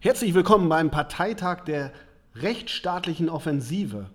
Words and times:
Herzlich 0.00 0.32
willkommen 0.32 0.68
beim 0.68 0.92
Parteitag 0.92 1.64
der 1.64 1.90
rechtsstaatlichen 2.36 3.28
Offensive 3.28 4.06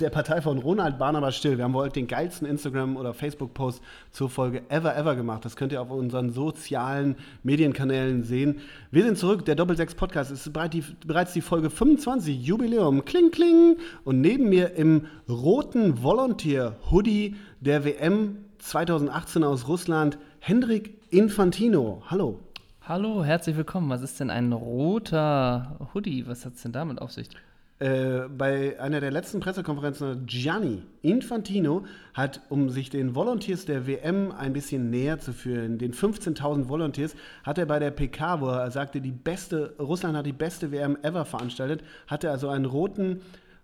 der 0.00 0.08
Partei 0.08 0.40
von 0.40 0.56
Ronald 0.56 0.96
Barnabas 0.96 1.36
Still. 1.36 1.58
Wir 1.58 1.64
haben 1.64 1.74
heute 1.74 2.00
den 2.00 2.06
geilsten 2.06 2.48
Instagram- 2.48 2.96
oder 2.96 3.12
Facebook-Post 3.12 3.82
zur 4.12 4.30
Folge 4.30 4.62
Ever 4.70 4.96
Ever 4.96 5.14
gemacht. 5.14 5.44
Das 5.44 5.56
könnt 5.56 5.72
ihr 5.72 5.82
auf 5.82 5.90
unseren 5.90 6.30
sozialen 6.30 7.16
Medienkanälen 7.42 8.22
sehen. 8.22 8.62
Wir 8.90 9.04
sind 9.04 9.18
zurück, 9.18 9.44
der 9.44 9.56
Doppelsechs-Podcast. 9.56 10.30
Es 10.30 10.46
ist 10.46 10.54
bereits 10.54 11.34
die 11.34 11.42
Folge 11.42 11.68
25, 11.68 12.42
Jubiläum, 12.42 13.04
kling, 13.04 13.30
kling. 13.30 13.76
Und 14.04 14.22
neben 14.22 14.48
mir 14.48 14.72
im 14.76 15.04
roten 15.28 16.02
Volunteer-Hoodie 16.02 17.36
der 17.60 17.84
WM 17.84 18.38
2018 18.56 19.44
aus 19.44 19.68
Russland, 19.68 20.16
Hendrik 20.38 20.96
Infantino. 21.10 22.02
Hallo. 22.06 22.40
Hallo, 22.86 23.24
herzlich 23.24 23.56
willkommen. 23.56 23.88
Was 23.88 24.02
ist 24.02 24.20
denn 24.20 24.28
ein 24.28 24.52
roter 24.52 25.78
Hoodie? 25.94 26.26
Was 26.26 26.44
hat 26.44 26.56
es 26.56 26.62
denn 26.64 26.72
damit 26.72 27.00
auf 27.00 27.12
sich? 27.12 27.30
Äh, 27.78 28.28
bei 28.28 28.78
einer 28.78 29.00
der 29.00 29.10
letzten 29.10 29.40
Pressekonferenzen, 29.40 30.26
Gianni 30.26 30.82
Infantino 31.00 31.86
hat, 32.12 32.42
um 32.50 32.68
sich 32.68 32.90
den 32.90 33.14
Volunteers 33.14 33.64
der 33.64 33.86
WM 33.86 34.32
ein 34.32 34.52
bisschen 34.52 34.90
näher 34.90 35.18
zu 35.18 35.32
führen, 35.32 35.78
den 35.78 35.94
15.000 35.94 36.68
Volunteers, 36.68 37.16
hat 37.42 37.56
er 37.56 37.64
bei 37.64 37.78
der 37.78 37.90
PK, 37.90 38.42
wo 38.42 38.48
er 38.48 38.70
sagte, 38.70 39.00
die 39.00 39.12
beste, 39.12 39.74
Russland 39.78 40.14
hat 40.14 40.26
die 40.26 40.34
beste 40.34 40.70
WM 40.70 40.98
ever 41.00 41.24
veranstaltet, 41.24 41.82
hat 42.06 42.22
er 42.22 42.32
also 42.32 42.50
einen 42.50 42.66
roten 42.66 43.22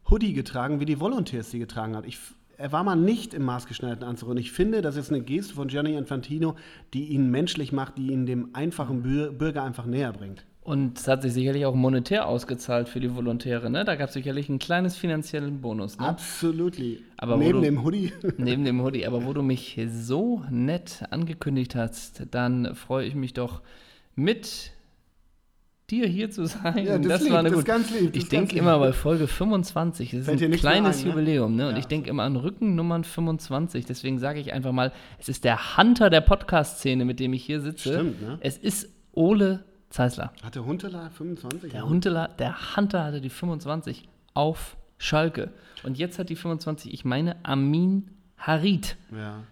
Hoodie 0.08 0.32
getragen, 0.32 0.80
wie 0.80 0.86
die 0.86 0.98
Volunteers 0.98 1.50
sie 1.50 1.58
getragen 1.58 1.94
hat. 1.94 2.06
Ich, 2.06 2.18
er 2.60 2.72
war 2.72 2.84
mal 2.84 2.94
nicht 2.94 3.32
im 3.32 3.44
maßgeschneiderten 3.44 4.06
Anzug 4.06 4.28
und 4.28 4.36
ich 4.36 4.52
finde, 4.52 4.82
das 4.82 4.96
ist 4.96 5.10
eine 5.10 5.22
Geste 5.22 5.54
von 5.54 5.68
Gianni 5.68 5.94
Infantino, 5.94 6.56
die 6.92 7.06
ihn 7.06 7.30
menschlich 7.30 7.72
macht, 7.72 7.96
die 7.96 8.08
ihn 8.12 8.26
dem 8.26 8.50
einfachen 8.52 9.02
Bürger 9.02 9.62
einfach 9.62 9.86
näher 9.86 10.12
bringt. 10.12 10.44
Und 10.62 10.98
es 10.98 11.08
hat 11.08 11.22
sich 11.22 11.32
sicherlich 11.32 11.64
auch 11.64 11.74
monetär 11.74 12.26
ausgezahlt 12.26 12.90
für 12.90 13.00
die 13.00 13.14
Volontäre. 13.14 13.70
Ne? 13.70 13.84
Da 13.84 13.96
gab 13.96 14.08
es 14.08 14.14
sicherlich 14.14 14.50
ein 14.50 14.58
kleines 14.58 14.94
finanziellen 14.94 15.62
Bonus. 15.62 15.98
Ne? 15.98 16.06
Absolut. 16.06 16.76
Aber 17.16 17.38
neben 17.38 17.60
du, 17.60 17.64
dem 17.64 17.82
Hoodie. 17.82 18.12
neben 18.36 18.66
dem 18.66 18.82
Hoodie. 18.82 19.06
Aber 19.06 19.24
wo 19.24 19.32
du 19.32 19.42
mich 19.42 19.80
so 19.90 20.44
nett 20.50 21.02
angekündigt 21.10 21.74
hast, 21.74 22.26
dann 22.30 22.74
freue 22.74 23.06
ich 23.06 23.14
mich 23.14 23.32
doch 23.32 23.62
mit 24.14 24.72
dir 25.90 26.06
hier 26.06 26.30
zu 26.30 26.46
sein. 26.46 26.84
Ja, 26.84 26.98
das, 26.98 27.08
das 27.08 27.22
lieb, 27.22 27.32
war 27.32 27.38
eine 27.40 27.50
das 27.50 27.64
ganz 27.64 27.90
lieb. 27.90 28.14
Ich 28.14 28.28
denke 28.28 28.56
immer 28.56 28.78
bei 28.78 28.92
Folge 28.92 29.26
25, 29.26 30.10
das 30.10 30.20
ist 30.20 30.26
Fällt 30.26 30.42
ein 30.42 30.52
kleines 30.52 30.98
ein, 30.98 31.04
ne? 31.04 31.10
Jubiläum, 31.10 31.56
ne? 31.56 31.68
Und 31.68 31.74
ja. 31.74 31.78
ich 31.78 31.86
denke 31.86 32.10
immer 32.10 32.22
an 32.24 32.36
Rückennummern 32.36 33.04
25. 33.04 33.84
Deswegen 33.86 34.18
sage 34.18 34.40
ich 34.40 34.52
einfach 34.52 34.72
mal, 34.72 34.92
es 35.18 35.28
ist 35.28 35.44
der 35.44 35.76
Hunter 35.76 36.10
der 36.10 36.20
Podcast-Szene, 36.20 37.04
mit 37.04 37.20
dem 37.20 37.32
ich 37.32 37.44
hier 37.44 37.60
sitze. 37.60 37.94
Stimmt, 37.94 38.22
ne? 38.22 38.38
Es 38.40 38.56
ist 38.56 38.88
Ole 39.12 39.64
Zeisler. 39.90 40.32
Hatte 40.42 40.64
Huntela 40.64 41.10
25? 41.10 41.72
Der 41.72 41.88
Huntela, 41.88 42.28
der 42.28 42.76
Hunter 42.76 43.04
hatte 43.04 43.20
die 43.20 43.30
25 43.30 44.08
auf 44.34 44.76
Schalke. 44.98 45.50
Und 45.82 45.98
jetzt 45.98 46.18
hat 46.18 46.28
die 46.28 46.36
25, 46.36 46.92
ich 46.92 47.04
meine, 47.04 47.36
Amin 47.44 48.10
Harid. 48.38 48.96
Ja. 49.10 49.42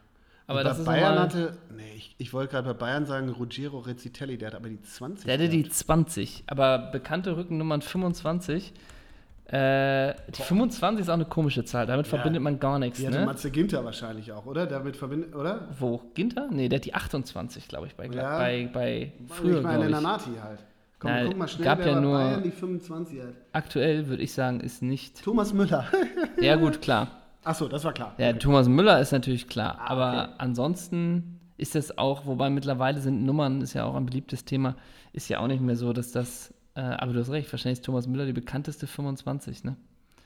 Aber 0.48 0.64
bei 0.64 0.72
Bayern 0.72 1.18
hatte, 1.18 1.56
nee, 1.76 1.92
ich, 1.96 2.16
ich 2.18 2.32
wollte 2.32 2.52
gerade 2.52 2.66
bei 2.66 2.74
Bayern 2.74 3.06
sagen, 3.06 3.28
Ruggiero 3.28 3.78
Rezzitelli, 3.78 4.38
der 4.38 4.48
hat 4.48 4.54
aber 4.56 4.68
die 4.68 4.82
20. 4.82 5.26
Der 5.26 5.34
hatte 5.34 5.48
die 5.48 5.68
20, 5.68 6.44
aber 6.48 6.90
bekannte 6.90 7.36
Rückennummern 7.36 7.82
25 7.82 8.72
äh, 9.50 10.12
die 10.36 10.42
25 10.42 11.00
ist 11.00 11.08
auch 11.08 11.14
eine 11.14 11.24
komische 11.24 11.64
Zahl, 11.64 11.86
damit 11.86 12.06
ja. 12.06 12.10
verbindet 12.10 12.42
man 12.42 12.60
gar 12.60 12.78
nichts. 12.78 12.98
Ja, 13.00 13.08
ne? 13.08 13.24
Matze 13.24 13.50
Ginter 13.50 13.82
wahrscheinlich 13.82 14.30
auch, 14.30 14.44
oder? 14.44 14.66
Damit 14.66 14.94
verbindet, 14.94 15.34
oder? 15.34 15.68
Wo? 15.78 16.02
Ginter? 16.12 16.48
Nee, 16.50 16.68
der 16.68 16.80
hat 16.80 16.84
die 16.84 16.92
28, 16.92 17.66
glaube 17.66 17.86
ich, 17.86 17.94
bei, 17.94 18.08
ja. 18.08 18.36
bei, 18.36 18.68
bei 18.70 19.12
früher. 19.28 19.58
Ich 19.58 19.62
meine, 19.62 19.88
Nanati 19.88 20.32
halt. 20.42 20.58
Komm, 20.98 21.12
Na, 21.12 21.24
guck 21.24 21.36
mal 21.38 21.48
schnell, 21.48 21.64
gab 21.64 21.86
ja 21.86 21.98
nur 21.98 22.18
Bayern 22.18 22.42
die 22.42 22.50
25 22.50 23.20
hat. 23.20 23.28
Aktuell 23.52 24.08
würde 24.08 24.22
ich 24.22 24.34
sagen, 24.34 24.60
ist 24.60 24.82
nicht. 24.82 25.22
Thomas 25.24 25.54
Müller. 25.54 25.86
ja, 26.42 26.56
gut, 26.56 26.82
klar. 26.82 27.17
Achso, 27.48 27.68
das 27.68 27.84
war 27.84 27.92
klar. 27.92 28.14
Ja, 28.18 28.30
okay. 28.30 28.38
Thomas 28.38 28.68
Müller 28.68 29.00
ist 29.00 29.12
natürlich 29.12 29.48
klar. 29.48 29.78
Ah, 29.80 29.90
aber 29.90 30.22
okay. 30.24 30.34
ansonsten 30.38 31.40
ist 31.56 31.74
das 31.74 31.98
auch, 31.98 32.26
wobei 32.26 32.50
mittlerweile 32.50 33.00
sind 33.00 33.24
Nummern, 33.24 33.60
ist 33.62 33.74
ja 33.74 33.84
auch 33.84 33.94
ein 33.94 34.06
beliebtes 34.06 34.44
Thema, 34.44 34.76
ist 35.12 35.28
ja 35.28 35.40
auch 35.40 35.48
nicht 35.48 35.60
mehr 35.60 35.76
so, 35.76 35.92
dass 35.92 36.12
das 36.12 36.54
äh, 36.78 36.80
aber 36.80 37.12
du 37.12 37.18
hast 37.18 37.30
recht, 37.30 37.52
wahrscheinlich 37.52 37.80
ist 37.80 37.84
Thomas 37.84 38.06
Müller 38.06 38.24
die 38.24 38.32
bekannteste 38.32 38.86
25, 38.86 39.64
ne? 39.64 39.76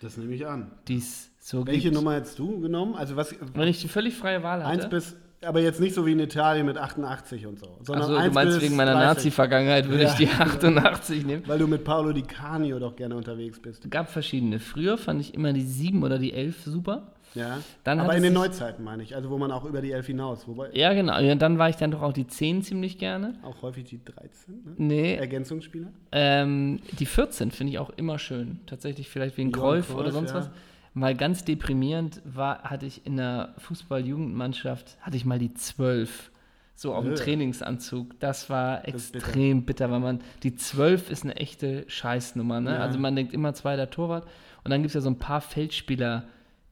Das 0.03 0.19
nehme 0.19 0.35
ich 0.35 0.47
an. 0.47 0.71
Die's 0.87 1.31
so 1.41 1.67
Welche 1.67 1.85
gibt. 1.85 1.95
Nummer 1.95 2.15
hättest 2.15 2.39
du 2.39 2.61
genommen? 2.61 2.95
Also 2.95 3.17
was, 3.17 3.35
Wenn 3.55 3.69
ich 3.69 3.81
die 3.81 3.89
völlig 3.89 4.15
freie 4.15 4.43
Wahl 4.43 4.63
hatte. 4.63 4.69
Eins 4.71 4.91
bis, 4.91 5.17
aber 5.43 5.61
jetzt 5.61 5.81
nicht 5.81 5.95
so 5.95 6.05
wie 6.05 6.13
in 6.13 6.21
Italien 6.21 6.67
mit 6.67 6.77
88 6.77 7.47
und 7.47 7.59
so. 7.59 7.79
Sondern 7.81 8.11
also, 8.11 8.29
du 8.29 8.35
meinst 8.35 8.61
wegen 8.61 8.77
meiner 8.77 8.95
Nazi-Vergangenheit 8.95 9.89
würde 9.89 10.03
ja, 10.03 10.11
ich 10.11 10.17
die 10.17 10.29
88 10.29 11.17
genau. 11.17 11.27
nehmen. 11.27 11.43
Weil 11.47 11.59
du 11.59 11.67
mit 11.67 11.85
Paolo 11.85 12.13
Di 12.13 12.23
Canio 12.23 12.79
doch 12.79 12.97
gerne 12.97 13.17
unterwegs 13.17 13.59
bist. 13.59 13.85
Es 13.85 13.91
gab 13.91 14.11
verschiedene. 14.11 14.59
Früher 14.59 14.99
fand 14.99 15.23
ich 15.23 15.33
immer 15.33 15.55
die 15.55 15.63
7 15.65 16.03
oder 16.03 16.19
die 16.19 16.35
11 16.35 16.65
super. 16.65 17.12
Ja, 17.35 17.61
dann 17.85 18.01
aber 18.01 18.17
in 18.17 18.23
den 18.23 18.33
Neuzeiten 18.33 18.85
meine 18.85 19.03
ich, 19.03 19.15
also 19.15 19.31
wo 19.31 19.39
man 19.39 19.51
auch 19.51 19.65
über 19.65 19.81
die 19.81 19.93
11 19.93 20.07
hinaus. 20.07 20.47
Wobei 20.47 20.71
ja, 20.73 20.93
genau. 20.93 21.19
Ja, 21.19 21.35
dann 21.35 21.59
war 21.59 21.69
ich 21.69 21.77
dann 21.77 21.91
doch 21.91 22.03
auch 22.03 22.13
die 22.13 22.27
10 22.27 22.63
ziemlich 22.63 22.99
gerne. 22.99 23.39
Auch 23.43 23.63
häufig 23.63 23.85
die 23.85 24.05
13, 24.05 24.55
ne? 24.55 24.75
Nee. 24.77 25.15
Ergänzungsspieler? 25.15 25.89
Ähm, 26.13 26.81
die 26.99 27.07
14 27.07 27.51
finde 27.51 27.73
ich 27.73 27.79
auch 27.79 27.91
immer 27.91 28.19
schön. 28.19 28.61
Tatsächlich 28.67 29.09
vielleicht 29.09 29.37
wegen 29.37 29.53
Golf 29.53 29.95
oder 29.95 30.13
sonst 30.13 30.31
ja. 30.31 30.39
was. 30.39 30.51
Mal 30.95 31.15
ganz 31.15 31.45
deprimierend 31.45 32.21
war, 32.25 32.65
hatte 32.65 32.85
ich 32.85 33.07
in 33.07 33.17
der 33.17 33.55
Fußball-Jugendmannschaft, 33.59 34.99
hatte 35.01 35.17
ich 35.17 35.25
mal 35.25 35.39
die 35.39 35.55
12 35.55 36.31
so 36.75 36.95
auf 36.95 37.05
dem 37.05 37.15
Trainingsanzug. 37.15 38.19
Das 38.21 38.51
war 38.51 38.87
extrem 38.87 39.65
bitter. 39.65 39.87
bitter, 39.87 39.91
weil 39.91 40.01
man, 40.01 40.21
die 40.43 40.55
12 40.55 41.11
ist 41.11 41.25
eine 41.25 41.37
echte 41.37 41.85
Scheißnummer. 41.89 42.61
Ne? 42.61 42.73
Ja. 42.73 42.79
Also 42.79 42.99
man 42.99 43.17
denkt 43.17 43.33
immer 43.33 43.55
zweiter 43.55 43.89
Torwart. 43.89 44.27
Und 44.65 44.71
dann 44.71 44.83
gibt 44.83 44.91
es 44.91 44.95
ja 44.95 45.01
so 45.01 45.11
ein 45.11 45.19
paar 45.19 45.41
Feldspieler, 45.41 46.25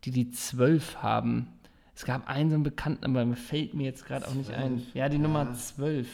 die 0.05 0.11
die 0.11 0.31
12 0.31 1.03
haben. 1.03 1.49
Es 1.95 2.05
gab 2.05 2.29
einen 2.29 2.51
so 2.51 2.55
einen 2.55 2.63
Bekannten, 2.63 3.05
aber 3.05 3.25
mir 3.25 3.37
fällt 3.37 3.75
mir 3.75 3.85
jetzt 3.85 4.07
gerade 4.07 4.27
auch 4.27 4.35
nicht 4.35 4.53
ein. 4.53 4.83
Ja, 4.95 5.09
die 5.09 5.17
ja. 5.17 5.23
Nummer 5.23 5.53
12. 5.53 6.09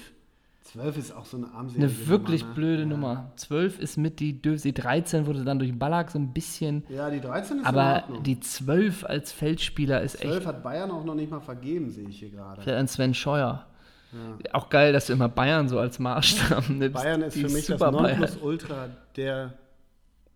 12 0.64 0.96
ist 0.96 1.12
auch 1.12 1.24
so 1.24 1.36
eine 1.36 1.46
armselige 1.52 1.86
Eine 1.86 2.08
wirklich 2.08 2.40
Nummer, 2.42 2.54
ne? 2.54 2.54
blöde 2.56 2.82
ja. 2.82 2.88
Nummer. 2.88 3.32
12 3.36 3.78
ist 3.78 3.96
mit 3.96 4.18
die 4.18 4.42
Döse. 4.42 4.64
Die 4.64 4.74
13 4.74 5.26
wurde 5.26 5.44
dann 5.44 5.60
durch 5.60 5.78
Ballack 5.78 6.10
so 6.10 6.18
ein 6.18 6.32
bisschen. 6.32 6.82
Ja, 6.88 7.08
die 7.08 7.20
13 7.20 7.58
ist 7.58 7.66
Aber 7.66 8.02
die 8.24 8.40
12 8.40 9.04
als 9.04 9.30
Feldspieler 9.30 10.02
ist 10.02 10.18
12 10.18 10.24
echt. 10.24 10.42
12 10.42 10.46
hat 10.46 10.62
Bayern 10.64 10.90
auch 10.90 11.04
noch 11.04 11.14
nicht 11.14 11.30
mal 11.30 11.40
vergeben, 11.40 11.90
sehe 11.90 12.08
ich 12.08 12.18
hier 12.18 12.30
gerade. 12.30 12.62
Vielleicht 12.62 12.78
an 12.78 12.88
Sven 12.88 13.14
Scheuer. 13.14 13.66
Ja. 14.12 14.54
Auch 14.54 14.68
geil, 14.68 14.92
dass 14.92 15.06
du 15.06 15.12
immer 15.12 15.28
Bayern 15.28 15.68
so 15.68 15.78
als 15.78 15.98
Maßstab 15.98 16.68
nimmst. 16.68 16.94
Bayern 16.94 17.22
ist 17.22 17.38
für 17.38 17.48
mich 17.48 17.66
das 17.66 17.80
Nonplusultra 17.80 18.88
der 19.16 19.54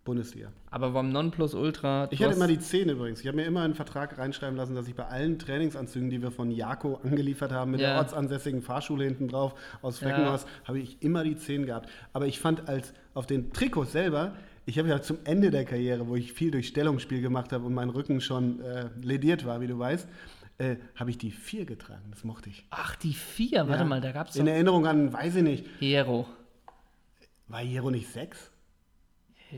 Bundesliga. 0.03 0.51
Aber 0.71 0.91
beim 0.91 1.09
Nonplusultra. 1.09 2.07
Ich 2.09 2.23
hatte 2.23 2.35
immer 2.35 2.47
die 2.47 2.59
10 2.59 2.89
übrigens. 2.89 3.21
Ich 3.21 3.27
habe 3.27 3.37
mir 3.37 3.45
immer 3.45 3.61
einen 3.61 3.75
Vertrag 3.75 4.17
reinschreiben 4.17 4.57
lassen, 4.57 4.73
dass 4.73 4.87
ich 4.87 4.95
bei 4.95 5.05
allen 5.05 5.37
Trainingsanzügen, 5.37 6.09
die 6.09 6.21
wir 6.21 6.31
von 6.31 6.49
Jako 6.49 6.99
angeliefert 7.03 7.51
haben, 7.51 7.71
mit 7.71 7.81
ja. 7.81 7.89
der 7.89 7.97
ortsansässigen 7.99 8.63
Fahrschule 8.63 9.03
hinten 9.03 9.27
drauf 9.27 9.53
aus 9.83 9.99
Fleckenhaus, 9.99 10.43
ja. 10.43 10.67
habe 10.69 10.79
ich 10.79 11.01
immer 11.03 11.23
die 11.23 11.35
10 11.35 11.67
gehabt. 11.67 11.87
Aber 12.13 12.25
ich 12.25 12.39
fand 12.39 12.67
als 12.67 12.93
auf 13.13 13.27
den 13.27 13.53
Trikots 13.53 13.91
selber, 13.91 14.33
ich 14.65 14.79
habe 14.79 14.89
ja 14.89 15.01
zum 15.01 15.19
Ende 15.23 15.51
der 15.51 15.65
Karriere, 15.65 16.07
wo 16.07 16.15
ich 16.15 16.33
viel 16.33 16.49
durch 16.49 16.67
Stellungsspiel 16.67 17.21
gemacht 17.21 17.51
habe 17.51 17.65
und 17.65 17.73
mein 17.73 17.89
Rücken 17.89 18.21
schon 18.21 18.59
äh, 18.61 18.89
lediert 19.01 19.45
war, 19.45 19.61
wie 19.61 19.67
du 19.67 19.77
weißt, 19.77 20.07
äh, 20.57 20.77
habe 20.95 21.11
ich 21.11 21.19
die 21.19 21.31
4 21.31 21.65
getragen. 21.65 22.05
Das 22.09 22.23
mochte 22.23 22.49
ich. 22.49 22.65
Ach, 22.71 22.95
die 22.95 23.13
4? 23.13 23.67
Warte 23.67 23.83
ja. 23.83 23.85
mal, 23.85 24.01
da 24.01 24.11
gab 24.11 24.29
es. 24.29 24.35
In 24.35 24.47
Erinnerung 24.47 24.87
an, 24.87 25.13
weiß 25.13 25.35
ich 25.35 25.43
nicht. 25.43 25.65
Hero. 25.79 26.27
War 27.47 27.59
Hero 27.59 27.91
nicht 27.91 28.11
6? 28.11 28.51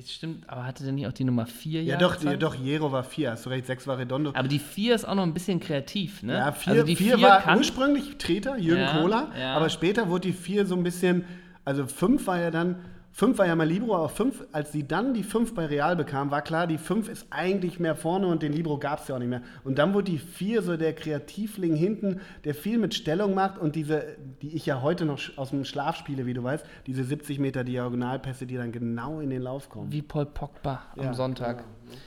Stimmt, 0.06 0.50
aber 0.50 0.66
hatte 0.66 0.84
der 0.84 0.92
nicht 0.92 1.06
auch 1.08 1.14
die 1.14 1.24
Nummer 1.24 1.46
4? 1.46 1.84
Ja, 1.84 1.98
doch, 1.98 2.16
die, 2.16 2.38
doch, 2.38 2.56
Jero 2.56 2.92
war 2.92 3.04
4, 3.04 3.32
hast 3.32 3.46
du 3.46 3.50
recht, 3.50 3.68
6 3.68 3.86
war 3.86 3.98
Redondo. 4.00 4.32
Aber 4.34 4.48
die 4.48 4.60
4 4.60 4.96
ist 4.96 5.06
auch 5.06 5.14
noch 5.14 5.24
ein 5.24 5.34
bisschen 5.34 5.60
kreativ, 5.60 6.24
ne? 6.24 6.34
Ja, 6.34 6.52
4 6.52 6.74
also 6.74 6.96
vier 6.96 7.22
war 7.22 7.42
kann, 7.42 7.58
ursprünglich 7.60 8.18
Treter, 8.18 8.58
Jürgen 8.58 8.82
ja, 8.82 9.00
Kohler, 9.00 9.32
ja. 9.40 9.56
aber 9.56 9.70
später 9.70 10.10
wurde 10.10 10.30
die 10.30 10.34
4 10.34 10.66
so 10.66 10.76
ein 10.76 10.84
bisschen, 10.84 11.26
also 11.64 11.86
5 11.86 12.26
war 12.26 12.40
ja 12.40 12.50
dann 12.50 12.78
Fünf 13.16 13.38
war 13.38 13.46
ja 13.46 13.56
mal 13.56 13.68
Libro, 13.68 13.96
aber 13.96 14.10
fünf, 14.10 14.44
als 14.52 14.72
sie 14.72 14.88
dann 14.88 15.14
die 15.14 15.22
fünf 15.22 15.54
bei 15.54 15.68
Real 15.68 15.96
bekam, 15.96 16.32
war 16.32 16.42
klar, 16.42 16.66
die 16.66 16.80
fünf 16.80 17.08
ist 17.08 17.28
eigentlich 17.30 17.80
mehr 17.80 17.96
vorne 17.96 18.26
und 18.26 18.42
den 18.42 18.52
Libro 18.52 18.80
gab 18.80 19.02
es 19.02 19.08
ja 19.08 19.14
auch 19.14 19.20
nicht 19.20 19.30
mehr. 19.30 19.44
Und 19.64 19.78
dann 19.78 19.94
wurde 19.94 20.12
die 20.12 20.18
vier 20.18 20.64
so 20.64 20.78
der 20.78 20.94
Kreativling 20.96 21.76
hinten, 21.76 22.22
der 22.44 22.56
viel 22.56 22.80
mit 22.80 22.96
Stellung 22.96 23.36
macht 23.36 23.60
und 23.60 23.76
diese, 23.76 24.18
die 24.42 24.56
ich 24.56 24.66
ja 24.66 24.82
heute 24.82 25.06
noch 25.06 25.20
aus 25.36 25.52
dem 25.52 25.64
Schlaf 25.64 25.96
spiele, 25.96 26.26
wie 26.26 26.34
du 26.34 26.44
weißt, 26.44 26.66
diese 26.88 27.04
70 27.04 27.38
Meter 27.38 27.64
Diagonalpässe, 27.64 28.48
die 28.48 28.56
dann 28.56 28.72
genau 28.72 29.20
in 29.20 29.30
den 29.30 29.44
Lauf 29.44 29.70
kommen. 29.70 29.92
Wie 29.92 30.02
Paul 30.02 30.26
Pogba 30.26 30.82
am 30.98 31.06
ja, 31.06 31.14
Sonntag. 31.14 31.58
Genau. 31.60 31.98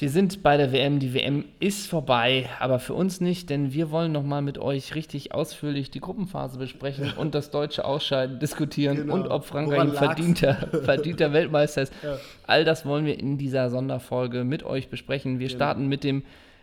Wir 0.00 0.10
sind 0.10 0.44
bei 0.44 0.56
der 0.56 0.70
WM. 0.70 1.00
Die 1.00 1.12
WM 1.12 1.44
ist 1.58 1.88
vorbei, 1.88 2.48
aber 2.60 2.78
für 2.78 2.94
uns 2.94 3.20
nicht, 3.20 3.50
denn 3.50 3.72
wir 3.72 3.90
wollen 3.90 4.12
nochmal 4.12 4.42
mit 4.42 4.56
euch 4.56 4.94
richtig 4.94 5.34
ausführlich 5.34 5.90
die 5.90 5.98
Gruppenphase 5.98 6.56
besprechen 6.56 7.14
und 7.16 7.34
das 7.34 7.50
deutsche 7.50 7.84
Ausscheiden 7.84 8.38
diskutieren 8.38 8.96
genau. 8.96 9.14
und 9.14 9.26
ob 9.26 9.44
Frankreich 9.44 9.80
ein 9.80 9.92
verdienter, 9.92 10.54
verdienter 10.84 11.32
Weltmeister 11.32 11.82
ist. 11.82 11.92
Ja. 12.04 12.16
All 12.46 12.64
das 12.64 12.86
wollen 12.86 13.06
wir 13.06 13.18
in 13.18 13.38
dieser 13.38 13.70
Sonderfolge 13.70 14.44
mit 14.44 14.62
euch 14.62 14.88
besprechen. 14.88 15.40
Wir 15.40 15.48
genau. 15.48 15.58
starten 15.58 15.88
mit 15.88 16.04
dem 16.04 16.22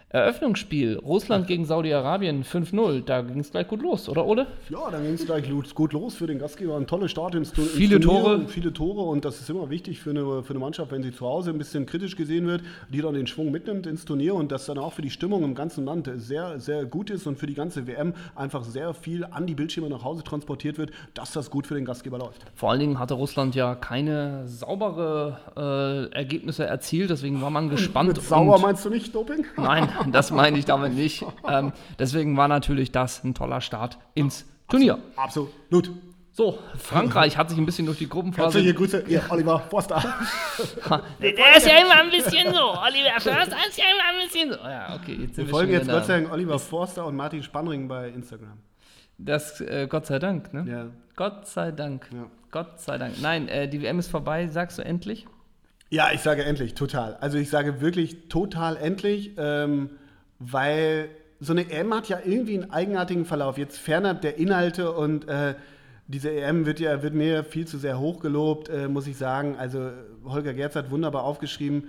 Eröffnungsspiel, 0.10 0.98
Russland 1.00 1.48
gegen 1.48 1.66
Saudi-Arabien 1.66 2.44
5-0, 2.44 3.04
da 3.04 3.22
ging 3.22 3.40
es 3.40 3.52
gleich 3.52 3.68
gut 3.68 3.82
los, 3.82 4.08
oder 4.08 4.26
Ole? 4.26 4.48
Ja, 4.70 4.90
da 4.92 5.00
ging 5.00 5.14
es 5.14 5.26
gleich 5.26 5.50
gut 5.74 5.94
los 5.94 6.16
für 6.16 6.28
den 6.28 6.40
Gastgeber. 6.40 6.78
Ein 6.78 6.88
toller 6.88 7.10
Start 7.10 7.36
ins, 7.36 7.52
ins 7.58 7.72
Viele 7.72 8.00
Turnier, 8.00 8.24
Tore. 8.24 8.48
Viele 8.48 8.72
Tore 8.72 9.02
und 9.02 9.26
das 9.26 9.42
ist 9.42 9.50
immer 9.50 9.70
wichtig 9.70 10.00
für 10.00 10.12
eine, 10.12 10.44
für 10.44 10.52
eine 10.52 10.60
Mannschaft, 10.60 10.92
wenn 10.92 11.04
sie 11.04 11.12
zu 11.12 11.26
Hause 11.26 11.50
ein 11.50 11.58
bisschen 11.58 11.86
kritisch 11.86 12.16
gesehen 12.16 12.46
wird, 12.46 12.62
die 12.90 13.02
dann 13.02 13.16
den 13.16 13.28
Schwung 13.28 13.52
mitnimmt 13.52 13.88
ins 13.88 14.06
Turnier 14.06 14.36
und 14.36 14.52
das 14.52 14.68
dann 14.68 14.78
auch 14.78 14.94
für 14.94 15.02
die 15.02 15.10
Stimmung 15.10 15.44
im 15.44 15.56
ganzen 15.56 15.86
Land 15.86 16.10
sehr, 16.18 16.60
sehr 16.60 16.86
gut 16.86 17.10
ist 17.10 17.26
und 17.26 17.40
für 17.40 17.48
die 17.48 17.56
ganze 17.56 17.88
WM 17.88 18.14
einfach 18.36 18.64
sehr 18.64 18.94
viel 18.94 19.26
an 19.26 19.48
die 19.48 19.56
Bildschirme 19.56 19.90
nach 19.90 20.04
Hause 20.04 20.24
transportiert 20.24 20.78
wird, 20.78 20.92
dass 21.14 21.34
das 21.34 21.50
gut 21.50 21.68
für 21.68 21.74
den 21.74 21.84
Gastgeber 21.84 22.20
läuft. 22.20 22.46
Vor 22.54 22.70
allen 22.70 22.80
Dingen 22.80 23.00
hatte 23.00 23.16
Russland 23.16 23.56
ja 23.56 23.76
keine 23.76 24.48
saubere 24.48 26.10
äh, 26.12 26.16
Ergebnisse 26.16 26.66
erzielt, 26.66 27.10
deswegen 27.10 27.42
war 27.42 27.50
man 27.50 27.70
gespannt. 27.70 28.10
Mit 28.10 28.22
sauer 28.22 28.60
meinst 28.60 28.86
du 28.86 28.90
nicht 28.90 29.14
Doping? 29.14 29.46
Nein, 29.58 29.90
das 30.12 30.32
meine 30.32 30.58
ich 30.58 30.66
damit 30.66 30.94
nicht. 30.94 31.26
Ähm, 31.48 31.74
deswegen 32.00 32.38
war 32.38 32.48
natürlich 32.48 32.92
das 32.92 33.24
ein 33.24 33.34
toller 33.34 33.62
Start 33.62 33.98
ins 34.14 34.46
Turnier. 34.68 35.00
Absolut. 35.16 35.92
So, 36.32 36.60
Frankreich 36.78 37.38
hat 37.38 37.50
sich 37.50 37.58
ein 37.58 37.66
bisschen 37.66 37.86
durch 37.86 38.00
die 38.00 38.10
Gruppenphase. 38.10 38.58
Herzliche 38.58 38.74
Grüße, 38.74 39.06
ihr 39.08 39.24
Oliver 39.30 39.58
Forster. 39.58 40.04
Der 41.22 41.56
ist 41.56 41.66
ja 41.66 41.78
immer 41.78 42.02
ein 42.02 42.10
bisschen 42.10 42.54
so. 42.54 42.78
Oliver 42.78 43.22
Forster 43.22 43.58
ist 43.66 43.78
ja 43.78 43.86
immer 43.86 44.04
ein 44.12 44.26
bisschen 44.26 44.52
so. 44.52 44.58
Ja, 44.58 44.96
okay, 44.96 45.18
jetzt 45.22 45.38
wir, 45.38 45.46
wir 45.46 45.52
folgen 45.52 45.72
jetzt 45.72 45.90
Gott 45.90 46.06
sei 46.06 46.20
Dank 46.20 46.34
Oliver 46.34 46.60
Forster 46.60 47.06
und 47.06 47.16
Martin 47.16 47.42
Spannring 47.42 47.88
bei 47.88 48.10
Instagram. 48.10 48.58
Das, 49.18 49.62
äh, 49.62 49.88
Gott 49.90 50.08
sei 50.08 50.20
Dank, 50.20 50.54
ne? 50.54 50.66
Ja. 50.70 50.88
Gott 51.16 51.48
sei 51.48 51.72
Dank. 51.72 52.10
Ja. 52.14 52.26
Gott 52.52 52.82
sei 52.82 52.98
Dank. 52.98 53.22
Nein, 53.22 53.48
äh, 53.48 53.70
die 53.70 53.82
WM 53.82 54.00
ist 54.00 54.10
vorbei, 54.10 54.48
sagst 54.48 54.78
du 54.78 54.82
endlich? 54.84 55.28
Ja, 55.96 56.10
ich 56.14 56.20
sage 56.20 56.44
endlich, 56.44 56.74
total. 56.74 57.16
Also 57.22 57.38
ich 57.38 57.50
sage 57.50 57.80
wirklich 57.80 58.28
total 58.28 58.76
endlich, 58.76 59.32
ähm, 59.38 59.92
weil 60.40 61.08
so 61.40 61.54
eine 61.54 61.72
EM 61.72 61.94
hat 61.94 62.10
ja 62.10 62.20
irgendwie 62.22 62.56
einen 62.56 62.70
eigenartigen 62.70 63.24
Verlauf. 63.24 63.58
Jetzt 63.58 63.80
fernab 63.80 64.20
der 64.20 64.38
Inhalte 64.38 64.92
und 64.92 65.26
äh, 65.30 65.56
diese 66.08 66.32
EM 66.32 66.66
wird 66.66 66.82
ja 66.82 67.02
wird 67.02 67.14
mir 67.14 67.46
viel 67.46 67.66
zu 67.66 67.78
sehr 67.78 67.98
hochgelobt, 67.98 68.68
äh, 68.68 68.90
muss 68.90 69.08
ich 69.08 69.16
sagen. 69.16 69.56
Also 69.58 69.92
Holger 70.26 70.54
Gerz 70.54 70.76
hat 70.76 70.92
wunderbar 70.92 71.24
aufgeschrieben, 71.24 71.88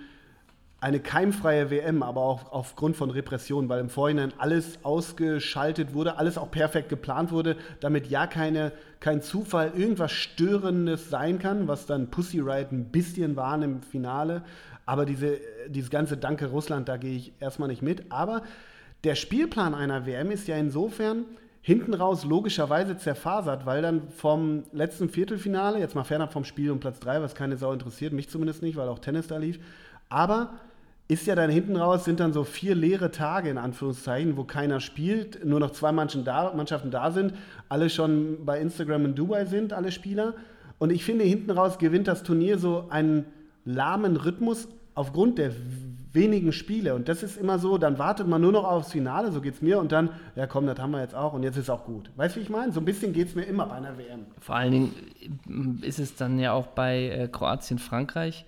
eine 0.79 0.99
keimfreie 0.99 1.71
WM, 1.71 2.03
aber 2.03 2.21
auch 2.21 2.51
aufgrund 2.51 2.95
von 2.95 3.09
Repression, 3.09 3.67
weil 3.67 3.79
im 3.79 3.89
Vorhinein 3.89 4.31
alles 4.37 4.79
ausgeschaltet 4.83 5.93
wurde, 5.93 6.17
alles 6.17 6.37
auch 6.37 6.51
perfekt 6.51 6.89
geplant 6.89 7.31
wurde, 7.31 7.55
damit 7.79 8.07
ja 8.07 8.27
keine, 8.27 8.71
kein 8.99 9.23
Zufall 9.23 9.71
irgendwas 9.75 10.11
Störendes 10.11 11.09
sein 11.09 11.39
kann, 11.39 11.67
was 11.67 11.87
dann 11.87 12.11
Pussy 12.11 12.39
Riot 12.39 12.71
ein 12.71 12.85
bisschen 12.91 13.35
waren 13.35 13.63
im 13.63 13.81
Finale. 13.81 14.43
Aber 14.85 15.05
diese, 15.05 15.39
dieses 15.67 15.89
ganze 15.89 16.15
Danke 16.15 16.45
Russland, 16.47 16.87
da 16.87 16.97
gehe 16.97 17.15
ich 17.15 17.33
erstmal 17.39 17.69
nicht 17.69 17.81
mit. 17.81 18.11
Aber 18.11 18.43
der 19.03 19.15
Spielplan 19.15 19.73
einer 19.73 20.05
WM 20.05 20.29
ist 20.29 20.47
ja 20.47 20.57
insofern 20.57 21.25
hinten 21.61 21.95
raus 21.95 22.23
logischerweise 22.23 22.97
zerfasert, 22.97 23.65
weil 23.65 23.81
dann 23.81 24.09
vom 24.09 24.63
letzten 24.71 25.09
Viertelfinale, 25.09 25.79
jetzt 25.79 25.95
mal 25.95 26.03
fernab 26.03 26.31
vom 26.31 26.45
Spiel 26.45 26.69
um 26.69 26.79
Platz 26.79 26.99
3, 26.99 27.21
was 27.21 27.35
keine 27.35 27.57
Sau 27.57 27.73
interessiert, 27.73 28.13
mich 28.13 28.29
zumindest 28.29 28.61
nicht, 28.61 28.77
weil 28.77 28.87
auch 28.87 28.99
Tennis 28.99 29.27
da 29.27 29.37
lief, 29.37 29.59
aber 30.07 30.53
ist 31.07 31.25
ja 31.25 31.35
dann 31.35 31.49
hinten 31.49 31.77
raus, 31.77 32.03
sind 32.03 32.19
dann 32.19 32.33
so 32.33 32.43
vier 32.43 32.75
leere 32.75 33.11
Tage 33.11 33.49
in 33.49 33.57
Anführungszeichen, 33.57 34.35
wo 34.35 34.43
keiner 34.43 34.81
spielt, 34.81 35.45
nur 35.45 35.59
noch 35.59 35.71
zwei 35.71 35.91
Mannschaften 35.91 36.91
da, 36.91 37.11
sind, 37.11 37.33
alle 37.69 37.89
schon 37.89 38.45
bei 38.45 38.59
Instagram 38.59 39.05
in 39.05 39.15
Dubai 39.15 39.45
sind, 39.45 39.71
alle 39.71 39.91
Spieler. 39.91 40.33
Und 40.79 40.91
ich 40.91 41.05
finde, 41.05 41.23
hinten 41.23 41.51
raus 41.51 41.77
gewinnt 41.77 42.07
das 42.07 42.23
Turnier 42.23 42.59
so 42.59 42.87
einen 42.89 43.25
lahmen 43.63 44.17
Rhythmus 44.17 44.67
aufgrund 44.95 45.37
der 45.37 45.51
wenigen 46.11 46.51
Spiele. 46.51 46.95
Und 46.95 47.07
das 47.07 47.23
ist 47.23 47.37
immer 47.37 47.59
so, 47.59 47.77
dann 47.77 47.99
wartet 47.99 48.27
man 48.27 48.41
nur 48.41 48.51
noch 48.51 48.65
aufs 48.65 48.91
Finale, 48.91 49.31
so 49.31 49.39
geht 49.39 49.55
es 49.55 49.61
mir, 49.61 49.79
und 49.79 49.91
dann, 49.91 50.09
ja 50.35 50.47
komm, 50.47 50.65
das 50.65 50.79
haben 50.79 50.91
wir 50.91 51.01
jetzt 51.01 51.15
auch 51.15 51.33
und 51.33 51.43
jetzt 51.43 51.57
ist 51.57 51.69
auch 51.69 51.85
gut. 51.85 52.11
Weißt 52.15 52.35
du, 52.35 52.39
wie 52.39 52.43
ich 52.43 52.49
meine? 52.49 52.71
So 52.71 52.81
ein 52.81 52.85
bisschen 52.85 53.13
geht 53.13 53.29
es 53.29 53.35
mir 53.35 53.43
immer 53.43 53.67
bei 53.67 53.75
einer 53.75 53.97
WM. 53.97 54.25
Vor 54.39 54.55
allen 54.55 54.71
Dingen 54.71 55.79
ist 55.83 55.99
es 55.99 56.15
dann 56.15 56.39
ja 56.39 56.51
auch 56.53 56.67
bei 56.67 57.09
äh, 57.09 57.27
Kroatien, 57.27 57.79
Frankreich, 57.79 58.45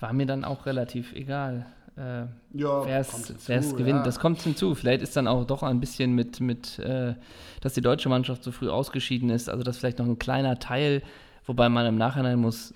war 0.00 0.12
mir 0.12 0.26
dann 0.26 0.44
auch 0.44 0.66
relativ 0.66 1.12
egal. 1.12 1.66
Äh, 2.00 2.22
ja, 2.54 2.86
wer 2.86 3.00
es 3.00 3.76
gewinnt, 3.76 3.98
ja. 3.98 4.02
das 4.02 4.18
kommt 4.18 4.40
hinzu. 4.40 4.74
Vielleicht 4.74 5.02
ist 5.02 5.16
dann 5.16 5.28
auch 5.28 5.44
doch 5.44 5.62
ein 5.62 5.80
bisschen 5.80 6.14
mit, 6.14 6.40
mit 6.40 6.78
äh, 6.78 7.14
dass 7.60 7.74
die 7.74 7.82
deutsche 7.82 8.08
Mannschaft 8.08 8.42
so 8.42 8.52
früh 8.52 8.70
ausgeschieden 8.70 9.28
ist, 9.28 9.50
also 9.50 9.62
das 9.62 9.76
vielleicht 9.76 9.98
noch 9.98 10.06
ein 10.06 10.18
kleiner 10.18 10.58
Teil, 10.58 11.02
wobei 11.44 11.68
man 11.68 11.84
im 11.84 11.96
Nachhinein 11.96 12.38
muss, 12.38 12.72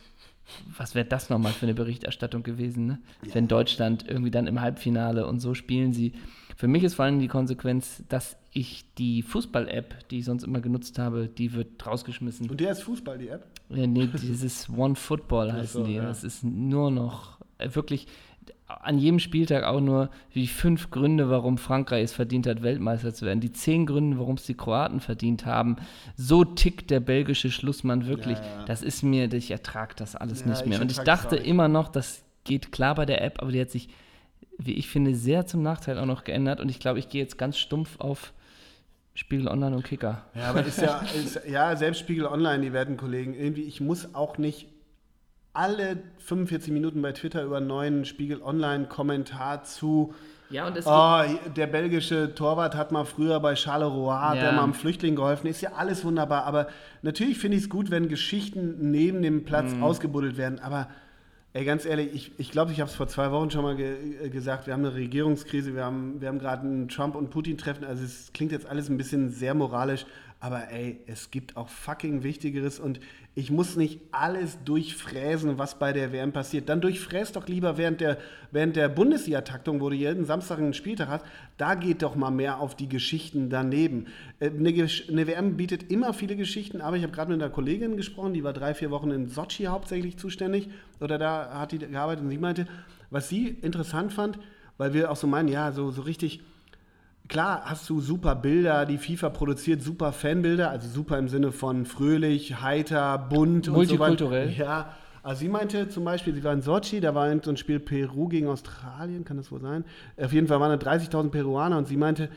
was 0.77 0.95
wäre 0.95 1.07
das 1.07 1.31
nochmal 1.31 1.53
für 1.53 1.65
eine 1.65 1.73
Berichterstattung 1.73 2.43
gewesen, 2.43 2.87
ne? 2.87 2.99
ja. 3.25 3.35
wenn 3.35 3.49
Deutschland 3.49 4.05
irgendwie 4.07 4.31
dann 4.31 4.47
im 4.47 4.61
Halbfinale 4.61 5.27
und 5.27 5.41
so 5.41 5.55
spielen 5.55 5.95
sie. 5.95 6.13
Für 6.57 6.69
mich 6.69 6.85
ist 6.85 6.95
vor 6.95 7.07
allem 7.07 7.19
die 7.19 7.29
Konsequenz, 7.29 8.05
dass 8.11 8.37
ich 8.53 8.85
die 8.99 9.23
Fußball-App, 9.23 10.09
die 10.11 10.19
ich 10.19 10.27
sonst 10.27 10.45
immer 10.45 10.61
genutzt 10.61 10.99
habe, 10.99 11.29
die 11.29 11.55
wird 11.55 11.85
rausgeschmissen. 11.85 12.51
Und 12.51 12.61
der 12.61 12.73
ist 12.73 12.83
Fußball, 12.83 13.17
die 13.17 13.29
App? 13.29 13.47
Ja, 13.71 13.87
nee, 13.87 14.07
dieses 14.07 14.69
One 14.69 14.95
Football 14.95 15.51
heißen 15.53 15.81
so, 15.81 15.87
die. 15.87 15.95
Ja. 15.95 16.05
Das 16.05 16.23
ist 16.23 16.45
nur 16.45 16.91
noch 16.91 17.39
äh, 17.59 17.75
wirklich 17.75 18.07
an 18.83 18.99
jedem 18.99 19.19
Spieltag 19.19 19.65
auch 19.65 19.81
nur 19.81 20.11
die 20.35 20.47
fünf 20.47 20.91
Gründe, 20.91 21.31
warum 21.31 21.59
Frankreich 21.59 22.05
es 22.05 22.13
verdient 22.13 22.47
hat, 22.47 22.63
Weltmeister 22.63 23.15
zu 23.15 23.27
werden. 23.27 23.41
Die 23.41 23.53
zehn 23.53 23.87
Gründe, 23.87 24.19
warum 24.19 24.37
es 24.37 24.45
die 24.45 24.55
Kroaten 24.55 25.01
verdient 25.01 25.47
haben. 25.47 25.77
So 26.17 26.45
tickt 26.45 26.91
der 26.91 27.01
belgische 27.01 27.51
Schlussmann 27.51 28.07
wirklich. 28.07 28.39
Ja, 28.39 28.45
ja. 28.45 28.65
Das 28.65 28.83
ist 28.83 29.03
mir, 29.03 29.33
ich 29.33 29.51
ertrage 29.51 29.95
das 29.97 30.17
alles 30.17 30.41
ja, 30.41 30.49
nicht 30.49 30.67
mehr. 30.67 30.81
Und 30.81 30.91
ich 30.91 30.99
dachte 30.99 31.37
immer 31.37 31.69
noch, 31.69 31.89
das 31.89 32.23
geht 32.45 32.73
klar 32.73 32.95
bei 32.95 33.07
der 33.07 33.23
App, 33.23 33.41
aber 33.41 33.53
die 33.53 33.61
hat 33.61 33.71
sich, 33.71 33.89
wie 34.59 34.75
ich 34.75 34.89
finde, 34.89 35.15
sehr 35.15 35.47
zum 35.47 35.63
Nachteil 35.63 35.99
auch 35.99 36.07
noch 36.07 36.25
geändert. 36.25 36.61
Und 36.61 36.69
ich 36.69 36.81
glaube, 36.81 36.99
ich 36.99 37.09
gehe 37.09 37.23
jetzt 37.23 37.39
ganz 37.39 37.59
stumpf 37.59 38.01
auf 38.01 38.33
Spiegel 39.15 39.49
Online 39.49 39.77
und 39.77 39.85
Kicker. 39.85 40.25
Ja, 40.35 40.51
aber 40.51 40.65
ist 40.65 40.81
ja, 40.81 41.01
ist, 41.25 41.41
ja, 41.49 41.77
selbst 41.77 42.01
Spiegel 42.01 42.27
Online, 42.27 42.63
die 42.63 42.73
werten 42.73 42.97
Kollegen, 42.97 43.35
irgendwie, 43.35 43.63
ich 43.63 43.81
muss 43.81 44.15
auch 44.15 44.39
nicht 44.39 44.69
alle 45.55 46.03
45 46.19 46.73
Minuten 46.73 47.01
bei 47.01 47.13
Twitter 47.13 47.45
über 47.45 47.59
einen 47.59 47.69
neuen 47.69 48.05
Spiegel 48.05 48.43
Online-Kommentar 48.43 49.65
zu. 49.65 50.13
Ja, 50.51 50.67
und 50.67 50.77
es 50.77 50.87
oh, 50.87 51.23
der 51.57 51.67
belgische 51.67 52.35
Torwart 52.35 52.75
hat 52.75 52.93
mal 52.93 53.05
früher 53.05 53.41
bei 53.41 53.57
Charleroi, 53.57 54.13
ja. 54.13 54.35
der 54.35 54.53
mal 54.53 54.65
einem 54.65 54.75
Flüchtling 54.75 55.17
geholfen. 55.17 55.47
Ist 55.47 55.63
ja 55.63 55.73
alles 55.77 56.05
wunderbar. 56.05 56.45
Aber 56.45 56.69
natürlich 57.03 57.39
finde 57.39 57.57
ich 57.57 57.65
es 57.65 57.71
gut, 57.71 57.91
wenn 57.91 58.09
Geschichten 58.09 58.91
neben 58.91 59.23
dem 59.23 59.45
Platz 59.45 59.73
mhm. 59.73 59.83
ausgebuddelt 59.83 60.37
werden. 60.37 60.59
Aber 60.59 60.89
ey, 61.55 61.65
ganz 61.65 61.87
ehrlich, 61.87 62.13
ich 62.15 62.23
glaube, 62.25 62.43
ich, 62.43 62.51
glaub, 62.51 62.71
ich 62.71 62.81
habe 62.81 62.91
es 62.91 62.97
vor 62.97 63.09
zwei 63.09 63.31
Wochen 63.31 63.51
schon 63.51 63.63
mal 63.63 63.77
ge 63.77 64.29
gesagt. 64.29 64.67
Wir 64.67 64.75
haben 64.75 64.85
eine 64.85 64.95
Regierungskrise. 64.95 65.75
Wir 65.75 65.85
haben, 65.85 66.21
wir 66.21 66.29
haben 66.29 66.41
gerade 66.41 66.67
ein 66.67 66.89
Trump- 66.89 67.15
und 67.15 67.31
Putin-Treffen. 67.31 67.85
Also 67.85 68.05
es 68.05 68.33
klingt 68.35 68.53
jetzt 68.53 68.67
alles 68.67 68.89
ein 68.89 68.99
bisschen 68.99 69.31
sehr 69.31 69.55
moralisch. 69.55 70.05
Aber 70.45 70.71
ey, 70.71 71.01
es 71.07 71.31
gibt 71.31 71.57
auch 71.57 71.71
fucking 71.71 72.23
Wichtigeres 72.23 72.79
und 72.79 73.01
ich 73.35 73.51
muss 73.51 73.77
nicht 73.77 74.03
alles 74.13 74.59
durchfräsen, 74.63 75.57
was 75.57 75.79
bei 75.79 75.95
der 75.95 76.13
WM 76.13 76.33
passiert. 76.33 76.69
Dann 76.69 76.83
durchfräs 76.83 77.33
doch 77.33 77.49
lieber 77.49 77.79
während 77.79 78.03
der, 78.03 78.19
während 78.51 78.77
der 78.77 78.91
Bundesliga-Taktung, 78.91 79.81
wo 79.81 79.89
du 79.89 79.97
jeden 79.97 80.27
Samstag 80.27 80.59
einen 80.59 80.75
Spieltag 80.75 81.09
hast. 81.09 81.25
Da 81.57 81.75
geht 81.75 82.03
doch 82.03 82.15
mal 82.15 82.31
mehr 82.31 82.61
auf 82.61 82.75
die 82.77 82.91
Geschichten 82.91 83.49
daneben. 83.49 84.09
Äh, 84.39 84.51
eine, 84.51 84.69
eine 84.69 85.27
WM 85.27 85.57
bietet 85.57 85.91
immer 85.91 86.13
viele 86.13 86.37
Geschichten, 86.37 86.83
aber 86.83 86.99
ich 86.99 87.05
habe 87.05 87.15
gerade 87.15 87.33
mit 87.33 87.43
einer 87.43 87.51
Kollegin 87.51 87.97
gesprochen, 87.97 88.35
die 88.35 88.45
war 88.45 88.53
drei, 88.53 88.75
vier 88.75 88.91
Wochen 88.91 89.13
in 89.13 89.29
Sochi 89.29 89.65
hauptsächlich 89.65 90.19
zuständig 90.19 90.69
oder 91.01 91.17
da 91.17 91.59
hat 91.59 91.73
die 91.73 91.79
gearbeitet 91.79 92.23
und 92.23 92.29
sie 92.29 92.37
meinte, 92.37 92.67
was 93.09 93.31
sie 93.31 93.49
interessant 93.49 94.13
fand, 94.13 94.39
weil 94.77 94.93
wir 94.93 95.11
auch 95.11 95.17
so 95.17 95.27
meinen, 95.27 95.49
ja, 95.49 95.73
so, 95.73 95.91
so 95.91 96.03
richtig 96.03 96.43
klar 97.29 97.63
hast 97.65 97.89
du 97.89 98.01
super 98.01 98.35
Bilder, 98.35 98.87
die 98.87 98.99
FIFA 98.99 99.31
produziert 99.31 99.83
super 99.83 100.13
Fanbilder, 100.13 100.71
also 100.71 100.89
super 100.89 101.19
im 101.19 101.29
Sinne 101.29 101.53
von 101.53 101.87
fröhlich, 101.87 102.61
heiter, 102.61 103.19
bunt 103.19 103.69
Multikulturell. 103.69 104.49
und 104.49 104.55
so 104.55 104.61
weiter. 104.61 104.71
Ja, 104.71 104.95
also 105.23 105.41
sie 105.41 105.49
meinte 105.49 105.89
zum 105.89 106.05
Beispiel, 106.05 106.35
sie 106.35 106.45
war 106.45 106.53
in 106.53 106.61
Sochi, 106.61 107.01
da 107.01 107.15
war 107.15 107.35
so 107.43 107.51
ein 107.51 107.57
Spiel 107.57 107.81
Peru 107.81 108.29
gegen 108.29 108.47
Australien, 108.49 109.25
kann 109.25 109.39
das 109.39 109.51
wohl 109.51 109.61
sein? 109.61 109.85
Auf 110.21 110.33
jeden 110.33 110.47
Fall 110.49 110.61
waren 110.61 110.79
da 110.79 110.91
30.000 110.91 111.31
Peruaner 111.31 111.79
und 111.79 111.89
sie 111.89 111.97
meinte, 111.97 112.29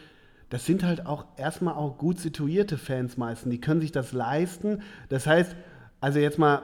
das 0.49 0.65
sind 0.65 0.83
halt 0.83 1.05
auch 1.05 1.25
erstmal 1.35 1.73
auch 1.73 1.97
gut 1.97 2.19
situierte 2.19 2.77
Fans 2.77 3.17
meistens, 3.17 3.51
die 3.51 3.59
können 3.59 3.81
sich 3.81 3.91
das 3.91 4.13
leisten. 4.13 4.81
Das 5.09 5.27
heißt, 5.27 5.53
also 5.99 6.19
jetzt 6.19 6.39
mal 6.39 6.61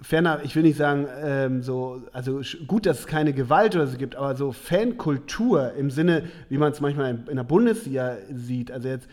ferner, 0.00 0.40
ich 0.44 0.54
will 0.54 0.62
nicht 0.62 0.76
sagen, 0.76 1.06
ähm, 1.22 1.62
so, 1.62 2.02
also 2.12 2.40
gut, 2.66 2.86
dass 2.86 3.00
es 3.00 3.06
keine 3.06 3.32
Gewalt 3.32 3.74
oder 3.74 3.86
so 3.86 3.96
gibt, 3.96 4.16
aber 4.16 4.36
so 4.36 4.52
Fankultur 4.52 5.72
im 5.74 5.90
Sinne, 5.90 6.24
wie 6.48 6.58
man 6.58 6.72
es 6.72 6.80
manchmal 6.80 7.10
in, 7.10 7.26
in 7.28 7.36
der 7.36 7.44
Bundesliga 7.44 8.16
sieht, 8.32 8.70
also 8.70 8.88
jetzt, 8.88 9.08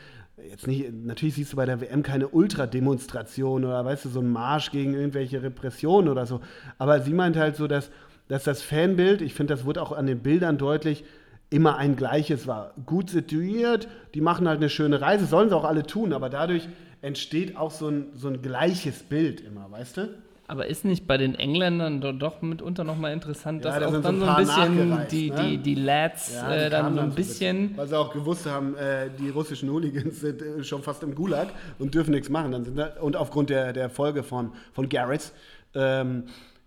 jetzt 0.50 0.68
nicht, 0.68 0.92
natürlich 0.94 1.36
siehst 1.36 1.54
du 1.54 1.58
bei 1.58 1.66
der 1.66 1.80
WM 1.80 2.04
keine 2.04 2.28
Ultrademonstration 2.28 3.64
oder 3.64 3.86
weißt 3.86 4.06
du, 4.06 4.10
so 4.10 4.20
ein 4.20 4.32
Marsch 4.32 4.72
gegen 4.72 4.94
irgendwelche 4.94 5.42
Repressionen 5.42 6.10
oder 6.10 6.26
so, 6.26 6.42
aber 6.78 7.00
sie 7.00 7.14
meint 7.14 7.38
halt 7.38 7.56
so, 7.56 7.68
dass, 7.68 7.90
dass 8.28 8.44
das 8.44 8.62
Fanbild, 8.62 9.22
ich 9.22 9.34
finde, 9.34 9.54
das 9.54 9.66
wurde 9.66 9.82
auch 9.82 9.94
an 9.94 10.06
den 10.06 10.20
Bildern 10.20 10.58
deutlich, 10.58 11.06
immer 11.50 11.78
ein 11.78 11.96
gleiches 11.96 12.48
war. 12.48 12.74
Gut 12.86 13.12
situiert, 13.12 13.88
die 14.16 14.22
machen 14.22 14.48
halt 14.48 14.58
eine 14.58 14.70
schöne 14.70 15.00
Reise, 15.00 15.28
sollen 15.28 15.50
sie 15.50 15.56
auch 15.56 15.66
alle 15.66 15.84
tun, 15.84 16.12
aber 16.12 16.30
dadurch 16.30 16.68
entsteht 17.02 17.56
auch 17.56 17.72
so 17.72 17.90
ein, 17.90 18.08
so 18.16 18.28
ein 18.28 18.42
gleiches 18.42 19.04
Bild 19.04 19.40
immer, 19.40 19.70
weißt 19.70 19.98
du? 19.98 20.10
Aber 20.48 20.68
ist 20.68 20.84
nicht 20.84 21.08
bei 21.08 21.18
den 21.18 21.36
Engländern 21.36 22.02
doch 22.20 22.42
mitunter 22.42 22.84
nochmal 22.84 23.14
interessant, 23.14 23.64
ja, 23.64 23.80
dass 23.80 23.92
da 23.92 23.98
auch 23.98 24.02
dann 24.02 24.20
so 24.20 24.26
ein 24.26 24.36
bisschen 24.36 25.08
die, 25.10 25.30
ne? 25.30 25.42
die, 25.42 25.58
die 25.58 25.76
Lads 25.76 26.34
ja, 26.34 26.54
äh, 26.54 26.70
dann 26.70 26.96
so 26.96 27.00
ein 27.00 27.14
bisschen, 27.14 27.70
bisschen. 27.70 27.78
Weil 27.78 27.88
sie 27.88 27.98
auch 27.98 28.14
gewusst 28.14 28.46
haben, 28.46 28.76
äh, 28.76 29.10
die 29.18 29.30
russischen 29.30 29.70
Hooligans 29.70 30.20
sind 30.20 30.42
äh, 30.42 30.64
schon 30.64 30.84
fast 30.84 31.02
im 31.04 31.16
Gulag 31.16 31.48
und 31.80 31.94
dürfen 31.96 32.12
nichts 32.12 32.30
machen. 32.30 32.52
Dann 32.52 32.66
sind 32.66 32.78
da, 32.78 32.92
und 33.00 33.16
aufgrund 33.16 33.50
der, 33.50 33.72
der 33.72 33.90
Folge 33.90 34.22
von, 34.24 34.52
von 34.74 34.90
Garrett 34.90 35.32
ähm, 35.76 36.26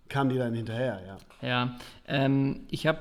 kamen 0.09 0.31
die 0.31 0.39
dann 0.39 0.55
hinterher, 0.55 1.01
ja. 1.07 1.17
Ja, 1.47 1.77
ähm, 2.07 2.61
ich 2.71 2.87
habe 2.87 2.99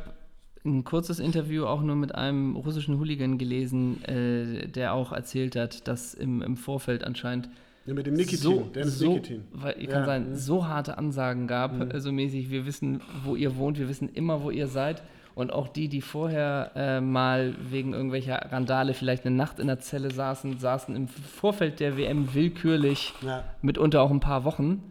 ein 0.66 0.84
kurzes 0.84 1.20
Interview 1.20 1.66
auch 1.66 1.82
nur 1.82 1.96
mit 1.96 2.14
einem 2.16 2.56
russischen 2.56 2.98
Hooligan 2.98 3.38
gelesen, 3.38 4.04
äh, 4.04 4.68
der 4.68 4.94
auch 4.94 5.12
erzählt 5.12 5.56
hat, 5.56 5.88
dass 5.88 6.14
im, 6.14 6.42
im 6.42 6.58
Vorfeld 6.58 7.04
anscheinend 7.04 7.50
ja, 7.86 7.94
mit 7.94 8.08
dem 8.08 8.16
Nikitin, 8.16 8.40
so, 8.40 8.62
Dennis 8.74 9.00
so, 9.00 9.14
Nikitin. 9.14 9.44
Weil, 9.52 9.74
kann 9.74 10.02
ja. 10.02 10.06
sein, 10.06 10.30
mhm. 10.30 10.36
so 10.36 10.68
harte 10.68 10.98
Ansagen 10.98 11.48
gab, 11.48 11.74
mhm. 11.74 11.82
so 11.82 11.94
also 11.94 12.12
mäßig, 12.12 12.50
wir 12.50 12.66
wissen, 12.66 13.02
wo 13.24 13.36
ihr 13.36 13.56
wohnt, 13.58 13.78
wir 13.78 13.88
wissen 13.88 14.10
immer, 14.14 14.42
wo 14.44 14.50
ihr 14.50 14.68
seid. 14.68 15.04
Und 15.36 15.52
auch 15.52 15.68
die, 15.68 15.90
die 15.90 16.00
vorher 16.00 16.72
äh, 16.76 17.02
mal 17.02 17.54
wegen 17.70 17.94
irgendwelcher 17.94 18.38
Randale 18.52 18.94
vielleicht 18.94 19.26
eine 19.26 19.36
Nacht 19.36 19.60
in 19.60 19.68
der 19.68 19.80
Zelle 19.80 20.10
saßen, 20.10 20.60
saßen 20.60 20.96
im 20.96 21.10
Vorfeld 21.10 21.82
der 21.82 21.98
WM 21.98 22.34
willkürlich, 22.34 23.14
ja. 23.22 23.44
mitunter 23.62 24.02
auch 24.02 24.12
ein 24.12 24.22
paar 24.22 24.46
Wochen. 24.46 24.82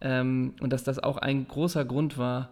Ähm, 0.00 0.54
und 0.60 0.72
dass 0.72 0.84
das 0.84 1.00
auch 1.00 1.18
ein 1.18 1.46
großer 1.46 1.84
Grund 1.84 2.18
war, 2.18 2.50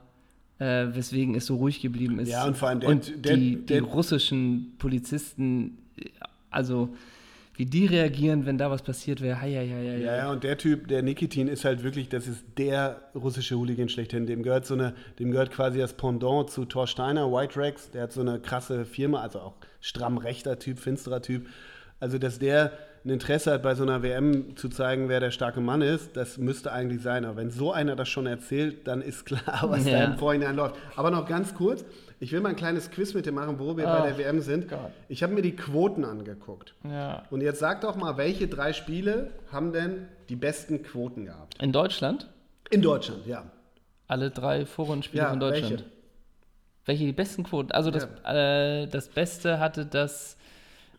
äh, 0.59 0.89
weswegen 0.91 1.37
es 1.37 1.47
so 1.47 1.57
ruhig 1.57 1.81
geblieben 1.81 2.19
ist. 2.19 2.29
Ja, 2.29 2.45
und 2.45 2.57
vor 2.57 2.69
allem 2.69 2.81
der, 2.81 2.89
und 2.91 3.25
der, 3.25 3.37
die, 3.37 3.65
der, 3.65 3.83
die 3.83 3.87
russischen 3.87 4.75
Polizisten, 4.79 5.79
also 6.51 6.91
wie 7.59 7.67
die 7.67 7.87
reagieren, 7.87 8.47
wenn 8.47 8.57
da 8.57 8.71
was 8.71 8.83
passiert 8.83 9.21
wäre. 9.21 9.37
Ja, 9.49 9.61
ja, 9.61 9.97
ja, 9.97 10.31
und 10.31 10.45
der 10.45 10.57
Typ, 10.57 10.87
der 10.87 11.03
Nikitin, 11.03 11.49
ist 11.49 11.65
halt 11.65 11.83
wirklich, 11.83 12.09
das 12.09 12.29
ist 12.29 12.45
der 12.57 13.01
russische 13.17 13.57
Hooligan 13.57 13.89
schlechthin. 13.89 14.27
Dem 14.27 14.45
gehört 14.45 14.65
so 14.65 14.75
eine, 14.75 14.95
dem 15.19 15.33
gehört 15.33 15.51
quasi 15.51 15.81
das 15.81 15.93
Pendant 15.95 16.51
zu 16.51 16.67
Thor 16.67 16.87
Steiner, 16.87 17.33
White 17.33 17.59
Rex. 17.59 17.91
Der 17.91 18.05
hat 18.05 18.13
so 18.13 18.21
eine 18.21 18.39
krasse 18.39 18.85
Firma, 18.85 19.23
also 19.23 19.41
auch 19.41 19.55
stramm 19.81 20.19
rechter 20.19 20.61
Typ, 20.61 20.79
finsterer 20.79 21.21
Typ. 21.21 21.49
Also, 21.99 22.19
dass 22.19 22.39
der 22.39 22.71
ein 23.05 23.11
Interesse 23.11 23.53
hat, 23.53 23.65
bei 23.65 23.75
so 23.75 23.83
einer 23.83 24.05
WM 24.05 24.57
zu 24.57 24.69
zeigen, 24.69 25.09
wer 25.09 25.19
der 25.19 25.33
starke 25.33 25.61
Mann 25.61 25.83
ist, 25.83 26.17
das 26.17 26.39
müsste 26.39 26.71
eigentlich 26.71 27.03
sein. 27.03 27.25
Aber 27.25 27.39
wenn 27.39 27.51
so 27.51 27.73
einer 27.73 27.97
das 27.97 28.09
schon 28.09 28.27
erzählt, 28.27 28.87
dann 28.87 29.03
ist 29.03 29.27
klar, 29.27 29.63
was 29.69 29.85
ja. 29.85 29.99
da 29.99 30.05
im 30.05 30.17
Vorhinein 30.17 30.55
läuft. 30.55 30.77
Aber 30.95 31.11
noch 31.11 31.27
ganz 31.27 31.57
kurz, 31.57 31.85
ich 32.21 32.33
will 32.33 32.41
mal 32.41 32.51
ein 32.51 32.57
kleines 32.57 32.91
Quiz 32.91 33.15
mit 33.15 33.27
dir 33.27 33.33
machen, 33.33 33.59
wo 33.59 33.77
wir 33.77 33.85
oh, 33.85 33.89
bei 33.89 34.09
der 34.09 34.19
WM 34.19 34.41
sind. 34.41 34.69
Gott. 34.69 34.91
Ich 35.09 35.23
habe 35.23 35.35
mir 35.35 35.43
die 35.43 35.55
Quoten 35.55 36.05
angeguckt. 36.05 36.75
Ja. 36.85 37.25
Und 37.31 37.41
jetzt 37.41 37.61
sag 37.61 37.81
doch 37.83 37.97
mal, 37.97 38.17
welche 38.17 38.49
drei 38.49 38.73
Spiele 38.73 39.31
haben 39.53 39.73
denn 39.73 40.09
die 40.29 40.37
besten 40.37 40.83
Quoten 40.83 41.27
gehabt? 41.27 41.63
In 41.63 41.73
Deutschland? 41.73 42.29
In 42.71 42.83
Deutschland, 42.83 43.27
ja. 43.27 43.45
Alle 44.09 44.31
drei 44.31 44.67
Vorrundenspiele 44.67 45.23
ja, 45.23 45.31
von 45.31 45.41
Deutschland. 45.41 45.71
Welche? 45.71 45.99
welche 46.87 47.05
die 47.05 47.13
besten 47.13 47.45
Quoten? 47.45 47.71
Also 47.71 47.91
das, 47.91 48.09
ja. 48.25 48.83
äh, 48.83 48.89
das 48.89 49.09
Beste 49.09 49.61
hatte 49.61 49.87
das, 49.87 50.37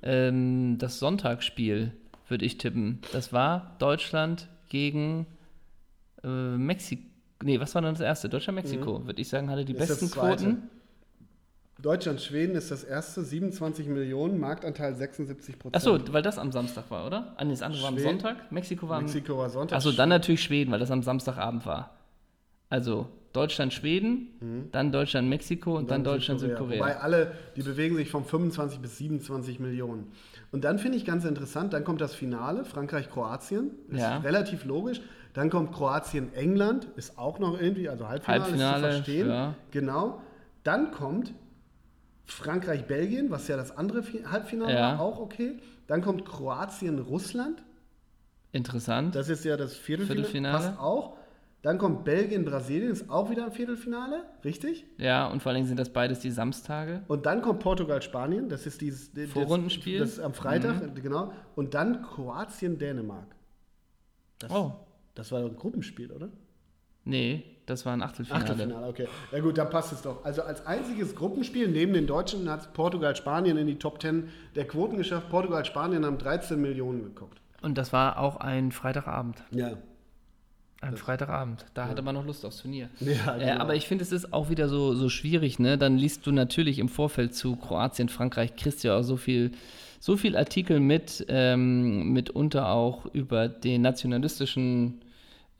ähm, 0.01 0.77
das 0.77 0.99
Sonntagsspiel, 0.99 1.91
würde 2.27 2.45
ich 2.45 2.57
tippen. 2.57 3.01
Das 3.11 3.33
war 3.33 3.75
Deutschland 3.79 4.47
gegen 4.69 5.25
äh, 6.23 6.27
Mexiko. 6.27 7.03
Nee, 7.41 7.59
was 7.59 7.73
war 7.73 7.81
dann 7.81 7.93
das 7.93 8.01
erste? 8.01 8.29
Deutschland-Mexiko, 8.29 8.99
mhm. 8.99 9.05
würde 9.07 9.21
ich 9.21 9.29
sagen, 9.29 9.49
hatte 9.49 9.65
die 9.65 9.73
ist 9.73 9.79
besten 9.79 10.11
Quoten. 10.11 10.69
Deutschland, 11.81 12.21
Schweden 12.21 12.55
ist 12.55 12.71
das 12.71 12.83
erste, 12.83 13.23
27 13.23 13.87
Millionen, 13.87 14.39
Marktanteil 14.39 14.95
76 14.95 15.57
Prozent. 15.57 15.75
Achso, 15.75 16.13
weil 16.13 16.21
das 16.21 16.37
am 16.37 16.51
Samstag 16.51 16.91
war, 16.91 17.07
oder? 17.07 17.33
Ah, 17.37 17.45
nee, 17.45 17.51
das 17.51 17.61
andere 17.61 17.81
Schweden, 17.81 18.03
war 18.03 18.11
am 18.11 18.19
Sonntag, 18.19 18.51
Mexiko 18.51 18.89
war 18.89 18.97
am 18.97 19.05
Mexiko 19.05 19.37
war 19.37 19.49
Sonntag. 19.49 19.77
Achso, 19.77 19.91
dann 19.91 20.09
natürlich 20.09 20.43
Schweden, 20.43 20.71
weil 20.71 20.79
das 20.79 20.91
am 20.91 21.03
Samstagabend 21.03 21.65
war. 21.65 21.95
Also 22.69 23.07
Deutschland, 23.31 23.73
Schweden, 23.73 24.27
mhm. 24.39 24.69
dann 24.71 24.91
Deutschland, 24.91 25.29
Mexiko 25.29 25.71
und, 25.71 25.83
und 25.83 25.91
dann, 25.91 26.03
dann, 26.03 26.15
Deutschland, 26.15 26.39
Südkorea. 26.41 26.79
Wobei 26.79 26.97
alle, 26.97 27.31
die 27.55 27.61
bewegen 27.61 27.95
sich 27.95 28.09
von 28.09 28.25
25 28.25 28.79
bis 28.79 28.97
27 28.97 29.59
Millionen. 29.59 30.11
Und 30.51 30.63
dann 30.63 30.79
finde 30.79 30.97
ich 30.97 31.05
ganz 31.05 31.25
interessant, 31.25 31.73
dann 31.73 31.83
kommt 31.83 32.01
das 32.01 32.13
Finale, 32.13 32.65
Frankreich-Kroatien, 32.65 33.71
ist 33.89 34.01
ja. 34.01 34.17
relativ 34.17 34.65
logisch. 34.65 34.99
Dann 35.33 35.49
kommt 35.49 35.73
Kroatien-England, 35.73 36.87
ist 36.95 37.17
auch 37.19 37.39
noch 37.39 37.59
irgendwie, 37.59 37.87
also 37.87 38.07
Halbfinale, 38.09 38.43
Halbfinale 38.43 38.75
ist 38.75 38.83
zu 38.83 39.03
verstehen. 39.03 39.29
Ja. 39.29 39.55
Genau. 39.71 40.21
Dann 40.63 40.91
kommt 40.91 41.33
Frankreich-Belgien, 42.31 43.31
was 43.31 43.47
ja 43.47 43.57
das 43.57 43.75
andere 43.75 44.03
Halbfinale 44.29 44.73
ja. 44.73 44.79
war, 44.79 44.99
auch 44.99 45.19
okay. 45.19 45.57
Dann 45.87 46.01
kommt 46.01 46.25
Kroatien-Russland. 46.25 47.63
Interessant. 48.51 49.15
Das 49.15 49.29
ist 49.29 49.45
ja 49.45 49.57
das 49.57 49.75
Viertelfinale. 49.75 50.27
Viertelfinale. 50.27 50.57
Passt 50.57 50.79
auch. 50.79 51.17
Dann 51.61 51.77
kommt 51.77 52.05
Belgien-Brasilien, 52.05 52.89
ist 52.89 53.09
auch 53.09 53.29
wieder 53.29 53.45
ein 53.45 53.51
Viertelfinale, 53.51 54.23
richtig? 54.45 54.85
Ja, 54.97 55.27
und 55.27 55.43
vor 55.43 55.51
allem 55.51 55.65
sind 55.65 55.77
das 55.77 55.89
beides 55.89 56.19
die 56.19 56.31
Samstage. 56.31 57.03
Und 57.09 57.25
dann 57.25 57.41
kommt 57.41 57.59
Portugal-Spanien, 57.59 58.47
das 58.47 58.65
ist 58.65 58.79
dieses 58.79 59.11
das, 59.11 59.29
Vorrundenspiel. 59.29 59.99
Das, 59.99 60.15
das 60.15 60.23
am 60.23 60.33
Freitag, 60.33 60.81
mhm. 60.81 60.95
genau. 60.95 61.33
Und 61.55 61.73
dann 61.73 62.01
Kroatien-Dänemark. 62.01 63.35
oh. 64.49 64.71
Das 65.15 65.33
war 65.33 65.41
ein 65.41 65.55
Gruppenspiel, 65.57 66.13
oder? 66.13 66.29
Nee, 67.03 67.43
das 67.69 67.85
war 67.85 67.93
ein 67.93 68.01
Achtelfinale. 68.01 68.43
Achtelfinale, 68.43 68.87
okay. 68.87 69.07
Ja 69.31 69.39
gut, 69.39 69.57
dann 69.57 69.69
passt 69.69 69.93
es 69.93 70.01
doch. 70.01 70.23
Also 70.25 70.41
als 70.41 70.65
einziges 70.65 71.15
Gruppenspiel 71.15 71.67
neben 71.67 71.93
den 71.93 72.07
Deutschen 72.07 72.49
hat 72.49 72.73
Portugal 72.73 73.15
Spanien 73.15 73.57
in 73.57 73.67
die 73.67 73.77
Top 73.77 74.01
10 74.01 74.29
der 74.55 74.67
Quoten 74.67 74.97
geschafft. 74.97 75.29
Portugal 75.29 75.63
Spanien 75.65 76.05
haben 76.05 76.17
13 76.17 76.59
Millionen 76.59 77.03
geguckt. 77.03 77.39
Und 77.61 77.77
das 77.77 77.93
war 77.93 78.19
auch 78.19 78.37
ein 78.37 78.71
Freitagabend. 78.71 79.43
Ja. 79.51 79.73
Ein 80.81 80.91
das 80.91 81.01
Freitagabend. 81.01 81.65
Da 81.73 81.83
ja. 81.83 81.89
hatte 81.89 82.01
man 82.01 82.15
noch 82.15 82.25
Lust 82.25 82.45
aufs 82.45 82.61
Turnier. 82.61 82.89
Ja, 82.99 83.33
genau. 83.33 83.45
äh, 83.45 83.51
aber 83.51 83.75
ich 83.75 83.87
finde, 83.87 84.03
es 84.03 84.11
ist 84.11 84.33
auch 84.33 84.49
wieder 84.49 84.69
so, 84.69 84.93
so 84.95 85.09
schwierig. 85.09 85.59
Ne? 85.59 85.77
Dann 85.77 85.97
liest 85.97 86.25
du 86.25 86.31
natürlich 86.31 86.79
im 86.79 86.87
Vorfeld 86.87 87.35
zu 87.35 87.55
Kroatien, 87.57 88.07
Frankreich, 88.07 88.55
kriegst 88.55 88.83
ja 88.83 88.97
auch 88.97 89.03
so 89.03 89.17
viel, 89.17 89.51
so 89.99 90.15
viel 90.15 90.37
Artikel 90.37 90.79
mit, 90.79 91.25
ähm, 91.27 92.13
mitunter 92.13 92.69
auch 92.69 93.05
über 93.07 93.49
den 93.49 93.81
nationalistischen 93.81 95.01
äh, 95.01 95.08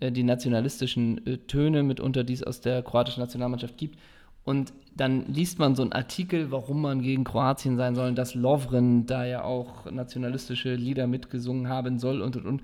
die 0.02 0.24
nationalistischen 0.24 1.26
äh, 1.26 1.38
Töne 1.38 1.84
mitunter, 1.84 2.24
die 2.24 2.34
es 2.34 2.44
aus 2.44 2.62
der 2.62 2.82
kroatischen 2.82 3.22
Nationalmannschaft 3.22 3.78
gibt. 3.78 4.00
Und 4.44 4.74
dann 4.96 5.26
liest 5.28 5.60
man 5.60 5.76
so 5.76 5.84
einen 5.84 5.94
Artikel, 5.94 6.52
warum 6.52 6.82
man 6.82 7.02
gegen 7.02 7.24
Kroatien 7.24 7.78
sein 7.78 7.96
soll, 7.96 8.14
dass 8.14 8.36
Lovren 8.36 9.06
da 9.06 9.26
ja 9.26 9.44
auch 9.44 9.90
nationalistische 9.92 10.76
Lieder 10.76 11.08
mitgesungen 11.08 11.70
haben 11.70 12.00
soll 12.00 12.22
und 12.22 12.36
und 12.36 12.46
und. 12.46 12.64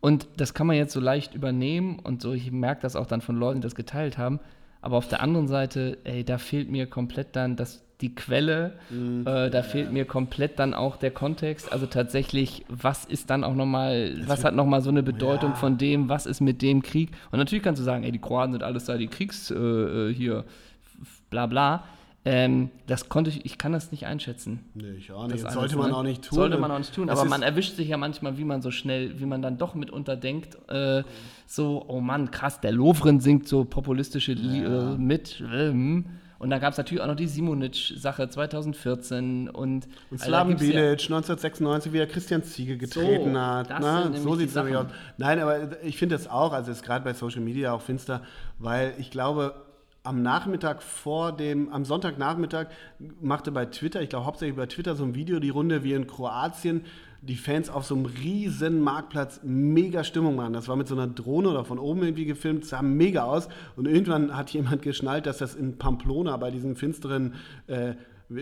Und 0.00 0.28
das 0.36 0.52
kann 0.52 0.66
man 0.66 0.76
jetzt 0.76 0.92
so 0.92 1.00
leicht 1.00 1.34
übernehmen 1.34 1.98
und 1.98 2.22
so, 2.22 2.32
ich 2.32 2.50
merke 2.50 2.82
das 2.82 2.96
auch 2.96 3.06
dann 3.06 3.20
von 3.20 3.36
Leuten, 3.36 3.60
die 3.60 3.66
das 3.66 3.74
geteilt 3.74 4.18
haben. 4.18 4.40
Aber 4.80 4.96
auf 4.96 5.08
der 5.08 5.20
anderen 5.20 5.48
Seite, 5.48 5.98
ey, 6.04 6.24
da 6.24 6.38
fehlt 6.38 6.70
mir 6.70 6.86
komplett 6.86 7.34
dann 7.34 7.56
das 7.56 7.85
die 8.00 8.14
Quelle. 8.14 8.72
Mhm. 8.90 9.26
Äh, 9.26 9.50
da 9.50 9.62
fehlt 9.62 9.92
mir 9.92 10.04
komplett 10.04 10.58
dann 10.58 10.74
auch 10.74 10.96
der 10.96 11.10
Kontext. 11.10 11.72
Also 11.72 11.86
tatsächlich, 11.86 12.64
was 12.68 13.04
ist 13.04 13.30
dann 13.30 13.44
auch 13.44 13.54
nochmal, 13.54 14.14
was 14.26 14.44
hat 14.44 14.54
nochmal 14.54 14.82
so 14.82 14.90
eine 14.90 15.02
Bedeutung 15.02 15.50
ja. 15.50 15.56
von 15.56 15.78
dem, 15.78 16.08
was 16.08 16.26
ist 16.26 16.40
mit 16.40 16.62
dem 16.62 16.82
Krieg? 16.82 17.10
Und 17.30 17.38
natürlich 17.38 17.64
kannst 17.64 17.80
du 17.80 17.84
sagen, 17.84 18.04
ey, 18.04 18.12
die 18.12 18.18
Kroaten 18.18 18.52
sind 18.52 18.62
alles 18.62 18.84
da, 18.84 18.96
die 18.96 19.08
Kriegs 19.08 19.50
äh, 19.50 19.54
äh 19.56 20.14
hier, 20.14 20.44
bla 21.30 21.46
bla. 21.46 21.84
Ähm, 22.28 22.70
das 22.88 23.08
konnte 23.08 23.30
ich, 23.30 23.44
ich 23.44 23.56
kann 23.56 23.70
das 23.70 23.92
nicht 23.92 24.04
einschätzen. 24.04 24.64
Nee, 24.74 24.90
ich 24.98 25.12
auch 25.12 25.28
nicht. 25.28 25.44
Das 25.44 25.54
sollte 25.54 25.76
man 25.76 25.92
auch 25.92 26.02
nicht 26.02 26.24
tun. 26.24 26.34
Sollte 26.34 26.58
man 26.58 26.72
auch 26.72 26.78
nicht 26.78 26.92
tun. 26.92 27.08
Aber 27.08 27.24
man 27.24 27.42
erwischt 27.42 27.76
sich 27.76 27.86
ja 27.86 27.96
manchmal, 27.96 28.36
wie 28.36 28.44
man 28.44 28.62
so 28.62 28.72
schnell, 28.72 29.20
wie 29.20 29.26
man 29.26 29.42
dann 29.42 29.58
doch 29.58 29.76
mitunter 29.76 30.16
denkt, 30.16 30.58
äh, 30.68 31.04
so, 31.46 31.84
oh 31.86 32.00
Mann, 32.00 32.32
krass, 32.32 32.60
der 32.60 32.72
Lovren 32.72 33.20
singt 33.20 33.46
so 33.46 33.64
populistische 33.64 34.32
ja. 34.32 34.94
äh, 34.94 34.98
mit. 34.98 35.40
Äh, 35.40 35.70
hm. 35.70 36.06
Und 36.38 36.50
da 36.50 36.58
gab 36.58 36.72
es 36.72 36.78
natürlich 36.78 37.02
auch 37.02 37.06
noch 37.06 37.16
die 37.16 37.26
Simonic-Sache 37.26 38.28
2014 38.28 39.48
und. 39.48 39.88
Und 40.10 40.20
Slaven 40.20 40.56
Bilic 40.56 40.74
ja 40.74 40.90
1996, 40.90 41.92
wie 41.92 41.98
er 41.98 42.06
Christian 42.06 42.42
Ziege 42.42 42.76
getreten 42.76 43.34
so, 43.34 43.40
hat. 43.40 43.80
Ne? 43.80 44.10
So 44.16 44.34
sieht 44.34 44.50
es 44.50 44.54
nämlich 44.54 44.76
aus. 44.76 44.86
Nein, 45.16 45.40
aber 45.40 45.82
ich 45.82 45.96
finde 45.96 46.16
das 46.16 46.28
auch, 46.28 46.52
also 46.52 46.70
ist 46.70 46.82
gerade 46.82 47.04
bei 47.04 47.14
Social 47.14 47.40
Media 47.40 47.72
auch 47.72 47.82
finster, 47.82 48.22
weil 48.58 48.94
ich 48.98 49.10
glaube, 49.10 49.54
am 50.06 50.22
Nachmittag 50.22 50.82
vor 50.82 51.32
dem, 51.32 51.72
am 51.72 51.84
Sonntagnachmittag 51.84 52.66
machte 53.20 53.50
bei 53.50 53.66
Twitter, 53.66 54.00
ich 54.02 54.08
glaube 54.08 54.24
hauptsächlich 54.24 54.56
bei 54.56 54.66
Twitter, 54.66 54.94
so 54.94 55.04
ein 55.04 55.14
Video 55.14 55.40
die 55.40 55.50
Runde, 55.50 55.82
wie 55.82 55.94
in 55.94 56.06
Kroatien 56.06 56.84
die 57.26 57.36
Fans 57.36 57.68
auf 57.68 57.84
so 57.84 57.94
einem 57.94 58.06
riesen 58.06 58.80
Marktplatz 58.80 59.40
mega 59.42 60.04
Stimmung 60.04 60.36
machen. 60.36 60.52
Das 60.52 60.68
war 60.68 60.76
mit 60.76 60.88
so 60.88 60.94
einer 60.94 61.06
Drohne 61.06 61.50
oder 61.50 61.64
von 61.64 61.78
oben 61.78 62.02
irgendwie 62.02 62.24
gefilmt, 62.24 62.64
sah 62.64 62.82
mega 62.82 63.24
aus. 63.24 63.48
Und 63.76 63.86
irgendwann 63.86 64.36
hat 64.36 64.50
jemand 64.50 64.82
geschnallt, 64.82 65.26
dass 65.26 65.38
das 65.38 65.54
in 65.54 65.78
Pamplona 65.78 66.36
bei 66.36 66.50
diesen 66.50 66.76
finsteren 66.76 67.34
äh, 67.66 67.94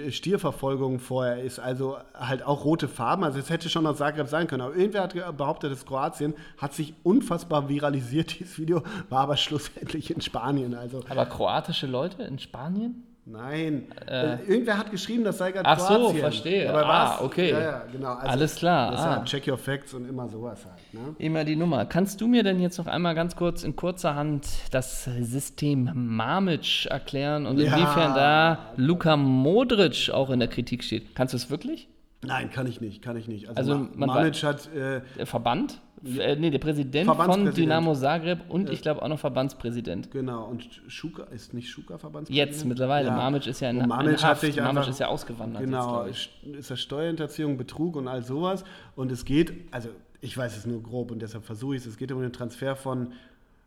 Stierverfolgung 0.09 0.99
vorher 0.99 1.43
ist, 1.43 1.59
also 1.59 1.99
halt 2.15 2.43
auch 2.43 2.65
rote 2.65 2.89
Farben. 2.89 3.23
Also 3.23 3.39
es 3.39 3.51
hätte 3.51 3.69
schon 3.69 3.87
aus 3.87 3.99
Zagreb 3.99 4.29
sein 4.29 4.47
können. 4.47 4.63
Aber 4.63 4.75
irgendwer 4.75 5.03
hat 5.03 5.37
behauptet, 5.37 5.73
dass 5.73 5.85
Kroatien 5.85 6.35
hat 6.57 6.73
sich 6.73 6.95
unfassbar 7.03 7.69
viralisiert, 7.69 8.39
dieses 8.39 8.59
Video, 8.59 8.83
war 9.11 9.21
aber 9.21 9.37
schlussendlich 9.37 10.15
in 10.15 10.21
Spanien. 10.21 10.75
Also 10.75 11.03
aber 11.09 11.27
kroatische 11.27 11.87
Leute 11.87 12.23
in 12.23 12.39
Spanien? 12.39 13.14
Nein. 13.27 13.87
Äh, 14.07 14.37
Irgendwer 14.47 14.77
hat 14.77 14.91
geschrieben, 14.91 15.25
das 15.25 15.39
sei 15.39 15.53
gerade 15.53 15.67
Ach 15.67 15.79
Kroatien. 15.79 16.13
so, 16.13 16.15
verstehe. 16.15 16.71
Aber 16.71 16.87
ah, 16.87 17.21
okay. 17.23 17.53
Ja, 17.53 17.61
ja, 17.61 17.83
genau. 17.91 18.15
Also, 18.15 18.27
Alles 18.27 18.57
klar. 18.57 18.93
Ah. 18.93 19.25
check 19.25 19.49
your 19.49 19.57
facts 19.57 19.95
und 19.95 20.07
immer 20.07 20.29
sowas 20.29 20.65
halt. 20.67 20.93
Ne? 20.93 21.17
Immer 21.19 21.45
die 21.45 21.57
Nummer. 21.57 21.87
Kannst 21.87 22.21
du 22.21 22.29
mir 22.29 22.43
denn 22.43 22.61
jetzt 22.61 22.77
noch 22.77 22.87
einmal 22.87 23.15
ganz 23.15 23.35
kurz 23.35 23.65
in 23.65 23.77
kurzer 23.77 24.15
Hand 24.15 24.47
das 24.73 25.05
System 25.05 25.91
Mamic 25.95 26.87
erklären 26.87 27.47
und 27.47 27.59
ja. 27.59 27.75
inwiefern 27.75 28.15
da 28.15 28.59
Luka 28.77 29.17
Modric 29.17 30.11
auch 30.11 30.29
in 30.29 30.41
der 30.41 30.49
Kritik 30.49 30.85
steht? 30.85 31.15
Kannst 31.15 31.33
du 31.33 31.39
es 31.39 31.49
wirklich? 31.49 31.89
Nein, 32.27 32.51
kann 32.51 32.67
ich 32.67 32.81
nicht, 32.81 33.03
kann 33.03 33.17
ich 33.17 33.27
nicht. 33.27 33.49
Also, 33.49 33.73
also 33.73 33.89
Mamic 33.95 34.43
hat... 34.43 34.69
Äh, 34.75 35.25
Verband? 35.25 35.81
Äh, 36.05 36.37
nee, 36.37 36.51
der 36.51 36.59
Präsident 36.59 37.11
von 37.11 37.53
Dynamo 37.53 37.95
Zagreb 37.95 38.41
und 38.49 38.71
ich 38.71 38.83
glaube 38.83 39.03
auch 39.03 39.09
noch 39.09 39.19
Verbandspräsident. 39.19 40.11
Genau, 40.11 40.45
und 40.45 40.69
Schuka 40.89 41.25
ist 41.25 41.55
nicht 41.55 41.69
Schuka 41.69 41.99
Verbandspräsident? 41.99 42.53
Jetzt 42.53 42.65
mittlerweile. 42.65 43.09
Ja. 43.09 43.17
Mamic 43.17 43.47
ist 43.47 43.61
ja 43.61 43.71
in, 43.71 43.79
Mamic 43.79 44.19
in 44.19 44.23
Haft. 44.23 44.43
Mamic 44.43 44.61
einfach, 44.61 44.89
ist 44.89 45.01
ja 45.01 45.09
ausgewandert. 45.09 45.63
Genau, 45.63 46.07
jetzt, 46.07 46.31
ist 46.53 46.71
das 46.71 46.81
Steuerhinterziehung, 46.81 47.57
Betrug 47.57 47.97
und 47.97 48.09
all 48.09 48.23
sowas. 48.23 48.65
Und 48.97 49.11
es 49.13 49.25
geht, 49.25 49.53
also 49.71 49.89
ich 50.21 50.37
weiß 50.37 50.57
es 50.57 50.67
nur 50.67 50.83
grob 50.83 51.11
und 51.11 51.21
deshalb 51.21 51.45
versuche 51.45 51.77
ich 51.77 51.83
es, 51.83 51.87
es 51.87 51.97
geht 51.97 52.13
um 52.13 52.21
den 52.21 52.33
Transfer 52.33 52.77
von 52.77 53.13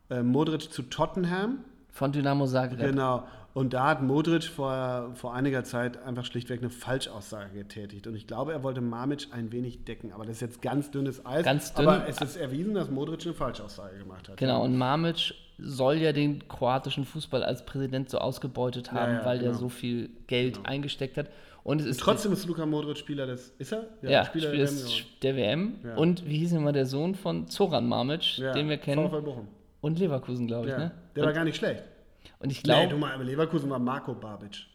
äh, 0.09 0.21
Modric 0.21 0.71
zu 0.71 0.83
Tottenham. 0.83 1.59
Von 1.91 2.11
Dynamo 2.11 2.45
Zagreb. 2.45 2.91
Genau. 2.91 3.23
Und 3.57 3.73
da 3.73 3.87
hat 3.87 4.03
Modric 4.03 4.43
vor, 4.43 5.09
vor 5.15 5.33
einiger 5.33 5.63
Zeit 5.63 5.97
einfach 6.03 6.25
schlichtweg 6.25 6.59
eine 6.59 6.69
Falschaussage 6.69 7.55
getätigt. 7.55 8.05
Und 8.05 8.15
ich 8.15 8.27
glaube, 8.27 8.51
er 8.51 8.61
wollte 8.61 8.81
Mamic 8.81 9.29
ein 9.31 9.51
wenig 9.51 9.83
decken. 9.83 10.11
Aber 10.11 10.25
das 10.25 10.35
ist 10.35 10.41
jetzt 10.41 10.61
ganz 10.61 10.91
dünnes 10.91 11.25
Eis. 11.25 11.43
Ganz 11.43 11.73
dünn. 11.73 11.87
Aber 11.87 12.07
es 12.07 12.21
ist 12.21 12.37
erwiesen, 12.37 12.75
dass 12.75 12.91
Modric 12.91 13.25
eine 13.25 13.33
Falschaussage 13.33 13.97
gemacht 13.97 14.29
hat. 14.29 14.37
Genau, 14.37 14.63
und 14.63 14.77
Mamic 14.77 15.33
soll 15.57 15.95
ja 15.95 16.11
den 16.11 16.47
kroatischen 16.47 17.03
Fußball 17.03 17.43
als 17.43 17.65
Präsident 17.65 18.11
so 18.11 18.19
ausgebeutet 18.19 18.91
haben, 18.91 19.13
ja, 19.13 19.19
ja, 19.21 19.25
weil 19.25 19.39
genau. 19.39 19.49
der 19.49 19.59
so 19.59 19.69
viel 19.69 20.11
Geld 20.27 20.57
genau. 20.57 20.69
eingesteckt 20.69 21.17
hat. 21.17 21.25
Und, 21.63 21.81
es 21.81 21.87
ist 21.87 21.99
trotzdem 21.99 22.33
ist 22.33 22.45
Luka 22.45 22.67
Modric 22.67 22.99
Spieler 22.99 23.25
des. 23.25 23.55
Ist 23.57 23.73
er? 23.73 23.87
Ja, 24.03 24.09
ja 24.11 24.25
Spieler, 24.25 24.49
Spieler 24.49 24.67
der 25.23 25.35
WM. 25.35 25.73
Der 25.81 25.95
WM. 25.95 25.97
Und 25.97 26.29
wie 26.29 26.37
hieß 26.37 26.51
immer 26.51 26.73
der 26.73 26.85
Sohn 26.85 27.15
von 27.15 27.47
Zoran 27.47 27.89
Mamic, 27.89 28.35
den 28.53 28.69
wir 28.69 28.77
kennen? 28.77 29.09
VfL 29.09 29.23
Bochum. 29.23 29.47
Und 29.81 29.97
Leverkusen, 29.97 30.45
glaube 30.45 30.69
ich. 30.69 30.77
Ne? 30.77 30.91
Der 31.15 31.23
und 31.23 31.27
war 31.27 31.33
gar 31.33 31.43
nicht 31.43 31.55
schlecht. 31.55 31.83
Und 32.39 32.51
ich 32.51 32.63
glaube. 32.63 32.85
Nee, 32.85 32.89
du 32.89 32.97
mal, 32.97 33.21
Leverkusen 33.23 33.69
war 33.69 33.79
Marco 33.79 34.13
Babic. 34.13 34.67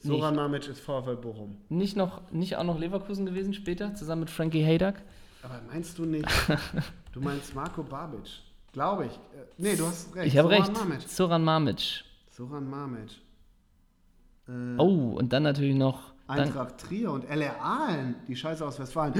Soran 0.00 0.34
Mamic 0.34 0.66
ist 0.68 0.80
VfL 0.80 1.16
Bochum. 1.16 1.58
Nicht, 1.68 1.96
noch, 1.96 2.30
nicht 2.32 2.56
auch 2.56 2.64
noch 2.64 2.78
Leverkusen 2.78 3.24
gewesen 3.24 3.54
später, 3.54 3.94
zusammen 3.94 4.22
mit 4.22 4.30
Frankie 4.30 4.64
Haydock? 4.64 4.96
Aber 5.42 5.60
meinst 5.68 5.98
du 5.98 6.04
nicht? 6.04 6.26
du 7.12 7.20
meinst 7.20 7.54
Marco 7.54 7.82
Babic. 7.82 8.42
Glaube 8.72 9.06
ich. 9.06 9.12
Äh, 9.12 9.44
nee, 9.58 9.76
du 9.76 9.86
hast 9.86 10.14
recht. 10.14 10.26
Ich 10.26 10.38
habe 10.38 10.48
recht. 10.48 10.72
Mamic. 10.72 11.02
Soran 11.02 11.44
Mamic. 11.44 12.04
Soran 12.30 12.68
Mamic. 12.68 13.10
Äh, 14.48 14.78
oh, 14.78 15.16
und 15.18 15.32
dann 15.32 15.44
natürlich 15.44 15.76
noch. 15.76 16.12
Eintracht 16.26 16.78
Trier 16.78 17.12
und 17.12 17.24
LR 17.28 17.60
Aalen, 17.60 18.14
die 18.26 18.34
Scheiße 18.34 18.64
aus 18.66 18.78
Westfalen. 18.78 19.12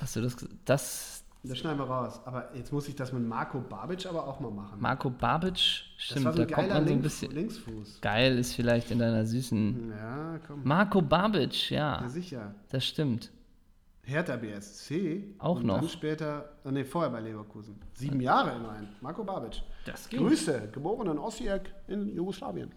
Hast 0.00 0.16
du 0.16 0.22
das? 0.22 0.36
Das, 0.64 1.24
das 1.44 1.58
schneiden 1.58 1.78
wir 1.78 1.84
raus. 1.84 2.20
Aber 2.24 2.54
jetzt 2.54 2.72
muss 2.72 2.88
ich 2.88 2.96
das 2.96 3.12
mit 3.12 3.26
Marco 3.26 3.60
Babic 3.60 4.06
aber 4.06 4.26
auch 4.26 4.40
mal 4.40 4.50
machen. 4.50 4.80
Marco 4.80 5.08
Babic, 5.08 5.58
stimmt, 5.96 6.24
so 6.24 6.32
da 6.32 6.46
kommt 6.46 6.68
man 6.68 6.86
so 6.86 6.92
ein 6.92 7.02
bisschen. 7.02 7.32
Linksfuß. 7.32 8.00
Geil 8.00 8.38
ist 8.38 8.54
vielleicht 8.54 8.90
in 8.90 8.98
deiner 8.98 9.24
süßen. 9.24 9.92
Ja, 9.96 10.40
komm. 10.46 10.62
Marco 10.64 11.00
Babic, 11.00 11.70
ja. 11.70 12.02
Ja, 12.02 12.08
sicher. 12.08 12.54
Das 12.70 12.84
stimmt. 12.84 13.30
Hertha 14.02 14.36
BSC. 14.36 15.34
Auch 15.38 15.56
und 15.56 15.66
noch. 15.66 15.80
Dann 15.80 15.88
später, 15.88 16.48
äh, 16.64 16.72
nee, 16.72 16.84
vorher 16.84 17.10
bei 17.10 17.20
Leverkusen. 17.20 17.76
Sieben 17.92 18.20
Jahre 18.20 18.56
immerhin. 18.56 18.88
Marco 19.00 19.22
Babic. 19.22 19.62
Das 19.84 20.08
ging. 20.08 20.20
Grüße, 20.20 20.70
geboren 20.72 21.08
in 21.08 21.18
Osijek 21.18 21.72
in 21.88 22.14
Jugoslawien. 22.16 22.72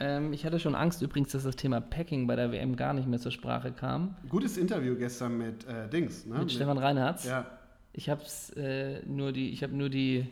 Ähm, 0.00 0.32
ich 0.32 0.44
hatte 0.44 0.58
schon 0.58 0.74
Angst 0.74 1.02
übrigens, 1.02 1.32
dass 1.32 1.44
das 1.44 1.56
Thema 1.56 1.80
Packing 1.80 2.26
bei 2.26 2.36
der 2.36 2.50
WM 2.50 2.74
gar 2.74 2.94
nicht 2.94 3.06
mehr 3.06 3.20
zur 3.20 3.30
Sprache 3.32 3.70
kam. 3.70 4.16
Gutes 4.28 4.56
Interview 4.56 4.96
gestern 4.96 5.38
mit 5.38 5.64
äh, 5.66 5.88
Dings, 5.88 6.24
ne? 6.24 6.34
Mit, 6.34 6.44
mit 6.44 6.52
Stefan 6.52 6.78
Reinhardt. 6.78 7.24
Ja. 7.24 7.46
Ich 7.92 8.08
habe 8.08 8.22
äh, 8.56 9.04
nur 9.06 9.32
die, 9.32 9.50
ich 9.50 9.62
habe 9.62 9.74
nur 9.74 9.90
die, 9.90 10.26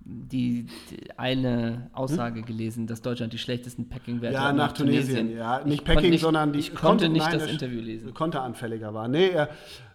die, 0.00 0.66
die, 0.90 1.10
eine 1.16 1.90
Aussage 1.92 2.40
hm? 2.40 2.46
gelesen, 2.46 2.86
dass 2.86 3.02
Deutschland 3.02 3.32
die 3.32 3.38
schlechtesten 3.38 3.88
Packing-Werte 3.88 4.34
ja, 4.34 4.40
hat. 4.42 4.48
Ja, 4.48 4.52
nach 4.52 4.72
Tunesien. 4.72 5.16
Tunesien. 5.16 5.38
Ja, 5.38 5.64
nicht 5.64 5.84
Packing, 5.84 6.10
nicht, 6.10 6.22
sondern 6.22 6.52
die. 6.52 6.58
Ich 6.58 6.70
konnte, 6.70 7.04
konnte 7.04 7.08
nicht 7.08 7.24
nein, 7.24 7.38
das 7.38 7.50
Interview 7.50 7.80
lesen. 7.80 8.14
Konteranfälliger 8.14 8.94
war. 8.94 9.06
Nee, 9.08 9.28
er, 9.28 9.48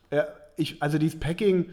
er, 0.10 0.28
ich, 0.58 0.82
also 0.82 0.98
dieses 0.98 1.20
Packing. 1.20 1.70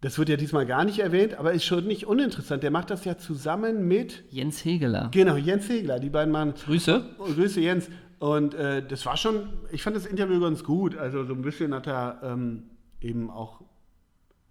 Das 0.00 0.18
wird 0.18 0.28
ja 0.28 0.36
diesmal 0.36 0.66
gar 0.66 0.84
nicht 0.84 0.98
erwähnt, 0.98 1.38
aber 1.38 1.52
ist 1.52 1.64
schon 1.64 1.86
nicht 1.86 2.06
uninteressant. 2.06 2.62
Der 2.62 2.70
macht 2.70 2.90
das 2.90 3.06
ja 3.06 3.16
zusammen 3.16 3.88
mit 3.88 4.22
Jens 4.28 4.62
Hegeler. 4.62 5.08
Genau, 5.12 5.36
Jens 5.36 5.66
Hegeler. 5.66 5.98
Die 5.98 6.10
beiden 6.10 6.34
waren. 6.34 6.52
Grüße. 6.52 7.14
Grüße, 7.16 7.60
Jens. 7.62 7.88
Und 8.18 8.54
äh, 8.54 8.86
das 8.86 9.06
war 9.06 9.16
schon, 9.16 9.48
ich 9.72 9.82
fand 9.82 9.96
das 9.96 10.04
Interview 10.04 10.40
ganz 10.40 10.62
gut. 10.62 10.94
Also 10.96 11.24
so 11.24 11.32
ein 11.32 11.40
bisschen 11.40 11.72
hat 11.72 11.86
er 11.86 12.20
ähm, 12.22 12.64
eben 13.00 13.30
auch 13.30 13.62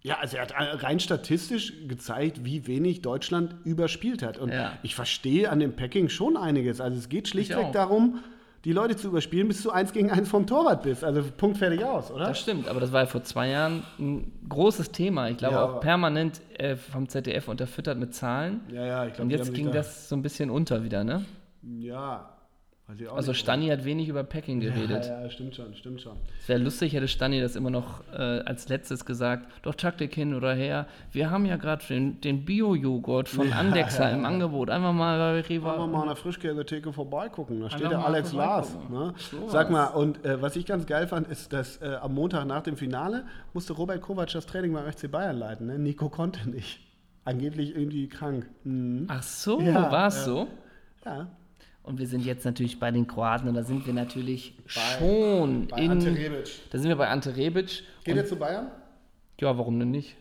ja, 0.04 0.18
also 0.18 0.36
er 0.36 0.42
hat 0.42 0.82
rein 0.82 1.00
statistisch 1.00 1.72
gezeigt, 1.88 2.44
wie 2.44 2.66
wenig 2.66 3.00
Deutschland 3.00 3.54
überspielt 3.64 4.22
hat. 4.22 4.36
Und 4.36 4.52
ja. 4.52 4.72
ich 4.82 4.94
verstehe 4.94 5.50
an 5.50 5.60
dem 5.60 5.76
Packing 5.76 6.10
schon 6.10 6.36
einiges. 6.36 6.82
Also 6.82 6.98
es 6.98 7.08
geht 7.08 7.26
schlichtweg 7.26 7.72
darum, 7.72 8.18
die 8.66 8.72
Leute 8.72 8.96
zu 8.96 9.08
überspielen, 9.08 9.48
bis 9.48 9.62
du 9.62 9.70
eins 9.70 9.92
gegen 9.92 10.10
eins 10.10 10.28
vom 10.28 10.46
Torwart 10.46 10.82
bist. 10.82 11.04
Also 11.04 11.22
Punkt 11.34 11.56
fertig 11.56 11.82
aus, 11.84 12.10
oder? 12.10 12.28
Das 12.28 12.38
stimmt, 12.38 12.68
aber 12.68 12.80
das 12.80 12.92
war 12.92 13.00
ja 13.00 13.06
vor 13.06 13.24
zwei 13.24 13.48
Jahren 13.48 13.82
ein 13.98 14.30
großes 14.46 14.90
Thema. 14.92 15.30
Ich 15.30 15.38
glaube 15.38 15.54
ja, 15.54 15.64
auch 15.64 15.80
permanent 15.80 16.42
äh, 16.58 16.76
vom 16.76 17.08
ZDF 17.08 17.48
unterfüttert 17.48 17.96
mit 17.98 18.14
Zahlen. 18.14 18.60
Ja, 18.70 18.84
ja, 18.84 19.06
ich 19.06 19.14
glaube. 19.14 19.22
Und 19.22 19.30
jetzt 19.30 19.54
ging 19.54 19.66
da 19.66 19.72
das 19.72 20.10
so 20.10 20.16
ein 20.16 20.22
bisschen 20.22 20.50
unter 20.50 20.84
wieder, 20.84 21.02
ne? 21.02 21.24
Ja, 21.62 22.33
also 22.86 23.32
Stani 23.32 23.68
hat 23.68 23.86
wenig 23.86 24.08
über 24.08 24.22
Packing 24.24 24.60
geredet. 24.60 25.06
Ja, 25.06 25.22
ja, 25.22 25.30
stimmt 25.30 25.54
schon, 25.54 25.74
stimmt 25.74 26.02
schon. 26.02 26.16
Es 26.38 26.48
wäre 26.50 26.60
lustig, 26.60 26.92
hätte 26.92 27.08
Stani 27.08 27.40
das 27.40 27.56
immer 27.56 27.70
noch 27.70 28.04
äh, 28.12 28.16
als 28.16 28.68
letztes 28.68 29.06
gesagt. 29.06 29.50
Doch 29.62 29.74
Taktik 29.74 30.14
hin 30.14 30.34
oder 30.34 30.52
her. 30.52 30.86
Wir 31.10 31.30
haben 31.30 31.46
ja 31.46 31.56
gerade 31.56 31.82
den, 31.86 32.20
den 32.20 32.44
Bio-Joghurt 32.44 33.30
von 33.30 33.48
ja, 33.50 33.56
Andexer 33.56 34.10
ja, 34.10 34.14
im 34.14 34.26
Angebot. 34.26 34.68
Einfach 34.68 34.92
mal 34.92 35.18
bei 35.18 35.40
Riva. 35.40 35.72
Einfach 35.72 35.86
mal 35.86 36.02
an 36.02 36.08
der 36.08 36.16
Frischkäsetheke 36.16 36.92
vorbeigucken. 36.92 37.62
Da 37.62 37.70
steht 37.70 37.90
der 37.90 38.04
Alex 38.04 38.34
Lars. 38.34 38.76
Ne? 38.90 39.14
Sag 39.48 39.70
mal, 39.70 39.86
und 39.86 40.22
äh, 40.22 40.42
was 40.42 40.54
ich 40.54 40.66
ganz 40.66 40.84
geil 40.84 41.06
fand, 41.06 41.26
ist, 41.28 41.54
dass 41.54 41.80
äh, 41.80 41.96
am 42.02 42.14
Montag 42.14 42.44
nach 42.44 42.62
dem 42.62 42.76
Finale 42.76 43.24
musste 43.54 43.72
Robert 43.72 44.02
Kovac 44.02 44.30
das 44.30 44.44
Training 44.44 44.74
beim 44.74 44.92
FC 44.92 45.10
Bayern 45.10 45.38
leiten. 45.38 45.68
Ne? 45.68 45.78
Nico 45.78 46.10
konnte 46.10 46.50
nicht. 46.50 46.80
Angeblich 47.24 47.74
irgendwie 47.74 48.08
krank. 48.08 48.46
Mhm. 48.64 49.06
Ach 49.08 49.22
so, 49.22 49.58
war 49.58 50.08
es 50.08 50.26
so? 50.26 50.48
Ja. 51.06 51.28
Und 51.84 51.98
wir 51.98 52.06
sind 52.06 52.24
jetzt 52.24 52.44
natürlich 52.46 52.80
bei 52.80 52.90
den 52.90 53.06
Kroaten 53.06 53.46
und 53.46 53.54
da 53.54 53.62
sind 53.62 53.86
wir 53.86 53.92
natürlich 53.92 54.56
bei, 54.74 54.80
schon 54.98 55.68
bei 55.68 55.82
in. 55.82 55.90
Ante 55.90 56.16
Rebic. 56.16 56.70
Da 56.70 56.78
sind 56.78 56.88
wir 56.88 56.96
bei 56.96 57.08
Ante 57.08 57.36
Rebic. 57.36 57.82
Geht 58.04 58.16
er 58.16 58.24
zu 58.24 58.36
Bayern? 58.36 58.68
Ja, 59.38 59.56
warum 59.56 59.78
denn 59.78 59.90
nicht? 59.90 60.16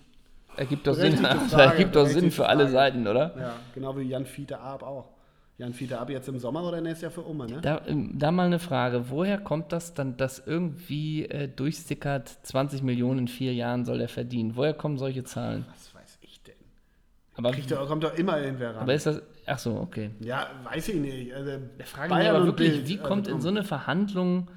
Ergibt 0.57 0.85
doch 0.87 0.93
Sinn, 0.93 1.23
ergibt 1.23 1.95
doch 1.95 2.05
Sinn 2.05 2.31
für 2.31 2.47
alle 2.47 2.67
Seiten, 2.67 3.07
oder? 3.07 3.33
Ja, 3.37 3.55
genau 3.73 3.97
wie 3.97 4.03
Jan 4.03 4.25
Fiete 4.25 4.59
Ab 4.59 4.83
auch. 4.83 5.13
Jan 5.57 5.73
Fiete 5.73 5.99
Ab 5.99 6.09
jetzt 6.09 6.27
im 6.27 6.37
Sommer 6.37 6.63
oder 6.67 6.81
nächstes 6.81 7.03
Jahr 7.03 7.11
für 7.11 7.27
Oma, 7.27 7.45
ne? 7.45 7.61
Da, 7.61 7.81
ähm, 7.87 8.17
da, 8.17 8.31
mal 8.31 8.47
eine 8.47 8.59
Frage. 8.59 9.09
Woher 9.09 9.37
kommt 9.37 9.71
das 9.71 9.93
dann, 9.93 10.17
dass 10.17 10.39
irgendwie 10.45 11.25
äh, 11.25 11.47
durchsickert, 11.47 12.27
20 12.27 12.81
Millionen 12.81 13.19
in 13.19 13.27
vier 13.27 13.53
Jahren 13.53 13.85
soll 13.85 14.01
er 14.01 14.09
verdienen? 14.09 14.55
Woher 14.55 14.73
kommen 14.73 14.97
solche 14.97 15.23
Zahlen? 15.23 15.65
Was 15.71 15.95
weiß 15.95 16.17
ich 16.21 16.41
denn? 16.41 16.55
Aber, 17.35 17.51
Kriegt 17.51 17.71
doch, 17.71 17.87
kommt 17.87 18.03
doch 18.03 18.15
immer 18.15 18.41
irgendwer 18.41 18.71
ran. 18.71 18.81
Aber 18.81 18.93
ist 18.93 19.05
das, 19.05 19.21
Ach 19.45 19.59
so, 19.59 19.77
okay. 19.77 20.11
Ja, 20.19 20.49
weiß 20.63 20.89
ich 20.89 20.95
nicht. 20.95 21.33
Also, 21.33 21.51
da 21.77 21.83
frage 21.85 22.13
mich 22.15 22.29
aber 22.29 22.45
wirklich, 22.45 22.71
Bild, 22.71 22.87
wie 22.87 22.97
also 22.97 23.07
kommt 23.07 23.27
also, 23.27 23.35
in 23.35 23.41
so 23.41 23.49
eine 23.49 23.63
Verhandlung. 23.63 24.47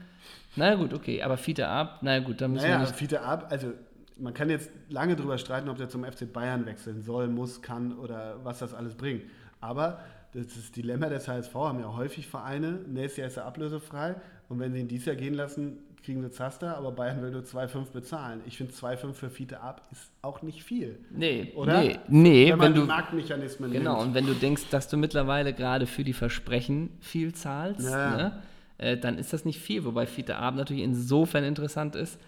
Na 0.55 0.75
gut, 0.75 0.95
okay, 0.95 1.23
aber 1.23 1.37
Fiete 1.37 1.69
ab, 1.69 1.99
na 2.03 2.19
gut, 2.21 2.41
dann 2.41 2.53
müssen 2.53 2.65
naja, 2.65 2.79
wir. 2.79 2.87
Nicht 2.87 2.97
Fiete 2.97 3.21
ab, 3.21 3.49
also 3.51 3.73
man 4.19 4.33
kann 4.33 4.49
jetzt 4.49 4.71
lange 4.89 5.17
darüber 5.17 5.39
streiten, 5.39 5.69
ob 5.69 5.77
der 5.77 5.89
zum 5.89 6.05
FC 6.05 6.33
Bayern 6.33 6.65
wechseln 6.67 7.03
soll, 7.03 7.29
muss, 7.29 7.61
kann 7.63 7.99
oder 7.99 8.45
was 8.45 8.61
das 8.61 8.73
alles 8.73 8.95
bringt. 8.95 9.25
Aber 9.61 10.01
das 10.33 10.47
ist 10.47 10.57
das 10.57 10.73
Dilemma 10.73 11.09
des 11.09 11.29
HSV, 11.29 11.55
haben 11.55 11.81
ja 11.81 11.95
häufig 11.95 12.27
Vereine. 12.27 12.81
Nächstes 12.87 13.19
Jahr 13.19 13.29
ist 13.29 13.37
er 13.37 13.45
ablösefrei 13.45 14.17
und 14.49 14.59
wenn 14.59 14.73
sie 14.73 14.81
ihn 14.81 14.89
dieses 14.89 15.07
Jahr 15.07 15.17
gehen 15.17 15.35
lassen, 15.35 15.79
kriegen 16.07 16.23
sie 16.23 16.31
Zaster, 16.31 16.77
aber 16.77 16.93
Bayern 16.93 17.21
will 17.21 17.33
nur 17.33 17.43
2,5 17.43 17.91
bezahlen. 17.93 18.41
Ich 18.47 18.57
finde 18.57 18.73
2,5 18.73 19.13
für 19.13 19.29
Fiete 19.29 19.61
ab 19.61 19.83
ist 19.91 20.11
auch 20.23 20.41
nicht 20.41 20.63
viel. 20.63 20.99
Nee, 21.11 21.53
oder? 21.57 21.81
Nee, 21.81 21.99
nee 22.09 22.51
wenn 22.51 22.59
man 22.59 22.75
wenn 22.75 22.81
du, 22.81 22.87
Marktmechanismen 22.87 23.73
Genau, 23.73 23.97
nimmt. 23.97 24.09
und 24.09 24.15
wenn 24.15 24.27
du 24.27 24.35
denkst, 24.35 24.71
dass 24.71 24.89
du 24.89 24.97
mittlerweile 24.97 25.53
gerade 25.53 25.87
für 25.87 26.05
die 26.05 26.13
Versprechen 26.13 26.91
viel 27.01 27.35
zahlst, 27.35 27.91
ja. 27.91 28.17
ne, 28.17 28.43
äh, 28.79 28.97
dann 28.97 29.19
ist 29.19 29.33
das 29.33 29.45
nicht 29.45 29.61
viel. 29.61 29.85
Wobei 29.85 30.07
Fiete 30.07 30.37
Ab 30.37 30.55
natürlich 30.55 30.85
insofern 30.85 31.43
interessant 31.43 31.97
ist, 31.97 32.21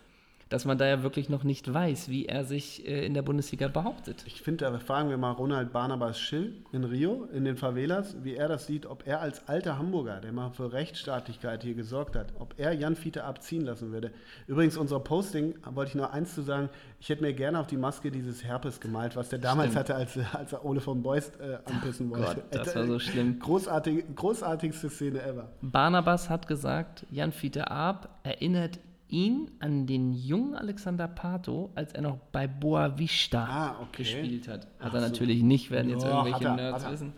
dass 0.48 0.64
man 0.64 0.78
da 0.78 0.86
ja 0.86 1.02
wirklich 1.02 1.28
noch 1.28 1.44
nicht 1.44 1.72
weiß, 1.72 2.08
wie 2.08 2.26
er 2.26 2.44
sich 2.44 2.86
äh, 2.86 3.04
in 3.04 3.14
der 3.14 3.22
Bundesliga 3.22 3.68
behauptet. 3.68 4.24
Ich 4.26 4.40
finde, 4.40 4.64
da 4.64 4.78
fragen 4.78 5.10
wir 5.10 5.18
mal 5.18 5.32
Ronald 5.32 5.72
Barnabas 5.72 6.18
Schill 6.18 6.64
in 6.72 6.84
Rio, 6.84 7.28
in 7.32 7.44
den 7.44 7.56
Favelas, 7.56 8.16
wie 8.22 8.34
er 8.34 8.48
das 8.48 8.66
sieht, 8.66 8.86
ob 8.86 9.06
er 9.06 9.20
als 9.20 9.46
alter 9.48 9.78
Hamburger, 9.78 10.20
der 10.20 10.32
mal 10.32 10.50
für 10.50 10.72
Rechtsstaatlichkeit 10.72 11.62
hier 11.62 11.74
gesorgt 11.74 12.16
hat, 12.16 12.32
ob 12.38 12.54
er 12.56 12.72
Jan 12.72 12.96
Fiete 12.96 13.24
abziehen 13.24 13.64
lassen 13.64 13.92
würde. 13.92 14.10
Übrigens, 14.46 14.76
unser 14.76 15.00
Posting, 15.00 15.54
wollte 15.70 15.90
ich 15.90 15.94
nur 15.94 16.12
eins 16.12 16.34
zu 16.34 16.42
sagen, 16.42 16.68
ich 17.00 17.08
hätte 17.08 17.22
mir 17.22 17.32
gerne 17.32 17.60
auf 17.60 17.66
die 17.66 17.76
Maske 17.76 18.10
dieses 18.10 18.42
Herpes 18.42 18.80
gemalt, 18.80 19.16
was 19.16 19.28
der 19.28 19.38
damals 19.38 19.72
Stimmt. 19.72 19.78
hatte, 19.78 19.94
als, 19.94 20.18
als 20.32 20.52
er 20.52 20.64
Ole 20.64 20.80
von 20.80 21.02
Beust 21.02 21.38
äh, 21.40 21.58
anpissen 21.64 22.10
wollte. 22.10 22.42
Gott, 22.42 22.44
das 22.50 22.74
war 22.74 22.86
so 22.86 22.98
schlimm. 22.98 23.38
Großartig, 23.38 24.04
großartigste 24.14 24.90
Szene 24.90 25.22
ever. 25.22 25.48
Barnabas 25.60 26.30
hat 26.30 26.48
gesagt, 26.48 27.06
Jan 27.10 27.32
Fiete 27.32 27.70
Ab 27.70 28.18
erinnert 28.22 28.80
ihn 29.08 29.50
an 29.60 29.86
den 29.86 30.12
jungen 30.12 30.54
Alexander 30.54 31.08
Pato, 31.08 31.70
als 31.74 31.92
er 31.92 32.02
noch 32.02 32.18
bei 32.32 32.46
Boavista 32.46 33.44
ah, 33.44 33.76
okay. 33.82 34.02
gespielt 34.02 34.48
hat. 34.48 34.66
Hat 34.78 34.90
Ach 34.90 34.94
er 34.94 35.00
so. 35.00 35.06
natürlich 35.06 35.42
nicht, 35.42 35.70
werden 35.70 35.90
jetzt 35.90 36.04
oh, 36.04 36.08
irgendwelche 36.08 36.54
Nerds 36.54 36.90
wissen. 36.90 37.12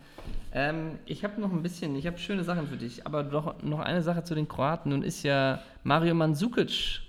Ähm, 0.52 0.98
ich 1.06 1.24
habe 1.24 1.40
noch 1.40 1.52
ein 1.52 1.62
bisschen, 1.62 1.94
ich 1.96 2.06
habe 2.06 2.18
schöne 2.18 2.44
Sachen 2.44 2.66
für 2.66 2.76
dich, 2.76 3.06
aber 3.06 3.22
doch 3.22 3.62
noch 3.62 3.80
eine 3.80 4.02
Sache 4.02 4.24
zu 4.24 4.34
den 4.34 4.48
Kroaten. 4.48 4.90
Nun 4.90 5.02
ist 5.02 5.22
ja 5.22 5.62
Mario 5.84 6.14
Mandzukic, 6.14 7.00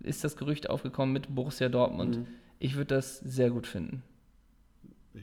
ist 0.00 0.24
das 0.24 0.36
Gerücht 0.36 0.68
aufgekommen 0.68 1.12
mit 1.12 1.34
Borussia 1.34 1.68
Dortmund. 1.68 2.18
Mhm. 2.18 2.26
Ich 2.58 2.76
würde 2.76 2.94
das 2.94 3.18
sehr 3.18 3.50
gut 3.50 3.66
finden. 3.66 4.02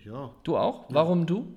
Ja. 0.06 0.32
Du 0.44 0.58
auch? 0.58 0.86
Warum 0.90 1.26
du? 1.26 1.54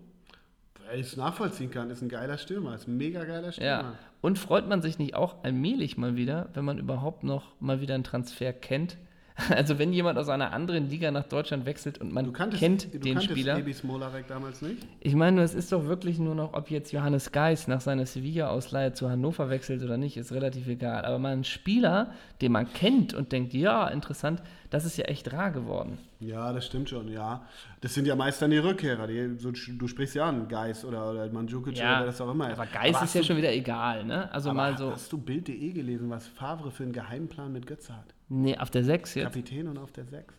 Weil 0.86 1.00
ich 1.00 1.06
es 1.06 1.16
nachvollziehen 1.16 1.70
kann. 1.70 1.90
Ist 1.90 2.02
ein 2.02 2.08
geiler 2.08 2.36
Stürmer, 2.36 2.74
ist 2.74 2.86
ein 2.86 2.96
mega 2.96 3.24
geiler 3.24 3.52
Stürmer. 3.52 3.70
Ja. 3.70 3.98
Und 4.24 4.38
freut 4.38 4.66
man 4.66 4.80
sich 4.80 4.98
nicht 4.98 5.14
auch 5.14 5.34
allmählich 5.42 5.98
mal 5.98 6.16
wieder, 6.16 6.48
wenn 6.54 6.64
man 6.64 6.78
überhaupt 6.78 7.24
noch 7.24 7.52
mal 7.60 7.82
wieder 7.82 7.94
einen 7.94 8.04
Transfer 8.04 8.54
kennt? 8.54 8.96
Also 9.50 9.80
wenn 9.80 9.92
jemand 9.92 10.16
aus 10.16 10.28
einer 10.28 10.52
anderen 10.52 10.88
Liga 10.88 11.10
nach 11.10 11.24
Deutschland 11.24 11.66
wechselt 11.66 11.98
und 11.98 12.12
man 12.12 12.32
kanntest, 12.32 12.62
kennt 12.62 13.04
den 13.04 13.20
Spieler. 13.20 13.58
Ebi 13.58 13.74
Smolarek 13.74 14.28
damals 14.28 14.62
nicht? 14.62 14.86
Ich 15.00 15.16
meine, 15.16 15.42
es 15.42 15.54
ist 15.54 15.72
doch 15.72 15.86
wirklich 15.86 16.20
nur 16.20 16.36
noch, 16.36 16.54
ob 16.54 16.70
jetzt 16.70 16.92
Johannes 16.92 17.32
Geis 17.32 17.66
nach 17.66 17.80
seiner 17.80 18.06
Sevilla-Ausleihe 18.06 18.92
zu 18.92 19.10
Hannover 19.10 19.50
wechselt 19.50 19.82
oder 19.82 19.96
nicht, 19.96 20.16
ist 20.16 20.30
relativ 20.30 20.68
egal. 20.68 21.04
Aber 21.04 21.18
mal 21.18 21.32
ein 21.32 21.42
Spieler, 21.42 22.12
den 22.40 22.52
man 22.52 22.72
kennt 22.72 23.12
und 23.12 23.32
denkt, 23.32 23.52
ja, 23.54 23.88
interessant, 23.88 24.40
das 24.70 24.84
ist 24.84 24.96
ja 24.96 25.06
echt 25.06 25.32
rar 25.32 25.50
geworden. 25.50 25.98
Ja, 26.26 26.52
das 26.52 26.66
stimmt 26.66 26.88
schon, 26.88 27.08
ja. 27.08 27.44
Das 27.80 27.94
sind 27.94 28.06
ja 28.06 28.16
meist 28.16 28.40
dann 28.40 28.50
die 28.50 28.58
Rückkehrer. 28.58 29.06
Die, 29.06 29.36
so, 29.38 29.50
du 29.50 29.88
sprichst 29.88 30.14
ja 30.14 30.28
an, 30.28 30.48
Geis 30.48 30.84
oder, 30.84 31.10
oder 31.10 31.30
Mandzukic 31.30 31.76
ja, 31.76 31.98
oder 31.98 32.06
das 32.06 32.20
auch 32.20 32.30
immer. 32.30 32.48
Aber 32.50 32.66
Geis 32.66 33.02
ist 33.02 33.14
ja 33.14 33.22
schon 33.22 33.36
wieder 33.36 33.52
egal, 33.52 34.04
ne? 34.04 34.30
Also 34.32 34.52
mal 34.52 34.76
so. 34.76 34.90
Hast 34.92 35.12
du 35.12 35.18
Bild.de 35.18 35.72
gelesen, 35.72 36.08
was 36.10 36.26
Favre 36.26 36.70
für 36.70 36.84
einen 36.84 36.92
Geheimplan 36.92 37.52
mit 37.52 37.66
Götze 37.66 37.96
hat? 37.96 38.14
Nee, 38.28 38.56
auf 38.56 38.70
der 38.70 38.84
6 38.84 39.14
jetzt. 39.14 39.24
Kapitän 39.24 39.68
und 39.68 39.78
auf 39.78 39.92
der 39.92 40.04
6. 40.06 40.34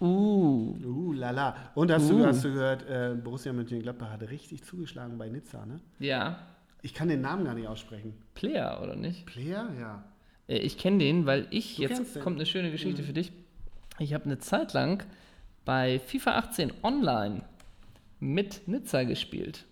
Uh. 0.00 0.76
Uh, 0.82 1.12
lala. 1.12 1.54
Und 1.74 1.90
hast, 1.90 2.10
uh. 2.10 2.18
du, 2.18 2.26
hast 2.26 2.44
du 2.44 2.52
gehört, 2.52 2.88
äh, 2.88 3.14
Borussia 3.14 3.52
Mönchengladbach 3.52 4.10
hat 4.10 4.22
richtig 4.22 4.64
zugeschlagen 4.64 5.18
bei 5.18 5.28
Nizza, 5.28 5.66
ne? 5.66 5.80
Ja. 5.98 6.38
Ich 6.82 6.94
kann 6.94 7.08
den 7.08 7.20
Namen 7.20 7.44
gar 7.44 7.54
nicht 7.54 7.68
aussprechen. 7.68 8.14
Player, 8.34 8.80
oder 8.82 8.96
nicht? 8.96 9.26
Player, 9.26 9.68
ja. 9.78 10.02
Äh, 10.48 10.58
ich 10.58 10.78
kenne 10.78 10.98
den, 10.98 11.26
weil 11.26 11.46
ich, 11.50 11.76
du 11.76 11.82
jetzt 11.82 12.20
kommt 12.20 12.36
eine 12.36 12.46
schöne 12.46 12.70
Geschichte 12.70 13.02
mhm. 13.02 13.06
für 13.06 13.12
dich. 13.12 13.32
Ich 13.98 14.14
habe 14.14 14.24
eine 14.24 14.38
Zeit 14.38 14.72
lang 14.72 15.04
bei 15.64 15.98
FIFA 15.98 16.36
18 16.36 16.72
Online 16.82 17.42
mit 18.18 18.66
Nizza 18.66 19.04
gespielt. 19.04 19.64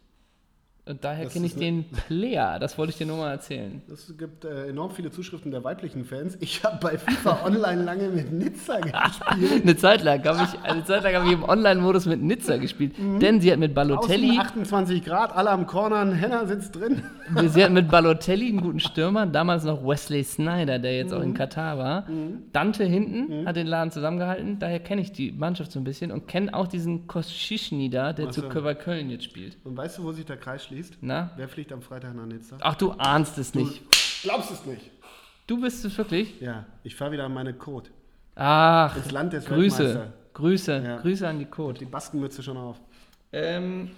Und 0.88 1.05
daher 1.05 1.27
kenne 1.27 1.46
ich 1.46 1.55
den 1.55 1.85
Player. 1.85 2.59
Das 2.59 2.79
wollte 2.79 2.92
ich 2.92 2.98
dir 2.98 3.07
nur 3.07 3.18
mal 3.18 3.31
erzählen. 3.31 3.83
Es 3.92 4.16
gibt 4.16 4.46
äh, 4.46 4.68
enorm 4.68 4.90
viele 4.90 5.11
Zuschriften 5.11 5.51
der 5.51 5.62
weiblichen 5.62 6.05
Fans. 6.07 6.38
Ich 6.40 6.64
habe 6.64 6.79
bei 6.81 6.96
FIFA 6.96 7.40
Online 7.44 7.83
lange 7.83 8.09
mit 8.09 8.33
Nizza 8.33 8.81
gespielt. 8.81 9.62
eine 9.62 9.77
Zeit 9.77 10.03
lang 10.03 10.24
habe 10.24 10.42
ich, 10.44 10.61
eine 10.62 10.85
Zeit 10.85 11.03
lang 11.03 11.14
habe 11.14 11.27
ich 11.27 11.33
im 11.33 11.42
Online-Modus 11.42 12.07
mit 12.07 12.22
Nizza 12.22 12.57
gespielt. 12.57 12.98
Mhm. 12.98 13.20
Denn 13.20 13.40
sie 13.40 13.53
hat 13.53 13.59
mit 13.59 13.74
Balotelli. 13.74 14.31
Außen 14.31 14.40
28 14.40 15.05
Grad, 15.05 15.37
alle 15.37 15.51
am 15.51 15.66
Corner, 15.66 16.11
Henna 16.14 16.46
sitzt 16.46 16.74
drin. 16.74 17.03
sie 17.48 17.62
hat 17.62 17.70
mit 17.70 17.90
Balotelli 17.90 18.48
einen 18.48 18.62
guten 18.62 18.81
Stürmer, 18.81 19.27
damals 19.27 19.64
noch 19.64 19.87
Wesley 19.87 20.24
Snyder, 20.24 20.79
der 20.79 20.96
jetzt 20.96 21.12
mhm. 21.12 21.18
auch 21.18 21.22
in 21.22 21.31
mhm. 21.31 21.35
Katar 21.35 21.77
war. 21.77 22.09
Mhm. 22.09 22.44
Dante 22.53 22.85
hinten 22.85 23.42
mhm. 23.42 23.46
hat 23.46 23.57
den 23.57 23.66
Laden 23.66 23.90
zusammengehalten. 23.90 24.59
Daher 24.59 24.81
kenne 24.81 25.03
ich 25.03 25.12
die 25.12 25.33
Mannschaft 25.33 25.70
so 25.70 25.81
ein 25.81 25.85
bisschen 25.85 26.11
und 26.11 26.29
kenne 26.29 26.55
auch 26.55 26.66
diesen 26.66 27.07
Koscischny 27.07 27.90
da, 27.90 28.14
der 28.14 28.29
also. 28.29 28.40
zu 28.40 28.48
Köln 28.48 29.11
jetzt 29.11 29.24
spielt. 29.24 29.59
Und 29.64 29.77
weißt 29.77 29.98
du, 29.98 30.05
wo 30.05 30.12
sich 30.12 30.24
der 30.24 30.38
Kreis 30.38 30.64
schließt? 30.64 30.78
Schließt. 30.79 30.99
Na? 31.01 31.31
Wer 31.37 31.49
fliegt 31.49 31.73
am 31.73 31.83
Freitag 31.83 32.14
nach 32.14 32.27
Nizza? 32.27 32.57
Ach, 32.61 32.75
du 32.75 32.93
ahnst 32.93 33.38
es 33.38 33.55
nicht. 33.55 33.83
Du 33.83 34.29
glaubst 34.29 34.51
es 34.51 34.64
nicht. 34.64 34.91
Du 35.47 35.61
bist 35.61 35.85
es 35.85 35.97
wirklich? 35.97 36.41
Ja, 36.41 36.67
ich 36.83 36.95
fahre 36.95 37.12
wieder 37.12 37.25
an 37.25 37.35
meine 37.35 37.55
Code. 37.55 37.91
Ach, 38.35 38.97
ins 38.97 39.11
Land 39.11 39.33
des 39.33 39.47
Grüße. 39.47 40.12
Grüße, 40.35 40.83
ja. 40.85 40.97
Grüße 40.99 41.27
an 41.27 41.38
die 41.38 41.47
Code. 41.47 41.79
Die 41.81 41.85
Baskenmütze 41.85 42.43
schon 42.43 42.57
auf. 42.57 42.81
Ähm, 43.33 43.91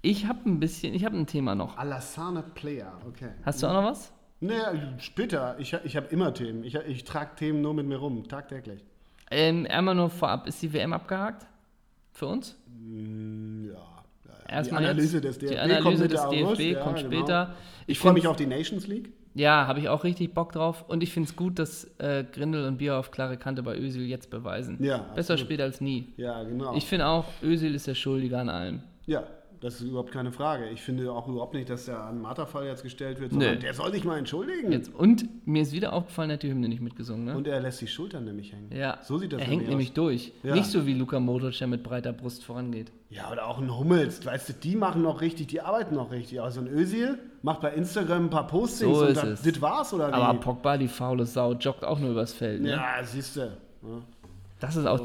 ich 0.00 0.26
habe 0.26 0.48
ein 0.48 0.58
bisschen, 0.58 0.94
ich 0.94 1.04
habe 1.04 1.16
ein 1.16 1.26
Thema 1.26 1.54
noch. 1.54 1.76
Alassane 1.76 2.42
Player, 2.42 2.92
okay. 3.06 3.30
Hast 3.44 3.62
du 3.62 3.66
auch 3.66 3.74
noch 3.74 3.84
was? 3.84 4.12
Nee, 4.40 4.54
später. 4.98 5.56
Ich, 5.58 5.74
ich 5.84 5.96
habe 5.96 6.06
immer 6.06 6.32
Themen. 6.32 6.64
Ich, 6.64 6.74
ich 6.74 7.04
trage 7.04 7.34
Themen 7.36 7.60
nur 7.60 7.74
mit 7.74 7.86
mir 7.86 7.96
rum, 7.96 8.26
tagtäglich. 8.26 8.82
Ähm, 9.30 9.66
einmal 9.68 9.94
nur 9.94 10.08
vorab, 10.08 10.46
ist 10.46 10.62
die 10.62 10.72
WM 10.72 10.94
abgehakt? 10.94 11.46
Für 12.12 12.26
uns? 12.26 12.56
Mm, 12.66 13.66
ja 13.66 13.89
erstmal 14.50 14.82
die 14.82 14.88
Analyse 14.88 15.20
des 15.20 15.38
DFB 15.38 15.52
die 15.52 15.58
Analyse 15.58 16.08
kommt, 16.08 16.12
des 16.12 16.28
DFB 16.28 16.60
ja, 16.60 16.80
kommt 16.80 16.96
genau. 16.96 17.08
später. 17.08 17.54
Ich, 17.86 17.92
ich 17.92 17.98
freue 17.98 18.12
mich 18.12 18.26
auf 18.26 18.36
die 18.36 18.46
Nations 18.46 18.86
League. 18.86 19.12
Ja, 19.34 19.66
habe 19.66 19.78
ich 19.78 19.88
auch 19.88 20.02
richtig 20.04 20.34
Bock 20.34 20.52
drauf. 20.52 20.84
Und 20.88 21.02
ich 21.02 21.12
finde 21.12 21.28
es 21.28 21.36
gut, 21.36 21.58
dass 21.58 21.84
äh, 21.98 22.24
Grindel 22.24 22.66
und 22.66 22.78
Bier 22.78 22.96
auf 22.96 23.10
klare 23.10 23.36
Kante 23.36 23.62
bei 23.62 23.76
Özil 23.76 24.06
jetzt 24.06 24.28
beweisen. 24.30 24.82
Ja, 24.82 24.98
Besser 25.14 25.34
absolut. 25.34 25.40
spät 25.40 25.60
als 25.60 25.80
nie. 25.80 26.12
Ja, 26.16 26.42
genau. 26.42 26.74
Ich 26.74 26.86
finde 26.86 27.06
auch, 27.06 27.26
Özil 27.42 27.74
ist 27.74 27.86
der 27.86 27.94
Schuldige 27.94 28.38
an 28.38 28.48
allem. 28.48 28.82
Ja, 29.06 29.24
das 29.60 29.74
ist 29.74 29.82
überhaupt 29.82 30.10
keine 30.10 30.32
Frage. 30.32 30.70
Ich 30.70 30.80
finde 30.80 31.12
auch 31.12 31.28
überhaupt 31.28 31.52
nicht, 31.52 31.68
dass 31.68 31.84
der 31.84 32.02
an 32.02 32.22
Marta-Fall 32.22 32.64
jetzt 32.64 32.82
gestellt 32.82 33.20
wird, 33.20 33.32
sondern 33.32 33.54
nee. 33.54 33.60
der 33.60 33.74
soll 33.74 33.92
sich 33.92 34.04
mal 34.04 34.16
entschuldigen. 34.16 34.72
Jetzt, 34.72 34.94
und 34.94 35.28
mir 35.46 35.62
ist 35.62 35.72
wieder 35.72 35.92
aufgefallen, 35.92 36.30
er 36.30 36.34
hat 36.34 36.42
die 36.42 36.50
Hymne 36.50 36.68
nicht 36.68 36.80
mitgesungen. 36.80 37.26
Ne? 37.26 37.36
Und 37.36 37.46
er 37.46 37.60
lässt 37.60 37.82
die 37.82 37.86
Schultern 37.86 38.24
nämlich 38.24 38.52
hängen. 38.52 38.70
Ja. 38.72 38.98
So 39.02 39.18
sieht 39.18 39.34
das 39.34 39.40
Er 39.40 39.46
hängt 39.46 39.68
nämlich 39.68 39.90
aus. 39.90 39.94
durch. 39.94 40.32
Ja. 40.42 40.54
Nicht 40.54 40.70
so 40.70 40.86
wie 40.86 40.94
Luka 40.94 41.20
Modric, 41.20 41.58
der 41.58 41.66
mit 41.66 41.82
breiter 41.82 42.14
Brust 42.14 42.42
vorangeht. 42.42 42.90
Ja, 43.10 43.30
oder 43.30 43.46
auch 43.46 43.58
ein 43.58 43.76
Hummels. 43.76 44.24
Weißt 44.24 44.48
du, 44.48 44.52
die 44.54 44.76
machen 44.76 45.02
noch 45.02 45.20
richtig, 45.20 45.48
die 45.48 45.60
arbeiten 45.60 45.94
noch 45.94 46.10
richtig. 46.10 46.40
Also 46.40 46.60
ein 46.60 46.68
Özil 46.68 47.18
macht 47.42 47.60
bei 47.60 47.72
Instagram 47.74 48.26
ein 48.26 48.30
paar 48.30 48.46
Postings 48.46 48.96
so 48.96 49.04
und 49.04 49.16
das, 49.16 49.42
das 49.42 49.60
war's, 49.60 49.92
oder 49.92 50.08
wie? 50.08 50.12
Aber 50.12 50.40
Pogba, 50.40 50.78
die 50.78 50.88
faule 50.88 51.26
Sau, 51.26 51.52
joggt 51.52 51.84
auch 51.84 51.98
nur 51.98 52.12
übers 52.12 52.32
Feld. 52.32 52.62
Ne? 52.62 52.70
Ja, 52.70 53.02
siehst 53.02 53.36
du. 53.36 53.40
Ja. 53.40 54.02
Das 54.58 54.76
ist 54.76 54.86
auch... 54.86 55.00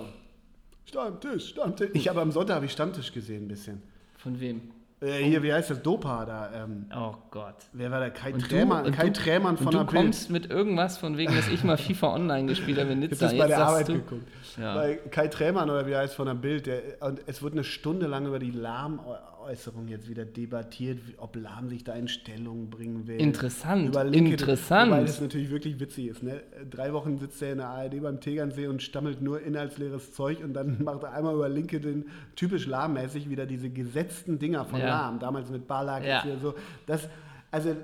Stammtisch, 0.86 1.50
Stammtisch. 1.50 1.89
Ich 1.94 2.08
habe 2.08 2.22
am 2.22 2.32
Sonntag 2.32 2.56
habe 2.56 2.68
ich 2.68 2.72
Stammtisch 2.72 3.12
gesehen 3.12 3.46
ein 3.46 3.48
bisschen. 3.50 3.82
Von 4.26 4.40
wem? 4.40 4.60
Äh, 5.02 5.24
hier, 5.24 5.44
wie 5.44 5.54
heißt 5.54 5.70
das? 5.70 5.84
Dopa 5.84 6.26
da. 6.26 6.64
Ähm, 6.64 6.88
oh 6.98 7.14
Gott. 7.30 7.58
Wer 7.74 7.92
war 7.92 8.00
der? 8.00 8.10
Kai 8.10 8.34
und 8.34 8.40
Trämann, 8.40 8.86
du, 8.86 8.92
Kai 8.92 9.10
du, 9.10 9.14
Trämann 9.14 9.56
von 9.56 9.68
und 9.68 9.74
der 9.76 9.84
Du 9.84 9.92
kommst 9.92 10.32
mit 10.32 10.50
irgendwas 10.50 10.98
von 10.98 11.16
wegen, 11.16 11.36
dass 11.36 11.48
ich 11.48 11.64
mal 11.64 11.78
FIFA 11.78 12.16
Online 12.16 12.48
gespielt 12.48 12.80
habe 12.80 12.94
in 12.94 13.02
Nizza. 13.02 13.32
Ich 13.32 13.34
habe 13.34 13.38
das 13.38 13.48
bei 13.48 13.48
der 13.48 13.68
Arbeit 13.68 13.88
du, 13.88 13.94
geguckt. 13.94 14.28
Ja. 14.60 14.74
Bei 14.74 14.96
Kai 14.96 15.28
Trämann 15.28 15.70
oder 15.70 15.86
wie 15.86 15.96
heißt 15.96 16.16
von 16.16 16.26
der 16.26 16.34
Bild. 16.34 16.66
Der, 16.66 16.82
und 17.02 17.22
es 17.28 17.44
wurde 17.44 17.54
eine 17.54 17.64
Stunde 17.64 18.08
lang 18.08 18.26
über 18.26 18.40
die 18.40 18.50
Lahm 18.50 19.00
Äußerung 19.46 19.88
jetzt 19.88 20.10
wieder 20.10 20.26
debattiert, 20.26 21.00
ob 21.18 21.36
Lahm 21.36 21.70
sich 21.70 21.84
da 21.84 21.94
in 21.94 22.08
Stellung 22.08 22.70
bringen 22.70 23.08
will. 23.08 23.20
Interessant, 23.20 23.88
Über 23.88 24.06
interessant. 24.06 24.92
Weil 24.92 25.06
das 25.06 25.22
natürlich 25.22 25.50
wirklich 25.50 25.80
witzig 25.80 26.08
ist. 26.08 26.24
Ne? 26.24 26.42
Drei 26.70 26.92
Wochen 26.94 27.18
sitzt 27.18 27.42
er 27.42 27.52
in 27.52 27.60
der 27.60 27.68
ARD 27.68 28.02
beim 28.02 28.20
Tegernsee 28.20 28.68
und 28.68 28.82
stammelt 28.82 29.22
nur 29.22 29.42
inhaltsleeres 29.42 30.14
Zeug 30.14 30.44
und 30.44 30.54
dann 30.54 30.78
macht 30.84 31.04
er 31.04 31.14
einmal 31.14 31.36
über 31.36 31.50
LinkedIn 31.50 32.06
typisch 32.36 32.68
Lahm-mäßig 32.68 33.30
wieder 33.30 33.46
diese 33.46 33.70
gesetzten 33.70 34.40
Dinger 34.40 34.66
von 34.66 34.80
ja. 34.80 34.88
Lahm, 34.88 35.20
damals 35.20 35.50
mit 35.50 35.68
Balak. 35.68 36.06
Ja. 36.06 36.24
So. 36.42 36.56
Das, 36.86 37.08
also 37.52 37.76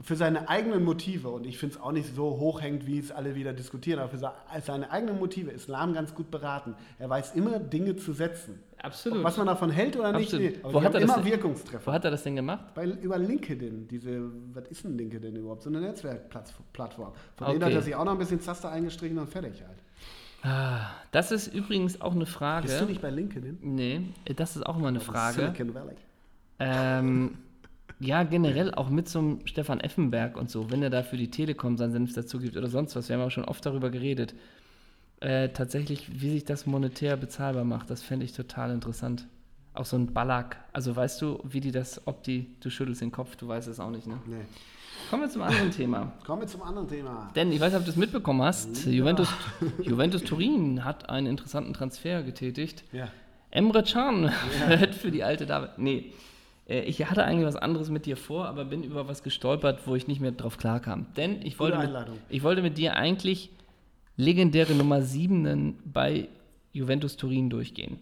für 0.00 0.14
seine 0.14 0.48
eigenen 0.48 0.84
Motive, 0.84 1.30
und 1.30 1.46
ich 1.46 1.58
finde 1.58 1.76
es 1.76 1.80
auch 1.80 1.92
nicht 1.92 2.14
so 2.14 2.38
hochhängend, 2.38 2.86
wie 2.86 2.98
es 2.98 3.10
alle 3.10 3.34
wieder 3.34 3.54
diskutieren, 3.54 3.98
aber 3.98 4.10
für 4.10 4.18
seine 4.62 4.90
eigenen 4.90 5.18
Motive 5.18 5.50
ist 5.50 5.68
Lahm 5.68 5.94
ganz 5.94 6.14
gut 6.14 6.30
beraten. 6.30 6.74
Er 6.98 7.08
weiß 7.08 7.34
immer, 7.34 7.58
Dinge 7.58 7.96
zu 7.96 8.12
setzen. 8.12 8.60
Absolut. 8.82 9.24
was 9.24 9.36
man 9.38 9.46
davon 9.46 9.70
hält 9.70 9.96
oder 9.96 10.12
nicht, 10.12 10.32
nee. 10.34 10.58
Wo 10.62 10.82
hat 10.82 10.94
er 10.94 11.00
immer 11.00 11.16
denn, 11.16 11.24
Wirkungstreffer. 11.24 11.86
Wo 11.86 11.92
hat 11.92 12.04
er 12.04 12.10
das 12.10 12.22
denn 12.22 12.36
gemacht? 12.36 12.74
Bei, 12.74 12.84
über 12.84 13.18
LinkedIn. 13.18 13.88
Diese, 13.88 14.30
was 14.52 14.68
ist 14.68 14.84
ein 14.84 14.98
LinkedIn 14.98 15.34
überhaupt? 15.34 15.62
So 15.62 15.70
eine 15.70 15.80
Netzwerkplattform. 15.80 17.12
Von 17.36 17.46
okay. 17.46 17.52
denen 17.54 17.64
hat 17.64 17.72
er 17.72 17.82
sich 17.82 17.94
auch 17.94 18.04
noch 18.04 18.12
ein 18.12 18.18
bisschen 18.18 18.40
Zaster 18.40 18.70
eingestrichen 18.70 19.18
und 19.18 19.28
fertig 19.28 19.62
halt. 19.66 19.78
Ah, 20.42 20.90
das 21.10 21.32
ist 21.32 21.52
übrigens 21.52 22.00
auch 22.00 22.12
eine 22.12 22.26
Frage. 22.26 22.68
Bist 22.68 22.80
du 22.80 22.84
nicht 22.84 23.00
bei 23.00 23.10
LinkedIn? 23.10 23.58
Nee, 23.62 24.02
das 24.36 24.56
ist 24.56 24.64
auch 24.64 24.76
immer 24.76 24.88
eine 24.88 25.00
Frage. 25.00 25.36
Silicon 25.36 25.74
Valley. 25.74 25.96
Ähm, 26.58 27.38
ja, 27.98 28.22
generell 28.24 28.74
auch 28.74 28.90
mit 28.90 29.14
einem 29.14 29.40
Stefan 29.46 29.80
Effenberg 29.80 30.36
und 30.36 30.50
so, 30.50 30.70
wenn 30.70 30.82
er 30.82 30.90
da 30.90 31.02
für 31.02 31.16
die 31.16 31.30
Telekom 31.30 31.76
seinen 31.76 31.92
Senf 31.92 32.12
dazu 32.14 32.38
gibt 32.38 32.56
oder 32.56 32.68
sonst 32.68 32.94
was. 32.96 33.08
Wir 33.08 33.16
haben 33.16 33.22
auch 33.22 33.30
schon 33.30 33.44
oft 33.44 33.64
darüber 33.64 33.90
geredet. 33.90 34.34
Äh, 35.20 35.48
tatsächlich, 35.48 36.20
wie 36.20 36.30
sich 36.30 36.44
das 36.44 36.66
monetär 36.66 37.16
bezahlbar 37.16 37.64
macht, 37.64 37.88
das 37.88 38.02
fände 38.02 38.26
ich 38.26 38.32
total 38.32 38.70
interessant. 38.70 39.26
Auch 39.72 39.86
so 39.86 39.96
ein 39.96 40.12
Ballack. 40.12 40.58
Also 40.72 40.94
weißt 40.94 41.22
du, 41.22 41.40
wie 41.44 41.60
die 41.60 41.72
das, 41.72 42.06
ob 42.06 42.22
die, 42.22 42.54
du 42.60 42.70
schüttelst 42.70 43.00
den 43.00 43.12
Kopf, 43.12 43.36
du 43.36 43.48
weißt 43.48 43.68
es 43.68 43.80
auch 43.80 43.90
nicht, 43.90 44.06
ne? 44.06 44.18
Nee. 44.26 44.44
Kommen 45.10 45.22
wir 45.22 45.30
zum 45.30 45.42
anderen 45.42 45.70
Thema. 45.70 46.12
Kommen 46.24 46.42
wir 46.42 46.48
zum 46.48 46.62
anderen 46.62 46.88
Thema. 46.88 47.30
Denn 47.36 47.52
ich 47.52 47.60
weiß 47.60 47.72
nicht, 47.72 47.78
ob 47.78 47.84
du 47.84 47.90
es 47.92 47.96
mitbekommen 47.96 48.42
hast. 48.42 48.86
Juventus, 48.86 49.28
Juventus 49.82 50.22
Turin 50.24 50.84
hat 50.84 51.08
einen 51.08 51.28
interessanten 51.28 51.74
Transfer 51.74 52.22
getätigt. 52.22 52.84
Ja. 52.92 53.08
Emre 53.50 53.84
Can 53.84 54.32
wird 54.68 54.94
für 54.94 55.10
die 55.10 55.22
alte 55.22 55.46
Dame. 55.46 55.70
Nee, 55.76 56.12
ich 56.68 57.04
hatte 57.08 57.24
eigentlich 57.24 57.46
was 57.46 57.56
anderes 57.56 57.90
mit 57.90 58.06
dir 58.06 58.16
vor, 58.16 58.46
aber 58.46 58.64
bin 58.64 58.82
über 58.82 59.06
was 59.08 59.22
gestolpert, 59.22 59.86
wo 59.86 59.94
ich 59.94 60.08
nicht 60.08 60.20
mehr 60.20 60.32
drauf 60.32 60.58
klarkam. 60.58 61.06
Denn 61.16 61.40
ich 61.42 61.58
wollte, 61.60 61.78
mit, 61.78 61.90
ich 62.28 62.42
wollte 62.42 62.62
mit 62.62 62.76
dir 62.78 62.96
eigentlich 62.96 63.50
legendäre 64.16 64.74
Nummer 64.74 65.02
7 65.02 65.78
bei 65.84 66.28
Juventus 66.72 67.16
Turin 67.16 67.50
durchgehen. 67.50 67.98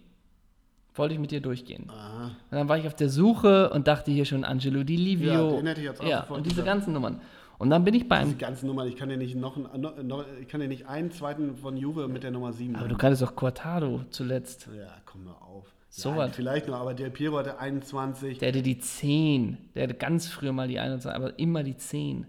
Wollte 0.95 1.13
ich 1.13 1.19
mit 1.19 1.31
dir 1.31 1.41
durchgehen. 1.41 1.89
Aha. 1.89 2.27
Und 2.27 2.57
dann 2.57 2.69
war 2.69 2.77
ich 2.77 2.87
auf 2.87 2.95
der 2.95 3.09
Suche 3.09 3.69
und 3.71 3.85
dachte 3.87 4.11
hier 4.11 4.23
schon 4.25 4.43
Angelo 4.45 4.83
Di 4.83 4.95
Livio. 4.95 5.31
Ja, 5.51 5.57
den 5.57 5.67
hätte 5.67 5.81
ich 5.81 5.87
jetzt 5.87 6.01
auch 6.01 6.07
Ja, 6.07 6.23
und 6.23 6.45
diese 6.45 6.63
ganzen 6.63 6.93
Nummern. 6.93 7.21
Und 7.57 7.69
dann 7.69 7.83
bin 7.83 7.93
ich 7.93 8.07
bei 8.07 8.17
Die 8.19 8.21
einem. 8.29 8.37
ganzen 8.37 8.67
Nummern, 8.67 8.87
ich 8.87 8.95
kann 8.95 9.09
ja 9.09 9.17
nicht 9.17 9.35
noch, 9.35 9.57
einen- 9.57 10.07
noch, 10.07 10.25
ich 10.41 10.47
kann 10.47 10.61
ja 10.61 10.67
nicht 10.67 10.87
einen 10.87 11.11
zweiten 11.11 11.55
von 11.57 11.77
Juve 11.77 12.07
mit 12.07 12.23
der 12.23 12.31
Nummer 12.31 12.51
7. 12.53 12.75
Aber 12.77 12.87
du 12.87 12.95
kanntest 12.97 13.21
doch 13.21 13.35
Cortado 13.35 14.01
zuletzt. 14.09 14.67
ja, 14.75 14.87
komm 15.05 15.25
mal 15.25 15.31
auf. 15.33 15.65
So 15.97 16.09
ja, 16.09 16.17
was. 16.17 16.35
Vielleicht 16.35 16.67
noch, 16.67 16.75
aber 16.75 16.93
Del 16.93 17.09
Piero 17.09 17.37
hatte 17.37 17.57
21. 17.57 18.39
Der 18.39 18.49
hatte 18.49 18.61
die 18.61 18.77
10. 18.79 19.57
Der 19.75 19.83
hatte 19.83 19.93
ganz 19.93 20.27
früher 20.27 20.51
mal 20.51 20.67
die 20.67 20.77
21, 20.77 21.09
aber 21.15 21.39
immer 21.39 21.63
die 21.63 21.77
10 21.77 22.25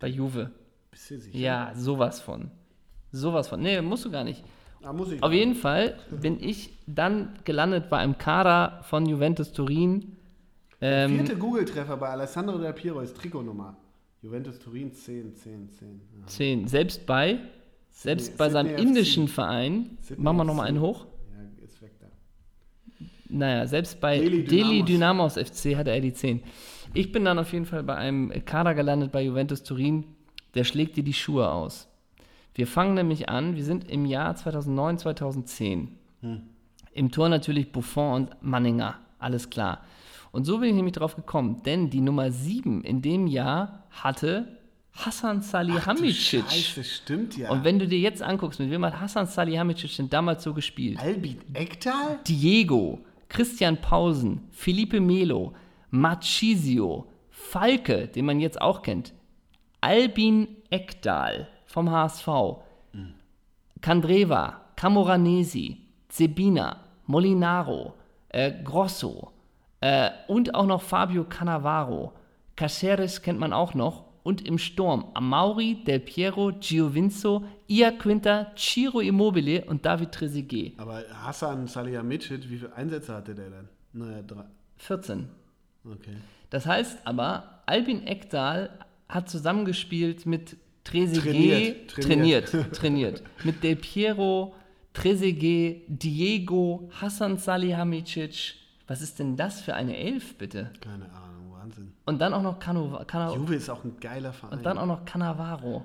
bei 0.00 0.08
Juve. 0.08 0.50
Bist 0.90 1.10
du 1.12 1.18
sicher? 1.20 1.38
Ja, 1.38 1.72
sowas 1.76 2.20
von. 2.20 2.50
Sowas 3.12 3.46
von. 3.46 3.60
Nee, 3.62 3.80
musst 3.82 4.04
du 4.04 4.10
gar 4.10 4.24
nicht. 4.24 4.42
Ah, 4.82 4.92
muss 4.92 5.12
ich. 5.12 5.22
Auf 5.22 5.32
jeden 5.32 5.54
Fall 5.54 5.94
bin 6.10 6.42
ich 6.42 6.70
dann 6.88 7.38
gelandet 7.44 7.88
bei 7.88 7.98
einem 7.98 8.18
Kader 8.18 8.80
von 8.82 9.06
Juventus 9.06 9.52
Turin. 9.52 10.16
Ähm, 10.80 11.14
Vierte 11.14 11.36
Google-Treffer 11.36 11.96
bei 11.96 12.08
Alessandro 12.08 12.58
Del 12.58 12.72
Piero 12.72 13.00
ist 13.00 13.16
Trikotnummer. 13.16 13.76
Juventus 14.22 14.58
Turin 14.58 14.92
10, 14.92 15.36
10, 15.36 15.70
10. 15.70 16.00
Ja. 16.20 16.26
10. 16.26 16.66
Selbst 16.66 17.06
bei, 17.06 17.38
selbst 17.90 18.26
Sydney- 18.26 18.38
bei 18.38 18.50
seinem 18.50 18.66
Sydney 18.70 18.82
FC. 18.82 18.88
indischen 18.88 19.28
Verein, 19.28 19.98
Sydney 20.00 20.24
machen 20.24 20.36
wir 20.38 20.42
FC. 20.42 20.46
nochmal 20.48 20.66
einen 20.66 20.80
hoch. 20.80 21.06
ja, 21.30 21.64
ist 21.64 21.80
weg 21.80 21.92
da. 22.00 22.06
Naja, 23.34 23.66
selbst 23.66 24.00
bei 24.00 24.18
Delhi 24.18 24.44
Delhi 24.44 24.82
Dynamos. 24.82 25.34
FC 25.34 25.76
hatte 25.76 25.90
er 25.90 26.00
die 26.00 26.12
10. 26.12 26.42
Ich 26.92 27.10
bin 27.10 27.24
dann 27.24 27.38
auf 27.38 27.52
jeden 27.52 27.66
Fall 27.66 27.82
bei 27.82 27.96
einem 27.96 28.32
Kader 28.44 28.74
gelandet 28.74 29.10
bei 29.10 29.22
Juventus 29.22 29.64
Turin, 29.64 30.04
der 30.54 30.64
schlägt 30.64 30.96
dir 30.96 31.02
die 31.02 31.12
Schuhe 31.12 31.50
aus. 31.50 31.88
Wir 32.54 32.68
fangen 32.68 32.94
nämlich 32.94 33.28
an, 33.28 33.56
wir 33.56 33.64
sind 33.64 33.90
im 33.90 34.06
Jahr 34.06 34.36
2009, 34.36 34.98
2010. 34.98 35.98
Im 36.92 37.10
Tor 37.10 37.28
natürlich 37.28 37.72
Buffon 37.72 38.14
und 38.14 38.42
Manninger, 38.42 39.00
alles 39.18 39.50
klar. 39.50 39.80
Und 40.30 40.44
so 40.44 40.58
bin 40.58 40.68
ich 40.68 40.74
nämlich 40.74 40.94
drauf 40.94 41.16
gekommen, 41.16 41.62
denn 41.64 41.90
die 41.90 42.00
Nummer 42.00 42.30
7 42.30 42.84
in 42.84 43.02
dem 43.02 43.26
Jahr 43.26 43.84
hatte 43.90 44.60
Hassan 44.92 45.42
Salihamidzic. 45.42 46.44
Scheiße, 46.48 46.84
stimmt 46.84 47.36
ja. 47.36 47.50
Und 47.50 47.64
wenn 47.64 47.80
du 47.80 47.88
dir 47.88 47.98
jetzt 47.98 48.22
anguckst, 48.22 48.60
mit 48.60 48.70
wem 48.70 48.84
hat 48.84 49.00
Hassan 49.00 49.26
Salihamidzic 49.26 49.96
denn 49.96 50.08
damals 50.08 50.44
so 50.44 50.54
gespielt? 50.54 51.00
Albin 51.00 51.38
Ektal? 51.52 52.20
Diego, 52.26 53.00
Christian 53.34 53.80
Pausen, 53.80 54.48
Felipe 54.52 55.00
Melo, 55.00 55.54
Marchisio, 55.90 57.08
Falke, 57.30 58.06
den 58.06 58.26
man 58.26 58.38
jetzt 58.38 58.60
auch 58.60 58.80
kennt, 58.80 59.12
Albin 59.80 60.48
Ekdal 60.70 61.48
vom 61.66 61.90
HSV, 61.90 62.28
Candreva, 63.80 64.60
Camoranesi, 64.76 65.78
Zebina, 66.08 66.80
Molinaro, 67.06 67.94
äh, 68.28 68.52
Grosso 68.62 69.32
äh, 69.80 70.10
und 70.28 70.54
auch 70.54 70.66
noch 70.66 70.82
Fabio 70.82 71.24
Cannavaro. 71.24 72.12
Caceres 72.54 73.20
kennt 73.20 73.40
man 73.40 73.52
auch 73.52 73.74
noch. 73.74 74.04
Und 74.24 74.44
im 74.44 74.58
Sturm 74.58 75.04
Amauri, 75.14 75.84
Del 75.86 76.00
Piero, 76.00 76.50
Giovinco, 76.58 77.44
Ia 77.68 77.92
Quinta, 77.92 78.50
Ciro 78.56 79.00
Immobile 79.00 79.64
und 79.66 79.84
David 79.86 80.10
Trezeguet. 80.12 80.72
Aber 80.78 81.04
Hassan 81.22 81.68
Salihamidzic, 81.68 82.50
wie 82.50 82.56
viele 82.56 82.74
Einsätze 82.74 83.14
hatte 83.14 83.34
der 83.34 83.50
denn? 83.50 83.68
Naja, 83.92 84.22
drei. 84.22 84.44
14. 84.78 85.28
Okay. 85.84 86.16
Das 86.50 86.66
heißt 86.66 86.98
aber, 87.04 87.62
Albin 87.66 88.06
Ekdal 88.06 88.70
hat 89.08 89.28
zusammengespielt 89.28 90.26
mit 90.26 90.56
Trezeguet, 90.84 91.22
Trainiert, 91.22 91.90
trainiert, 91.90 92.48
trainiert. 92.48 92.74
trainiert, 92.76 93.22
mit 93.44 93.62
Del 93.62 93.76
Piero, 93.76 94.54
Trezeguet, 94.94 95.82
Diego, 95.88 96.88
Hassan 97.00 97.36
Salihamidzic. 97.36 98.54
Was 98.86 99.02
ist 99.02 99.18
denn 99.18 99.36
das 99.36 99.60
für 99.60 99.74
eine 99.74 99.96
Elf, 99.96 100.36
bitte? 100.36 100.70
Keine 100.80 101.04
Ahnung. 101.12 101.23
Und 102.06 102.18
dann 102.20 102.34
auch 102.34 102.42
noch 102.42 102.58
Cano, 102.58 103.00
Juve 103.34 103.54
ist 103.54 103.70
auch 103.70 103.82
ein 103.84 103.96
geiler 103.98 104.32
Verein. 104.32 104.58
und 104.58 104.66
dann 104.66 104.78
auch 104.78 104.86
noch 104.86 105.04
Cannavaro. 105.04 105.84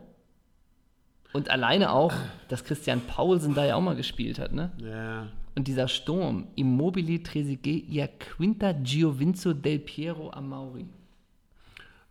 Und 1.31 1.49
alleine 1.49 1.91
auch, 1.91 2.13
dass 2.47 2.63
Christian 2.63 3.01
Paulsen 3.01 3.53
da 3.53 3.65
ja 3.65 3.75
auch 3.75 3.81
mal 3.81 3.95
gespielt 3.95 4.39
hat, 4.39 4.51
ne? 4.51 4.71
ja. 4.77 5.27
Und 5.55 5.67
dieser 5.67 5.87
Sturm, 5.89 6.47
Immobile, 6.55 7.21
Trezeguet, 7.21 7.89
Iaquinta, 7.89 8.71
Giovinco, 8.71 9.51
Del 9.53 9.79
Piero, 9.79 10.31
Amauri. 10.31 10.87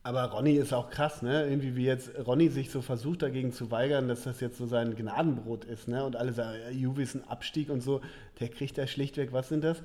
Aber 0.02 0.24
Ronny 0.24 0.52
ist 0.52 0.74
auch 0.74 0.90
krass, 0.90 1.22
ne? 1.22 1.46
Irgendwie 1.46 1.74
wie 1.74 1.84
jetzt 1.84 2.10
Ronny 2.26 2.48
sich 2.48 2.70
so 2.70 2.82
versucht 2.82 3.22
dagegen 3.22 3.52
zu 3.52 3.70
weigern, 3.70 4.08
dass 4.08 4.24
das 4.24 4.40
jetzt 4.40 4.58
so 4.58 4.66
sein 4.66 4.94
Gnadenbrot 4.94 5.64
ist, 5.64 5.88
ne? 5.88 6.04
Und 6.04 6.16
alle 6.16 6.32
sagen, 6.32 6.58
ja, 6.62 6.70
Juve 6.70 7.02
ist 7.02 7.14
ein 7.14 7.26
Abstieg 7.26 7.70
und 7.70 7.80
so. 7.82 8.02
Der 8.40 8.48
kriegt 8.48 8.76
da 8.76 8.86
schlichtweg, 8.86 9.32
was 9.32 9.48
sind 9.48 9.64
das? 9.64 9.82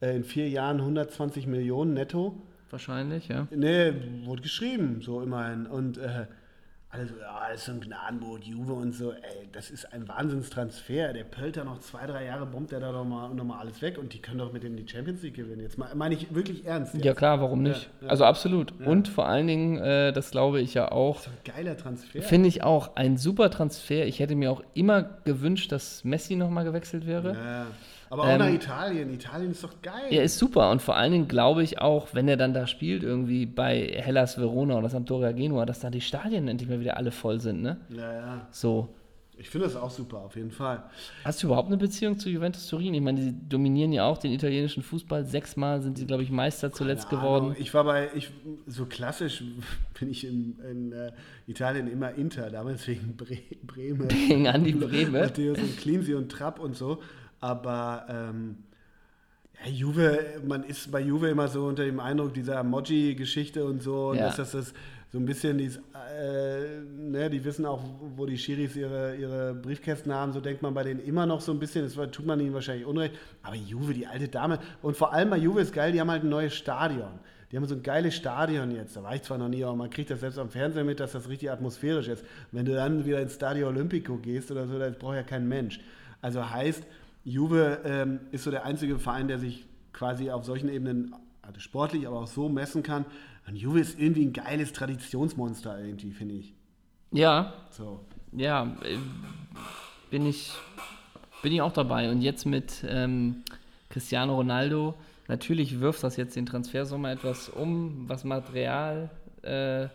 Äh, 0.00 0.14
in 0.16 0.24
vier 0.24 0.48
Jahren 0.50 0.78
120 0.78 1.46
Millionen 1.46 1.94
netto. 1.94 2.42
Wahrscheinlich, 2.70 3.28
ja. 3.28 3.46
Ne, 3.50 3.94
wurde 4.24 4.42
geschrieben, 4.42 5.00
so 5.02 5.20
immerhin. 5.22 5.66
Und 5.66 5.98
äh, 5.98 6.26
alle 6.90 7.06
so, 7.06 7.14
ja, 7.20 7.48
das 7.50 7.58
ist 7.60 7.66
so 7.66 7.72
ein 7.72 7.80
Gnadenbrot, 7.80 8.44
Juve 8.44 8.72
und 8.72 8.92
so. 8.92 9.12
Ey, 9.12 9.48
das 9.52 9.70
ist 9.70 9.92
ein 9.92 10.08
Wahnsinnstransfer. 10.08 11.12
Der 11.12 11.24
Pölter 11.24 11.64
noch 11.64 11.80
zwei, 11.80 12.06
drei 12.06 12.24
Jahre, 12.26 12.46
bombt 12.46 12.72
der 12.72 12.80
da 12.80 12.90
doch 12.92 13.04
mal, 13.04 13.28
noch 13.34 13.44
mal 13.44 13.58
alles 13.58 13.82
weg 13.82 13.98
und 13.98 14.12
die 14.14 14.18
können 14.20 14.38
doch 14.38 14.52
mit 14.52 14.62
dem 14.62 14.76
die 14.76 14.86
Champions 14.88 15.22
League 15.22 15.34
gewinnen. 15.34 15.60
Jetzt 15.62 15.78
mal- 15.78 15.94
meine 15.94 16.14
ich 16.14 16.34
wirklich 16.34 16.64
ernst. 16.64 16.94
Jetzt. 16.94 17.04
Ja, 17.04 17.14
klar, 17.14 17.40
warum 17.40 17.62
nicht? 17.62 17.88
Ja, 18.00 18.06
ja. 18.06 18.10
Also 18.10 18.24
absolut. 18.24 18.72
Und 18.80 19.08
vor 19.08 19.26
allen 19.26 19.46
Dingen, 19.46 19.78
äh, 19.78 20.12
das 20.12 20.30
glaube 20.30 20.60
ich 20.60 20.74
ja 20.74 20.90
auch, 20.90 21.20
So 21.20 21.30
ein 21.30 21.54
geiler 21.54 21.76
Transfer. 21.76 22.22
finde 22.22 22.48
ich 22.48 22.62
auch 22.62 22.96
ein 22.96 23.16
super 23.16 23.50
Transfer. 23.50 24.06
Ich 24.06 24.18
hätte 24.20 24.34
mir 24.34 24.50
auch 24.50 24.62
immer 24.74 25.02
gewünscht, 25.24 25.70
dass 25.72 26.02
Messi 26.04 26.34
nochmal 26.36 26.64
gewechselt 26.64 27.06
wäre. 27.06 27.34
Ja. 27.34 27.66
Aber 28.10 28.22
auch 28.22 28.28
Ähm, 28.28 28.38
nach 28.38 28.48
Italien. 28.50 29.12
Italien 29.12 29.50
ist 29.50 29.64
doch 29.64 29.82
geil. 29.82 30.06
Er 30.10 30.22
ist 30.22 30.38
super 30.38 30.70
und 30.70 30.80
vor 30.82 30.96
allen 30.96 31.12
Dingen 31.12 31.28
glaube 31.28 31.62
ich 31.62 31.80
auch, 31.80 32.08
wenn 32.12 32.28
er 32.28 32.36
dann 32.36 32.54
da 32.54 32.66
spielt, 32.66 33.02
irgendwie 33.02 33.46
bei 33.46 33.80
Hellas 33.96 34.38
Verona 34.38 34.76
oder 34.78 34.88
Sampdoria 34.88 35.32
Genua, 35.32 35.66
dass 35.66 35.80
da 35.80 35.90
die 35.90 36.00
Stadien 36.00 36.48
endlich 36.48 36.68
mal 36.68 36.80
wieder 36.80 36.96
alle 36.96 37.10
voll 37.10 37.40
sind, 37.40 37.62
ne? 37.62 37.78
ja, 37.90 38.12
ja. 38.12 38.46
So. 38.50 38.88
Ich 39.38 39.50
finde 39.50 39.66
das 39.66 39.76
auch 39.76 39.90
super, 39.90 40.18
auf 40.18 40.34
jeden 40.34 40.50
Fall. 40.50 40.82
Hast 41.22 41.42
du 41.42 41.48
überhaupt 41.48 41.66
eine 41.68 41.76
Beziehung 41.76 42.18
zu 42.18 42.30
Juventus 42.30 42.68
Turin? 42.68 42.94
Ich 42.94 43.02
meine, 43.02 43.20
die 43.20 43.48
dominieren 43.48 43.92
ja 43.92 44.06
auch 44.06 44.16
den 44.16 44.32
italienischen 44.32 44.82
Fußball. 44.82 45.26
Sechsmal 45.26 45.82
sind 45.82 45.98
sie, 45.98 46.06
glaube 46.06 46.22
ich, 46.22 46.30
Meister 46.30 46.72
zuletzt 46.72 47.10
geworden. 47.10 47.54
Ich 47.58 47.74
war 47.74 47.84
bei, 47.84 48.08
ich, 48.14 48.30
so 48.66 48.86
klassisch 48.86 49.44
bin 50.00 50.08
ich 50.10 50.26
in, 50.26 50.58
in 50.70 50.92
äh, 50.92 51.12
Italien 51.46 51.86
immer 51.86 52.14
Inter, 52.14 52.48
damals 52.48 52.88
wegen 52.88 53.14
Bre 53.14 53.36
Bremen. 53.62 54.08
Gegen 54.08 54.48
Andi 54.48 54.72
Brehme. 54.72 55.20
Matthäus 55.20 55.58
und 55.58 55.76
Cleansey 55.76 56.14
und 56.14 56.30
Trapp 56.32 56.58
und 56.58 56.74
so. 56.74 57.02
Aber 57.40 58.06
ähm, 58.08 58.56
ja, 59.64 59.70
Juve, 59.70 60.40
man 60.46 60.64
ist 60.64 60.90
bei 60.90 61.00
Juve 61.00 61.28
immer 61.28 61.48
so 61.48 61.66
unter 61.66 61.84
dem 61.84 62.00
Eindruck 62.00 62.34
dieser 62.34 62.62
Moji-Geschichte 62.62 63.64
und 63.64 63.82
so. 63.82 64.08
Und 64.08 64.16
Ja. 64.18 64.26
dass 64.26 64.36
das, 64.36 64.52
das 64.52 64.74
so 65.12 65.18
ein 65.18 65.24
bisschen, 65.24 65.56
dies, 65.56 65.76
äh, 65.76 66.80
ne, 66.98 67.30
die 67.30 67.42
wissen 67.44 67.64
auch, 67.64 67.82
wo 68.16 68.26
die 68.26 68.36
Schiris 68.36 68.76
ihre, 68.76 69.16
ihre 69.16 69.54
Briefkästen 69.54 70.12
haben. 70.12 70.32
So 70.32 70.40
denkt 70.40 70.62
man 70.62 70.74
bei 70.74 70.82
denen 70.82 71.00
immer 71.00 71.26
noch 71.26 71.40
so 71.40 71.52
ein 71.52 71.58
bisschen. 71.58 71.84
Das 71.84 71.94
tut 72.10 72.26
man 72.26 72.40
ihnen 72.40 72.52
wahrscheinlich 72.54 72.86
unrecht. 72.86 73.14
Aber 73.42 73.54
Juve, 73.54 73.94
die 73.94 74.06
alte 74.06 74.28
Dame. 74.28 74.58
Und 74.82 74.96
vor 74.96 75.12
allem 75.12 75.30
bei 75.30 75.38
Juve 75.38 75.60
ist 75.60 75.72
geil, 75.72 75.92
die 75.92 76.00
haben 76.00 76.10
halt 76.10 76.24
ein 76.24 76.28
neues 76.28 76.54
Stadion. 76.54 77.12
Die 77.50 77.56
haben 77.56 77.64
so 77.66 77.76
ein 77.76 77.82
geiles 77.84 78.14
Stadion 78.16 78.72
jetzt. 78.72 78.96
Da 78.96 79.04
war 79.04 79.14
ich 79.14 79.22
zwar 79.22 79.38
noch 79.38 79.48
nie, 79.48 79.62
aber 79.62 79.76
man 79.76 79.88
kriegt 79.88 80.10
das 80.10 80.20
selbst 80.20 80.38
am 80.38 80.50
Fernsehen 80.50 80.84
mit, 80.84 80.98
dass 80.98 81.12
das 81.12 81.28
richtig 81.28 81.50
atmosphärisch 81.50 82.08
ist. 82.08 82.24
Wenn 82.50 82.64
du 82.66 82.74
dann 82.74 83.06
wieder 83.06 83.20
ins 83.22 83.36
Stadio 83.36 83.68
Olimpico 83.68 84.16
gehst 84.16 84.50
oder 84.50 84.66
so, 84.66 84.78
das 84.78 84.98
braucht 84.98 85.14
ja 85.14 85.22
kein 85.22 85.48
Mensch. 85.48 85.78
Also 86.20 86.50
heißt, 86.50 86.82
Juve 87.26 87.80
ähm, 87.84 88.20
ist 88.30 88.44
so 88.44 88.50
der 88.52 88.64
einzige 88.64 88.98
Verein, 89.00 89.26
der 89.26 89.38
sich 89.40 89.66
quasi 89.92 90.30
auf 90.30 90.44
solchen 90.44 90.68
Ebenen, 90.68 91.12
also 91.42 91.58
sportlich, 91.60 92.06
aber 92.06 92.20
auch 92.20 92.26
so 92.28 92.48
messen 92.48 92.82
kann. 92.84 93.04
Und 93.48 93.56
Juve 93.56 93.80
ist 93.80 93.98
irgendwie 93.98 94.24
ein 94.24 94.32
geiles 94.32 94.72
Traditionsmonster 94.72 95.78
irgendwie, 95.84 96.12
finde 96.12 96.36
ich. 96.36 96.54
Ja, 97.10 97.52
So. 97.70 98.00
ja, 98.32 98.76
äh, 98.84 98.96
bin 100.10 100.24
ich, 100.26 100.52
bin 101.42 101.52
ich 101.52 101.60
auch 101.62 101.72
dabei. 101.72 102.10
Und 102.10 102.22
jetzt 102.22 102.46
mit 102.46 102.84
ähm, 102.88 103.42
Cristiano 103.90 104.36
Ronaldo, 104.36 104.94
natürlich 105.26 105.80
wirft 105.80 106.04
das 106.04 106.16
jetzt 106.16 106.36
den 106.36 106.46
Transfersommer 106.46 107.10
etwas 107.10 107.48
um, 107.48 108.08
was 108.08 108.22
Material, 108.24 109.10
äh, 109.42 109.82
Ja. 109.82 109.88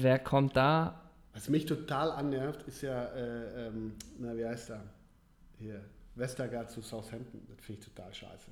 wer 0.00 0.18
kommt 0.20 0.56
da? 0.56 1.00
Was 1.34 1.48
mich 1.48 1.66
total 1.66 2.12
annervt, 2.12 2.62
ist 2.68 2.82
ja, 2.82 3.04
äh, 3.06 3.68
ähm, 3.68 3.94
na, 4.20 4.36
wie 4.36 4.44
heißt 4.46 4.70
er? 4.70 4.82
Hier, 5.58 5.80
Westergaard 6.14 6.70
zu 6.70 6.82
Southampton. 6.82 7.40
Das 7.48 7.64
finde 7.64 7.80
ich 7.80 7.86
total 7.94 8.12
scheiße. 8.12 8.50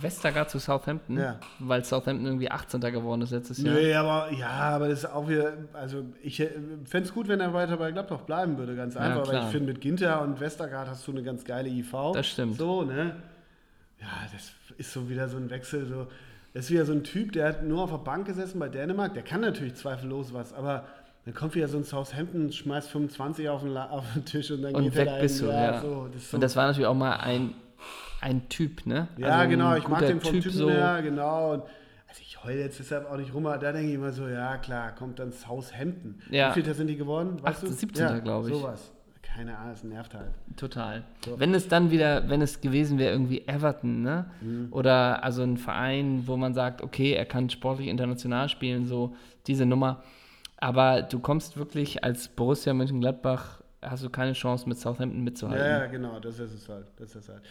Westergaard 0.00 0.50
zu 0.50 0.58
Southampton, 0.58 1.18
Ja. 1.18 1.38
weil 1.58 1.84
Southampton 1.84 2.26
irgendwie 2.26 2.50
18. 2.50 2.80
geworden 2.80 3.22
ist 3.22 3.30
letztes 3.30 3.58
Jahr. 3.58 3.74
Nee, 3.74 3.94
aber 3.94 4.32
ja, 4.32 4.48
aber 4.48 4.88
das 4.88 5.00
ist 5.00 5.04
auch 5.06 5.28
wieder, 5.28 5.52
also 5.74 6.04
ich 6.22 6.36
fände 6.38 7.08
es 7.08 7.12
gut, 7.12 7.28
wenn 7.28 7.40
er 7.40 7.52
weiter 7.52 7.76
bei 7.76 7.92
Gladbach 7.92 8.22
bleiben 8.22 8.56
würde, 8.58 8.74
ganz 8.74 8.96
einfach, 8.96 9.22
weil 9.26 9.30
klar. 9.30 9.46
ich 9.46 9.52
finde, 9.52 9.72
mit 9.72 9.80
Ginter 9.80 10.22
und 10.22 10.40
Westergaard 10.40 10.88
hast 10.88 11.06
du 11.06 11.12
eine 11.12 11.22
ganz 11.22 11.44
geile 11.44 11.68
IV. 11.68 11.92
Das 12.14 12.26
stimmt. 12.26 12.56
So, 12.58 12.82
ne? 12.82 13.16
Ja, 14.00 14.08
das 14.32 14.52
ist 14.78 14.92
so 14.92 15.08
wieder 15.08 15.28
so 15.28 15.36
ein 15.36 15.50
Wechsel, 15.50 15.86
so. 15.86 16.06
Das 16.54 16.64
ist 16.66 16.70
wieder 16.70 16.84
so 16.84 16.92
ein 16.92 17.04
Typ, 17.04 17.32
der 17.32 17.48
hat 17.48 17.62
nur 17.64 17.82
auf 17.82 17.90
der 17.90 17.98
Bank 17.98 18.26
gesessen 18.26 18.58
bei 18.58 18.68
Dänemark, 18.68 19.14
der 19.14 19.22
kann 19.22 19.40
natürlich 19.42 19.74
zweifellos 19.76 20.32
was, 20.34 20.52
aber 20.52 20.86
dann 21.24 21.34
kommt 21.34 21.54
wieder 21.54 21.68
so 21.68 21.78
ein 21.78 21.84
Southampton, 21.84 22.50
schmeißt 22.50 22.90
25 22.90 23.48
auf 23.48 23.62
den, 23.62 23.70
La 23.70 23.90
auf 23.90 24.04
den 24.14 24.24
Tisch 24.24 24.50
und 24.50 24.62
dann 24.62 24.74
Und 24.74 24.84
geht 24.84 24.96
weg 24.96 25.06
er 25.08 25.14
da 25.16 25.20
bist 25.22 25.40
du, 25.40 25.46
ja. 25.46 25.80
So, 25.80 26.08
das 26.12 26.30
so 26.30 26.36
Und 26.36 26.40
das 26.42 26.56
war 26.56 26.66
natürlich 26.66 26.86
auch 26.86 26.94
mal 26.94 27.16
ein, 27.16 27.54
ein 28.20 28.48
Typ, 28.48 28.86
ne? 28.86 29.08
Ja, 29.16 29.28
Also 29.28 29.50
genau, 29.50 29.76
ich 29.76 29.86
mag 29.86 30.00
den 30.00 30.20
vom 30.20 30.32
Typ 30.32 30.42
Typen 30.42 30.58
so. 30.58 30.70
her, 30.70 31.00
genau. 31.02 31.52
Und 31.54 31.62
also 32.08 32.20
ich 32.20 32.42
heule 32.42 32.60
jetzt 32.60 32.78
deshalb 32.78 33.10
auch 33.10 33.16
nicht 33.16 33.32
rum, 33.32 33.46
aber 33.46 33.58
da 33.58 33.72
denke 33.72 33.88
ich 33.88 33.94
immer 33.94 34.12
so, 34.12 34.26
ja 34.26 34.56
klar, 34.56 34.92
kommt 34.94 35.18
dann 35.18 35.32
Southampton. 35.32 36.20
Ja. 36.30 36.50
Wie 36.54 36.62
viel 36.62 36.74
sind 36.74 36.88
die 36.88 36.96
geworden? 36.96 37.42
Weißt 37.42 37.64
18., 37.64 37.68
du? 37.68 37.74
17., 37.74 38.04
ja, 38.04 38.18
glaube 38.18 38.50
ich. 38.50 38.56
Sowas. 38.56 38.90
Keine 39.22 39.56
Ahnung, 39.56 39.72
es 39.72 39.82
nervt 39.82 40.14
halt. 40.14 40.30
Total. 40.56 41.04
Wenn 41.36 41.54
es 41.54 41.66
dann 41.68 41.90
wieder, 41.90 42.28
wenn 42.28 42.42
es 42.42 42.60
gewesen 42.60 42.98
wäre, 42.98 43.12
irgendwie 43.12 43.46
Everton, 43.46 44.02
ne? 44.02 44.26
Mhm. 44.42 44.68
Oder 44.72 45.24
also 45.24 45.42
ein 45.42 45.56
Verein, 45.56 46.24
wo 46.26 46.36
man 46.36 46.52
sagt, 46.52 46.82
okay, 46.82 47.12
er 47.12 47.24
kann 47.24 47.48
sportlich 47.48 47.88
international 47.88 48.50
spielen, 48.50 48.86
so 48.86 49.14
diese 49.46 49.64
Nummer. 49.64 50.02
Aber 50.62 51.02
du 51.02 51.18
kommst 51.18 51.56
wirklich 51.56 52.04
als 52.04 52.28
Borussia 52.28 52.72
Mönchengladbach, 52.72 53.62
hast 53.82 54.04
du 54.04 54.10
keine 54.10 54.32
Chance 54.32 54.68
mit 54.68 54.78
Southampton 54.78 55.22
mitzuhalten. 55.24 55.66
Ja, 55.66 55.80
ja, 55.80 55.86
genau, 55.86 56.20
das 56.20 56.38
ist 56.38 56.54
es 56.54 56.68
halt. 56.68 56.86
Das 56.98 57.16
ist 57.16 57.28
halt. 57.28 57.42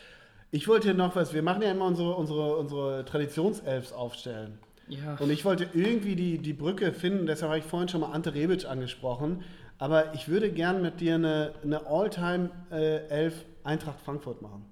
Ich 0.50 0.68
wollte 0.70 0.88
hier 0.88 0.94
noch 0.94 1.14
was, 1.16 1.34
wir 1.34 1.44
machen 1.44 1.62
ja 1.62 1.72
immer 1.72 1.86
unsere, 1.86 2.16
unsere, 2.16 2.56
unsere 2.56 3.04
Traditionselfs 3.04 3.92
aufstellen. 3.92 4.58
Ja. 4.88 5.16
Und 5.20 5.30
ich 5.30 5.44
wollte 5.44 5.68
irgendwie 5.74 6.16
die, 6.16 6.38
die 6.38 6.54
Brücke 6.54 6.94
finden, 6.94 7.26
deshalb 7.26 7.50
habe 7.50 7.60
ich 7.60 7.66
vorhin 7.66 7.90
schon 7.90 8.00
mal 8.02 8.12
Ante 8.14 8.34
Rebic 8.34 8.66
angesprochen. 8.66 9.44
Aber 9.78 10.14
ich 10.14 10.30
würde 10.30 10.50
gern 10.50 10.82
mit 10.82 11.02
dir 11.02 11.16
eine, 11.16 11.52
eine 11.64 11.86
All-Time-Elf 11.88 13.46
Eintracht 13.64 14.00
Frankfurt 14.06 14.42
machen. 14.42 14.66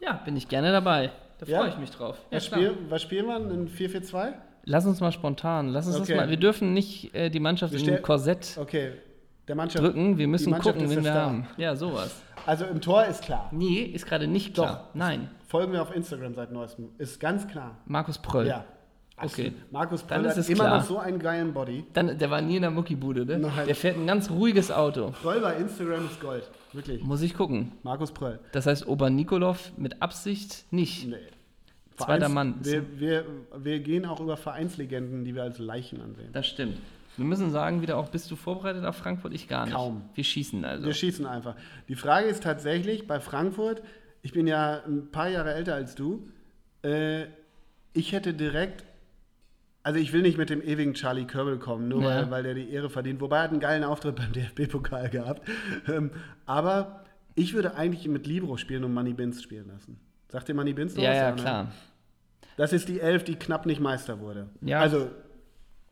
Ja, 0.00 0.14
bin 0.24 0.36
ich 0.36 0.48
gerne 0.48 0.72
dabei. 0.72 1.10
Da 1.38 1.46
Ja? 1.46 1.58
freue 1.60 1.68
ich 1.70 1.78
mich 1.78 1.90
drauf. 1.90 2.18
Ja, 2.30 2.36
Was, 2.36 2.46
spiel, 2.46 2.76
was 2.88 3.02
spielen 3.02 3.26
wir? 3.26 3.36
Ein 3.36 3.68
4-4-2? 3.68 4.32
Lass 4.64 4.86
uns 4.86 5.00
mal 5.00 5.12
spontan. 5.12 5.68
Lass 5.68 5.86
uns 5.86 5.96
Okay. 5.96 6.12
das 6.12 6.16
mal. 6.22 6.30
Wir 6.30 6.36
dürfen 6.36 6.72
nicht 6.72 7.14
äh, 7.14 7.30
die 7.30 7.40
Mannschaft 7.40 7.74
in 7.74 7.88
ein 7.90 8.02
Korsett 8.02 8.56
Okay. 8.60 8.92
Der 9.48 9.56
Mannschaft. 9.56 9.84
drücken. 9.84 10.18
Wir 10.18 10.28
müssen 10.28 10.52
gucken, 10.58 10.88
wen 10.88 11.02
wir 11.04 11.14
haben. 11.14 11.46
Ja, 11.56 11.74
sowas. 11.74 12.22
Also 12.46 12.64
im 12.66 12.80
Tor 12.80 13.04
ist 13.06 13.22
klar. 13.22 13.48
Nee, 13.52 13.82
ist 13.82 14.06
gerade 14.06 14.26
nicht 14.28 14.54
klar. 14.54 14.90
Nein. 14.94 15.28
Folgen 15.48 15.72
wir 15.72 15.82
auf 15.82 15.94
Instagram 15.94 16.34
seit 16.34 16.52
neuestem. 16.52 16.90
Ist 16.98 17.18
ganz 17.20 17.46
klar. 17.48 17.76
Markus 17.86 18.18
Pröll. 18.18 18.46
Ja. 18.46 18.64
Okay. 19.16 19.52
Markus 19.70 20.06
Dann 20.06 20.22
Pröll 20.22 20.30
ist 20.30 20.36
hat 20.36 20.38
es 20.38 20.48
immer 20.48 20.64
klar. 20.64 20.78
noch 20.78 20.84
so 20.84 20.98
einen 20.98 21.18
geilen 21.18 21.52
Body. 21.52 21.84
Dann, 21.92 22.16
der 22.18 22.30
war 22.30 22.40
nie 22.40 22.56
in 22.56 22.62
der 22.62 22.70
Muckibude, 22.70 23.26
ne? 23.26 23.38
Nein. 23.38 23.66
Der 23.66 23.74
fährt 23.76 23.96
ein 23.96 24.06
ganz 24.06 24.30
ruhiges 24.30 24.70
Auto. 24.72 25.12
Pröll 25.22 25.40
bei 25.40 25.54
Instagram 25.56 26.06
ist 26.06 26.20
Gold. 26.20 26.44
Wirklich. 26.72 27.02
Muss 27.04 27.20
ich 27.22 27.34
gucken. 27.34 27.72
Markus 27.82 28.10
Pröll. 28.12 28.40
Das 28.52 28.66
heißt, 28.66 28.86
Obernikolov 28.88 29.72
mit 29.76 30.00
Absicht 30.02 30.64
nicht. 30.72 31.06
Nee. 31.08 31.16
Zweiter 32.04 32.28
Mann. 32.28 32.54
Wir, 32.62 32.98
wir, 32.98 33.24
wir 33.56 33.80
gehen 33.80 34.04
auch 34.06 34.20
über 34.20 34.36
Vereinslegenden, 34.36 35.24
die 35.24 35.34
wir 35.34 35.42
als 35.42 35.58
Leichen 35.58 36.00
ansehen. 36.00 36.30
Das 36.32 36.46
stimmt. 36.46 36.78
Wir 37.16 37.26
müssen 37.26 37.50
sagen, 37.50 37.82
wieder 37.82 37.98
auch, 37.98 38.08
bist 38.08 38.30
du 38.30 38.36
vorbereitet 38.36 38.84
auf 38.84 38.96
Frankfurt? 38.96 39.34
Ich 39.34 39.46
gar 39.48 39.66
nicht. 39.66 39.74
Kaum. 39.74 40.02
Wir 40.14 40.24
schießen 40.24 40.64
also. 40.64 40.86
Wir 40.86 40.94
schießen 40.94 41.26
einfach. 41.26 41.56
Die 41.88 41.94
Frage 41.94 42.26
ist 42.26 42.42
tatsächlich 42.42 43.06
bei 43.06 43.20
Frankfurt, 43.20 43.82
ich 44.22 44.32
bin 44.32 44.46
ja 44.46 44.80
ein 44.86 45.10
paar 45.10 45.28
Jahre 45.28 45.52
älter 45.52 45.74
als 45.74 45.94
du, 45.94 46.26
äh, 46.82 47.24
ich 47.92 48.12
hätte 48.12 48.32
direkt, 48.32 48.84
also 49.82 49.98
ich 49.98 50.12
will 50.14 50.22
nicht 50.22 50.38
mit 50.38 50.48
dem 50.48 50.62
ewigen 50.62 50.94
Charlie 50.94 51.26
Körbel 51.26 51.58
kommen, 51.58 51.88
nur 51.88 52.02
Ja. 52.02 52.08
weil, 52.08 52.30
weil 52.30 52.42
der 52.44 52.54
die 52.54 52.70
Ehre 52.70 52.88
verdient, 52.88 53.20
wobei 53.20 53.38
er 53.38 53.42
hat 53.42 53.50
einen 53.50 53.60
geilen 53.60 53.84
Auftritt 53.84 54.16
beim 54.16 54.32
DFB-Pokal 54.32 55.10
gehabt. 55.10 55.46
Ähm, 55.88 56.12
aber 56.46 57.04
ich 57.34 57.52
würde 57.52 57.74
eigentlich 57.76 58.08
mit 58.08 58.26
Libro 58.26 58.56
spielen 58.56 58.84
und 58.84 58.94
Manny 58.94 59.12
Binz 59.12 59.42
spielen 59.42 59.68
lassen. 59.68 59.98
Sagt 60.28 60.48
dir 60.48 60.54
Manny 60.54 60.72
Binz 60.72 60.94
noch 60.96 61.02
ja, 61.02 61.10
was? 61.10 61.16
ja, 61.18 61.30
ne? 61.30 61.36
klar. 61.42 61.72
Das 62.56 62.72
ist 62.72 62.88
die 62.88 63.00
Elf, 63.00 63.24
die 63.24 63.36
knapp 63.36 63.66
nicht 63.66 63.80
Meister 63.80 64.20
wurde. 64.20 64.48
Ja. 64.60 64.80
Also, 64.80 65.10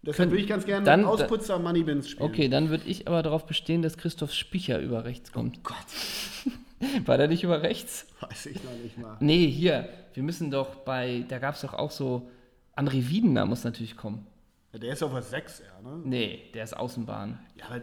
deshalb 0.02 0.16
Können- 0.16 0.30
würde 0.32 0.42
ich 0.42 0.48
ganz 0.48 0.64
gerne 0.66 0.84
dann- 0.84 1.00
mit 1.00 1.08
Ausputzer 1.08 1.58
Manny 1.58 1.82
Binz 1.82 2.08
spielen. 2.08 2.28
Okay, 2.30 2.48
dann 2.48 2.68
würde 2.70 2.84
ich 2.86 3.06
aber 3.08 3.22
darauf 3.22 3.46
bestehen, 3.46 3.82
dass 3.82 3.96
Christoph 3.96 4.32
Spicher 4.32 4.78
über 4.80 5.04
rechts 5.04 5.32
kommt. 5.32 5.58
Oh 5.58 5.60
Gott. 5.64 7.06
War 7.06 7.18
der 7.18 7.28
nicht 7.28 7.42
über 7.44 7.62
rechts? 7.62 8.06
Weiß 8.20 8.46
ich 8.46 8.62
noch 8.64 8.72
nicht 8.82 8.96
mal. 8.98 9.16
Nee, 9.20 9.46
hier. 9.46 9.88
Wir 10.14 10.22
müssen 10.22 10.50
doch 10.50 10.76
bei, 10.76 11.24
da 11.28 11.38
gab 11.38 11.54
es 11.54 11.60
doch 11.60 11.74
auch 11.74 11.90
so, 11.90 12.30
André 12.76 13.08
Wiedener 13.08 13.44
muss 13.46 13.64
natürlich 13.64 13.96
kommen. 13.96 14.26
Ja, 14.72 14.78
der 14.78 14.92
ist 14.94 15.02
auf 15.02 15.12
was 15.12 15.30
6, 15.30 15.60
ja, 15.60 15.88
ne? 15.88 16.00
Nee, 16.04 16.42
der 16.54 16.64
ist 16.64 16.76
Außenbahn. 16.76 17.38
Ja, 17.56 17.66
aber, 17.66 17.80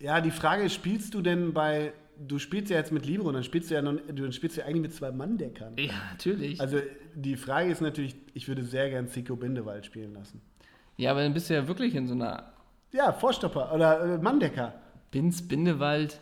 ja, 0.00 0.20
die 0.20 0.30
Frage 0.30 0.64
ist, 0.64 0.74
spielst 0.74 1.14
du 1.14 1.22
denn 1.22 1.52
bei, 1.52 1.92
du 2.26 2.38
spielst 2.38 2.70
ja 2.70 2.76
jetzt 2.78 2.92
mit 2.92 3.06
Libro, 3.06 3.30
dann 3.32 3.44
spielst 3.44 3.70
du 3.70 3.74
ja, 3.74 3.82
noch, 3.82 3.94
du 4.12 4.30
spielst 4.32 4.56
ja 4.56 4.64
eigentlich 4.64 4.82
mit 4.82 4.94
zwei 4.94 5.10
Manndeckern. 5.12 5.74
Ja, 5.78 5.92
natürlich. 6.12 6.60
Also 6.60 6.78
die 7.14 7.36
Frage 7.36 7.70
ist 7.70 7.80
natürlich, 7.80 8.16
ich 8.34 8.48
würde 8.48 8.62
sehr 8.64 8.90
gern 8.90 9.08
Zico 9.08 9.36
Bindewald 9.36 9.86
spielen 9.86 10.14
lassen. 10.14 10.40
ja, 10.96 11.10
aber 11.10 11.22
dann 11.22 11.34
bist 11.34 11.50
du 11.50 11.54
ja 11.54 11.66
wirklich 11.68 11.94
in 11.94 12.06
so 12.06 12.14
einer 12.14 12.52
Ja, 12.92 13.12
Vorstopper 13.12 13.72
oder 13.74 14.14
äh, 14.14 14.18
Manndecker. 14.18 14.74
Binz, 15.10 15.46
Bindewald. 15.46 16.20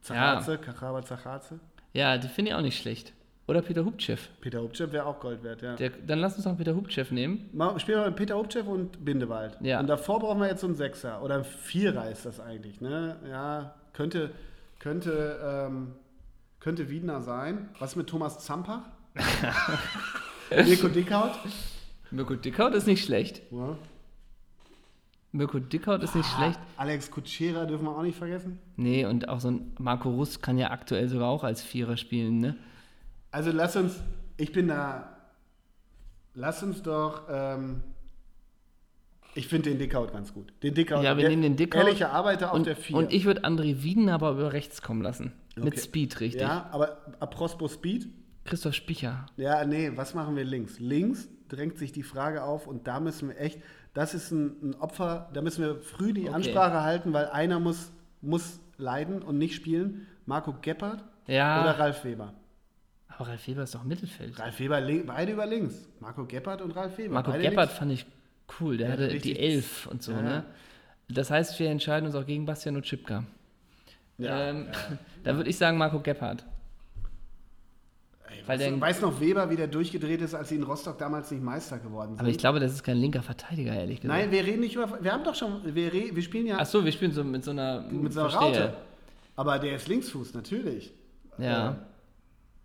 Zachaze, 0.00 0.58
Kachaba 0.58 1.02
Zachaze. 1.02 1.60
Ja, 1.92 2.18
die 2.18 2.28
finde 2.28 2.50
ich 2.50 2.54
auch 2.56 2.60
nicht 2.60 2.78
schlecht. 2.78 3.12
Oder 3.46 3.60
Peter 3.62 3.84
Hubchev. 3.84 4.28
Peter 4.40 4.62
Hubchev 4.62 4.90
wäre 4.92 5.04
auch 5.06 5.20
Gold 5.20 5.42
wert, 5.42 5.60
ja. 5.62 5.76
Der, 5.76 5.90
dann 5.90 6.18
lass 6.18 6.34
uns 6.36 6.44
doch 6.44 6.56
Peter 6.56 6.74
Hubchev 6.74 7.12
nehmen. 7.12 7.48
Mal, 7.52 7.78
spielen 7.78 8.00
wir 8.00 8.06
mit 8.06 8.16
Peter 8.16 8.36
Hubchev 8.36 8.66
und 8.68 9.04
Bindewald. 9.04 9.58
Ja. 9.60 9.80
Und 9.80 9.86
davor 9.86 10.18
brauchen 10.20 10.40
wir 10.40 10.48
jetzt 10.48 10.62
so 10.62 10.66
einen 10.66 10.76
Sechser. 10.76 11.22
Oder 11.22 11.36
ein 11.36 11.44
Vierer 11.44 12.10
ist 12.10 12.24
das 12.24 12.40
eigentlich, 12.40 12.80
ne? 12.80 13.16
Ja, 13.28 13.74
könnte, 13.92 14.30
könnte, 14.78 15.40
ähm, 15.42 15.94
könnte 16.60 16.90
Wiedner 16.90 17.20
sein. 17.20 17.68
Was 17.78 17.96
mit 17.96 18.08
Thomas 18.08 18.38
Zampach? 18.44 18.82
Mirko 20.50 20.88
Dickhaut? 20.88 21.32
Mirko 22.10 22.34
Dickhaut 22.34 22.74
ist 22.74 22.86
nicht 22.86 23.04
schlecht. 23.04 23.42
Ja. 23.50 23.76
Mirko 25.32 25.58
Dickhaut 25.58 26.02
ist 26.02 26.14
nicht 26.14 26.28
schlecht. 26.30 26.60
Alex 26.76 27.10
Kutschera 27.10 27.66
dürfen 27.66 27.86
wir 27.86 27.96
auch 27.96 28.02
nicht 28.02 28.16
vergessen. 28.16 28.60
Nee, 28.76 29.04
und 29.04 29.28
auch 29.28 29.40
so 29.40 29.50
ein 29.50 29.72
Marco 29.78 30.08
Russ 30.08 30.40
kann 30.40 30.58
ja 30.58 30.70
aktuell 30.70 31.08
sogar 31.08 31.28
auch 31.28 31.42
als 31.42 31.60
Vierer 31.60 31.96
spielen, 31.96 32.38
ne? 32.38 32.56
Also 33.32 33.50
lass 33.50 33.74
uns, 33.74 34.00
ich 34.36 34.52
bin 34.52 34.68
da, 34.68 35.16
lass 36.34 36.62
uns 36.62 36.82
doch, 36.82 37.22
ähm, 37.28 37.82
ich 39.34 39.48
finde 39.48 39.70
den 39.70 39.78
Dickhaut 39.78 40.12
ganz 40.12 40.32
gut. 40.32 40.52
Den 40.62 40.74
Dickhaut, 40.74 41.02
Ja, 41.04 41.16
wir 41.16 41.22
der 41.22 41.30
nehmen 41.30 41.42
den 41.42 41.56
Dickhaut 41.56 41.84
Ehrlicher 41.84 42.12
Arbeiter 42.12 42.50
auf 42.52 42.56
Und, 42.58 42.66
der 42.66 42.76
4. 42.76 42.96
und 42.96 43.12
ich 43.12 43.24
würde 43.24 43.44
André 43.44 43.82
Wieden 43.82 44.08
aber 44.08 44.32
über 44.32 44.52
rechts 44.52 44.82
kommen 44.82 45.02
lassen. 45.02 45.32
Mit 45.56 45.66
Okay. 45.68 45.78
Speed, 45.80 46.20
richtig. 46.20 46.42
Ja, 46.42 46.68
aber 46.72 46.98
apropos 47.20 47.74
Speed, 47.74 48.08
Christoph 48.44 48.74
Spicher. 48.74 49.26
Ja, 49.36 49.64
nee, 49.64 49.90
was 49.94 50.14
machen 50.14 50.36
wir 50.36 50.44
links? 50.44 50.78
Links 50.80 51.28
drängt 51.48 51.78
sich 51.78 51.92
die 51.92 52.02
Frage 52.02 52.42
auf 52.44 52.66
und 52.66 52.86
da 52.86 53.00
müssen 53.00 53.28
wir 53.28 53.40
echt, 53.40 53.60
das 53.94 54.12
ist 54.14 54.30
ein, 54.32 54.56
ein 54.70 54.74
Opfer, 54.74 55.30
da 55.32 55.40
müssen 55.42 55.62
wir 55.64 55.80
früh 55.80 56.12
die 56.12 56.22
Okay. 56.26 56.34
Ansprache 56.34 56.82
halten, 56.82 57.12
weil 57.12 57.26
einer 57.28 57.60
muss, 57.60 57.92
muss 58.20 58.60
leiden 58.76 59.22
und 59.22 59.38
nicht 59.38 59.54
spielen. 59.54 60.06
Marco 60.26 60.54
Geppert 60.60 61.04
Ja. 61.26 61.62
oder 61.62 61.78
Ralf 61.78 62.04
Weber? 62.04 62.34
Aber 63.08 63.28
Ralf 63.28 63.46
Weber 63.46 63.62
ist 63.62 63.74
doch 63.74 63.84
Mittelfeld. 63.84 64.38
Ralf 64.38 64.58
Weber, 64.58 64.80
beide 65.06 65.32
über 65.32 65.46
links. 65.46 65.88
Marco 66.00 66.24
Geppert 66.26 66.60
und 66.62 66.72
Ralf 66.72 66.98
Weber. 66.98 67.14
Marco 67.14 67.30
Gebhardt 67.32 67.54
links. 67.56 67.72
fand 67.74 67.92
ich 67.92 68.06
cool. 68.60 68.76
Der 68.76 68.88
Ja, 68.88 68.92
hatte 68.94 69.04
richtig. 69.06 69.22
die 69.22 69.38
Elf 69.38 69.86
und 69.86 70.02
so, 70.02 70.12
Ja, 70.12 70.22
ne? 70.22 70.44
Das 71.08 71.30
heißt, 71.30 71.58
wir 71.60 71.68
entscheiden 71.70 72.06
uns 72.06 72.14
auch 72.14 72.24
gegen 72.26 72.46
Bastian 72.46 72.76
Utschipka. 72.76 73.24
Ja, 74.18 74.50
ähm, 74.50 74.66
Da 75.24 75.36
würde 75.36 75.50
ich 75.50 75.56
sagen 75.58 75.76
Marco 75.78 76.00
Gebhardt. 76.00 76.44
Weil 78.46 78.58
der- 78.58 78.78
weiß 78.80 79.00
noch 79.00 79.20
Weber, 79.20 79.48
wie 79.48 79.56
der 79.56 79.68
durchgedreht 79.68 80.20
ist, 80.20 80.34
als 80.34 80.48
sie 80.50 80.56
in 80.56 80.64
Rostock 80.64 80.98
damals 80.98 81.30
nicht 81.30 81.42
Meister 81.42 81.78
geworden 81.78 82.10
sind? 82.10 82.20
Aber 82.20 82.28
ich 82.28 82.36
glaube, 82.38 82.60
das 82.60 82.72
ist 82.72 82.82
kein 82.82 82.96
linker 82.98 83.22
Verteidiger, 83.22 83.72
ehrlich 83.74 84.00
gesagt. 84.02 84.18
Nein, 84.20 84.30
wir 84.30 84.44
reden 84.44 84.60
nicht 84.60 84.74
über, 84.74 84.98
wir 85.02 85.12
haben 85.12 85.24
doch 85.24 85.34
schon, 85.34 85.62
wir, 85.74 85.92
wir 85.92 86.22
spielen 86.22 86.46
ja 86.46 86.58
Achso, 86.58 86.84
wir 86.84 86.92
spielen 86.92 87.12
so 87.12 87.24
mit 87.24 87.42
so 87.44 87.52
einer. 87.52 87.80
mit 87.82 88.12
so 88.12 88.20
einer. 88.20 88.34
Raute. 88.34 88.74
Aber 89.36 89.58
der 89.58 89.76
ist 89.76 89.88
Linksfuß, 89.88 90.34
natürlich. 90.34 90.92
Ja. 91.38 91.76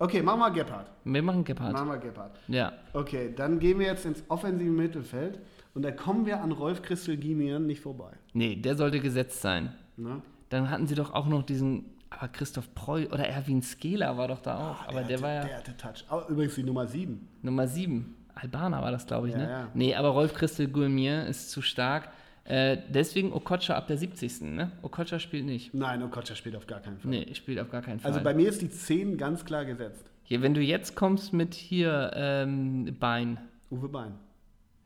Okay, 0.02 0.22
machen 0.22 0.40
wir 0.40 0.52
Gebhardt. 0.52 0.90
Wir 1.04 1.22
machen 1.22 1.44
Gebhardt. 1.44 1.74
Machen 1.74 1.90
wir 1.90 1.98
Gebhardt. 1.98 2.40
Ja. 2.48 2.72
Okay, 2.94 3.34
dann 3.36 3.60
gehen 3.60 3.80
wir 3.80 3.88
jetzt 3.88 4.06
ins 4.06 4.24
offensive 4.30 4.72
Mittelfeld 4.72 5.40
und 5.74 5.82
da 5.84 5.92
kommen 5.92 6.26
wir 6.26 6.42
an 6.42 6.52
Rolf 6.54 6.82
Christel 6.82 7.18
Gimian 7.18 7.66
nicht 7.66 7.82
vorbei. 7.82 8.12
Nee, 8.34 8.56
der 8.56 8.76
sollte 8.76 9.00
gesetzt 9.02 9.42
sein. 9.42 9.74
Ne? 9.98 10.22
Dann 10.50 10.70
hatten 10.70 10.88
sie 10.88 10.96
doch 10.96 11.14
auch 11.14 11.28
noch 11.28 11.44
diesen. 11.44 11.86
Aber 12.12 12.28
Christoph 12.30 12.74
Preu 12.74 13.06
oder 13.12 13.28
Erwin 13.28 13.62
Skela 13.62 14.18
war 14.18 14.30
doch 14.30 14.40
da 14.40 14.72
auch. 14.72 14.88
aber 14.88 15.04
der, 15.04 15.18
hatte, 15.18 15.22
war 15.22 15.34
ja 15.34 15.44
Der 15.46 15.58
hatte 15.58 15.78
Touch. 15.78 16.06
Oh, 16.10 16.22
übrigens 16.32 16.56
die 16.56 16.64
Nummer 16.64 16.88
7. 16.88 17.28
Nummer 17.44 17.68
7. 17.68 18.16
Albaner 18.34 18.82
war 18.82 18.92
das, 18.92 19.06
glaube 19.06 19.28
ich, 19.28 19.34
Ja, 19.34 19.40
ne? 19.40 19.50
ja. 19.50 19.68
Nee, 19.74 19.94
aber 19.96 20.08
Rolf 20.10 20.34
Christel 20.34 20.70
Gourmier 20.70 21.28
ist 21.28 21.52
zu 21.52 21.62
stark. 21.62 22.10
Äh, 22.50 22.78
deswegen 22.90 23.32
Okocha 23.32 23.76
ab 23.76 23.88
der 23.88 23.98
70. 23.98 24.42
Ne? 24.42 24.72
Okocha 24.82 25.20
spielt 25.20 25.46
nicht. 25.46 25.74
Nein, 25.74 26.02
Okocha 26.04 26.34
spielt 26.36 26.56
auf 26.56 26.66
gar 26.68 26.80
keinen 26.80 26.98
Fall. 26.98 27.12
Nee, 27.12 27.34
spielt 27.36 27.60
auf 27.60 27.70
gar 27.70 27.82
keinen 27.84 28.00
Fall. 28.00 28.12
Also 28.12 28.24
bei 28.24 28.34
mir 28.34 28.50
ist 28.50 28.62
die 28.62 28.70
10 28.72 29.18
ganz 29.18 29.46
klar 29.46 29.66
gesetzt. 29.66 30.04
Hier, 30.24 30.42
wenn 30.42 30.54
du 30.56 30.62
jetzt 30.62 30.96
kommst 30.96 31.32
mit 31.32 31.54
hier 31.54 32.12
ähm, 32.16 32.96
Bein, 33.00 33.38
Uwe 33.72 33.88
Bein. 33.88 34.14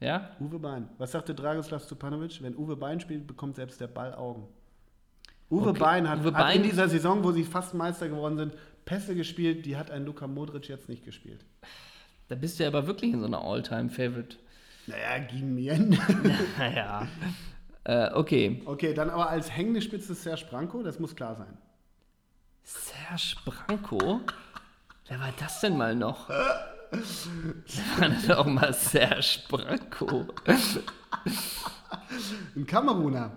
ja? 0.01 0.29
Uwe 0.41 0.59
Bein. 0.59 0.89
Was 0.97 1.13
sagte 1.13 1.33
Dragoslav 1.33 1.83
Stupanovic? 1.83 2.41
Wenn 2.43 2.55
Uwe 2.57 2.75
Bein 2.75 2.99
spielt, 2.99 3.27
bekommt 3.27 3.55
selbst 3.55 3.79
der 3.79 3.87
Ball 3.87 4.13
Augen. 4.13 4.45
Uwe 5.49 5.69
Okay, 5.69 5.79
Bein 5.79 6.09
hat, 6.09 6.19
Uwe 6.19 6.33
hat 6.33 6.55
in 6.55 6.61
Bein- 6.61 6.69
dieser 6.69 6.89
Saison, 6.89 7.23
wo 7.23 7.31
sie 7.31 7.43
fast 7.45 7.73
Meister 7.73 8.09
geworden 8.09 8.37
sind, 8.37 8.53
Pässe 8.85 9.15
gespielt, 9.15 9.65
die 9.65 9.77
hat 9.77 9.89
ein 9.89 10.05
Luka 10.05 10.27
Modric 10.27 10.67
jetzt 10.67 10.89
nicht 10.89 11.05
gespielt. 11.05 11.45
Da 12.27 12.35
bist 12.35 12.59
du 12.59 12.63
ja 12.63 12.69
aber 12.69 12.87
wirklich 12.87 13.13
in 13.13 13.21
so 13.21 13.25
einer 13.27 13.41
All-Time-Favorite. 13.41 14.35
Naja, 14.87 15.19
Gimien. 15.29 15.97
Naja. 16.57 17.07
äh, 17.85 18.11
okay. 18.13 18.61
Okay, 18.65 18.93
dann 18.93 19.09
aber 19.09 19.29
als 19.29 19.55
hängende 19.55 19.81
Spitze 19.81 20.13
Serge 20.13 20.45
Branco, 20.49 20.83
das 20.83 20.99
muss 20.99 21.15
klar 21.15 21.35
sein. 21.35 21.57
Serge 22.63 23.35
Branco? 23.45 24.21
Wer 25.07 25.19
war 25.19 25.33
das 25.39 25.59
denn 25.59 25.77
mal 25.77 25.95
noch? 25.95 26.29
Wer 26.29 27.99
war 27.99 28.09
denn 28.09 28.31
auch 28.31 28.45
mal 28.45 28.73
Serge 28.73 29.39
Branco? 29.49 30.25
Ein 32.55 32.65
Kameruner. 32.65 33.31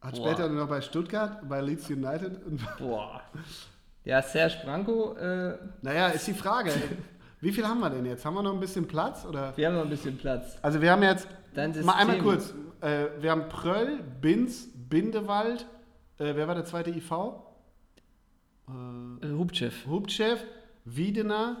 Hat 0.00 0.16
Boah. 0.16 0.28
später 0.28 0.48
noch 0.48 0.68
bei 0.68 0.80
Stuttgart, 0.80 1.48
bei 1.48 1.60
Leeds 1.60 1.88
United. 1.88 2.40
Boah. 2.78 3.22
Ja, 4.04 4.20
Serge 4.20 4.56
Branco, 4.64 5.14
äh, 5.14 5.58
naja, 5.80 6.08
ist 6.08 6.26
die 6.26 6.34
Frage. 6.34 6.72
Wie 7.40 7.52
viel 7.52 7.66
haben 7.66 7.80
wir 7.80 7.90
denn 7.90 8.06
jetzt? 8.06 8.24
Haben 8.24 8.34
wir 8.34 8.42
noch 8.42 8.54
ein 8.54 8.60
bisschen 8.60 8.86
Platz? 8.86 9.24
Oder? 9.24 9.56
wir 9.56 9.66
haben 9.66 9.74
noch 9.74 9.82
ein 9.82 9.90
bisschen 9.90 10.16
Platz. 10.16 10.56
Also 10.62 10.80
wir 10.80 10.90
haben 10.90 11.02
jetzt, 11.02 11.28
mal 11.84 11.92
einmal 11.94 12.18
kurz, 12.18 12.54
äh, 12.80 13.06
wir 13.20 13.30
haben 13.30 13.48
Pröll, 13.48 14.00
Binz, 14.20 14.68
Bindewald, 14.74 15.66
äh, 16.18 16.34
wer 16.34 16.48
war 16.48 16.54
der 16.54 16.64
zweite 16.64 16.90
IV? 16.90 17.10
Äh, 18.68 19.28
Hubchev. 19.28 19.86
Hubchev, 19.86 20.42
Wiedener, 20.84 21.58